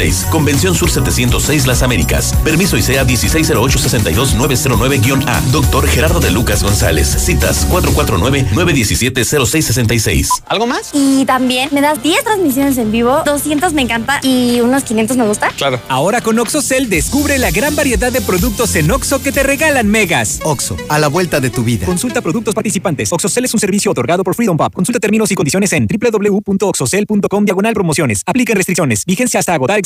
449-917-0666. 0.00 0.30
Convención 0.30 0.74
Sur 0.74 0.90
706 0.90 1.66
Las 1.66 1.82
Américas. 1.82 2.34
Permiso 2.44 2.76
ICEA 2.76 3.06
160862909-A. 3.06 5.40
Doctor 5.52 5.88
Gerardo 5.88 6.20
de 6.20 6.30
Lucas 6.30 6.62
González. 6.62 7.08
Citas 7.08 7.66
449-917-0666. 7.70 10.28
¿Algo 10.46 10.66
más? 10.66 10.90
Y 10.92 11.24
también 11.26 11.68
me 11.72 11.80
das 11.80 12.02
10 12.02 12.24
transmisiones 12.24 12.76
en 12.78 12.90
vivo, 12.92 13.22
200 13.24 13.72
me 13.72 13.80
encanta 13.82 14.20
y 14.22 14.60
unos 14.60 14.84
500 14.84 15.16
me 15.16 15.26
gusta. 15.26 15.50
Claro. 15.56 15.80
Ahora 15.88 16.20
con 16.20 16.38
OxoCell 16.38 16.88
descubre 16.88 17.38
la 17.38 17.50
gran 17.50 17.74
variedad 17.76 18.12
de 18.12 18.20
productos 18.20 18.76
en 18.76 18.90
Oxo 18.90 19.22
que 19.22 19.32
te 19.32 19.42
regalan 19.42 19.88
megas. 19.88 20.40
Oxo, 20.44 20.76
a 20.88 20.98
la 20.98 21.08
vuelta 21.08 21.40
de 21.40 21.48
tu 21.50 21.64
vida. 21.64 21.84
Consulta 21.86 22.20
productos 22.22 22.54
participantes. 22.54 23.12
OxoCell 23.12 23.44
es 23.44 23.52
un 23.54 23.60
servicio 23.60 23.90
otorgado 23.90 24.22
por 24.24 24.34
Freedom 24.34 24.56
Pub. 24.56 24.72
Consulta 24.72 24.98
términos 25.00 25.30
y 25.30 25.34
condiciones 25.34 25.70
en 25.72 25.86
www.oxocell.com 25.86 27.44
diagonal 27.44 27.74
promociones. 27.74 28.22
Apliquen 28.26 28.56
restricciones. 28.56 29.04
Vigencia 29.04 29.40
hasta 29.40 29.54
agotar 29.54 29.78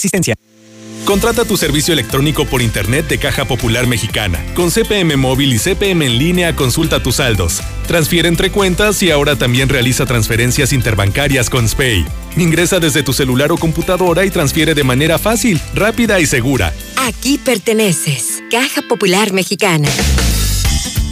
Contrata 1.04 1.44
tu 1.44 1.58
servicio 1.58 1.92
electrónico 1.92 2.46
por 2.46 2.62
Internet 2.62 3.08
de 3.08 3.18
Caja 3.18 3.44
Popular 3.44 3.86
Mexicana. 3.86 4.42
Con 4.54 4.70
CPM 4.70 5.16
móvil 5.16 5.52
y 5.52 5.58
CPM 5.58 6.06
en 6.06 6.18
línea, 6.18 6.56
consulta 6.56 7.02
tus 7.02 7.16
saldos. 7.16 7.60
Transfiere 7.86 8.28
entre 8.28 8.50
cuentas 8.50 9.02
y 9.02 9.10
ahora 9.10 9.36
también 9.36 9.68
realiza 9.68 10.06
transferencias 10.06 10.72
interbancarias 10.72 11.50
con 11.50 11.68
SPAY. 11.68 12.06
Ingresa 12.38 12.80
desde 12.80 13.02
tu 13.02 13.12
celular 13.12 13.52
o 13.52 13.58
computadora 13.58 14.24
y 14.24 14.30
transfiere 14.30 14.74
de 14.74 14.84
manera 14.84 15.18
fácil, 15.18 15.60
rápida 15.74 16.20
y 16.20 16.26
segura. 16.26 16.72
Aquí 16.96 17.36
perteneces. 17.36 18.42
Caja 18.50 18.80
Popular 18.88 19.32
Mexicana. 19.34 19.88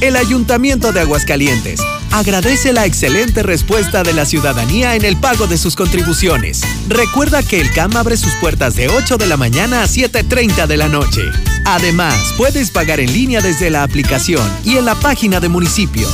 El 0.03 0.17
Ayuntamiento 0.17 0.91
de 0.91 0.99
Aguascalientes 0.99 1.81
agradece 2.11 2.73
la 2.73 2.87
excelente 2.87 3.45
respuesta 3.45 4.03
de 4.03 4.13
la 4.13 4.25
ciudadanía 4.25 4.97
en 4.97 5.05
el 5.05 5.17
pago 5.17 5.47
de 5.47 5.57
sus 5.57 5.77
contribuciones. 5.77 6.63
Recuerda 6.89 7.45
que 7.45 7.61
el 7.61 7.73
CAM 7.73 7.97
abre 7.97 8.17
sus 8.17 8.35
puertas 8.41 8.75
de 8.75 8.89
8 8.89 9.17
de 9.17 9.29
la 9.29 9.37
mañana 9.37 9.85
a 9.85 9.87
7.30 9.87 10.67
de 10.67 10.77
la 10.77 10.89
noche. 10.89 11.23
Además, 11.65 12.17
puedes 12.37 12.73
pagar 12.73 12.99
en 12.99 13.13
línea 13.13 13.41
desde 13.41 13.71
la 13.71 13.85
aplicación 13.85 14.43
y 14.65 14.77
en 14.77 14.87
la 14.87 14.97
página 14.97 15.39
de 15.39 15.49
municipio. 15.49 16.09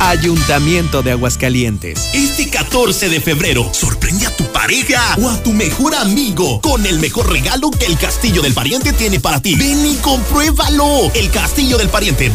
Ayuntamiento 0.00 1.02
de 1.02 1.12
Aguascalientes. 1.12 2.10
Este 2.14 2.48
14 2.48 3.10
de 3.10 3.20
febrero, 3.20 3.68
sorprende 3.74 4.26
a 4.26 4.34
tu 4.34 4.44
pareja 4.52 5.16
o 5.20 5.28
a 5.28 5.42
tu 5.42 5.52
mejor 5.52 5.94
amigo 5.94 6.62
con 6.62 6.86
el 6.86 6.98
mejor 6.98 7.30
regalo 7.30 7.70
que 7.70 7.84
el 7.84 7.98
Castillo 7.98 8.40
del 8.40 8.54
Pariente 8.54 8.94
tiene 8.94 9.20
para 9.20 9.42
ti. 9.42 9.54
Ven 9.54 9.84
y 9.84 9.96
compruébalo. 9.96 11.12
El 11.14 11.30
Castillo 11.30 11.76
del 11.76 11.90
Pariente. 11.90 12.32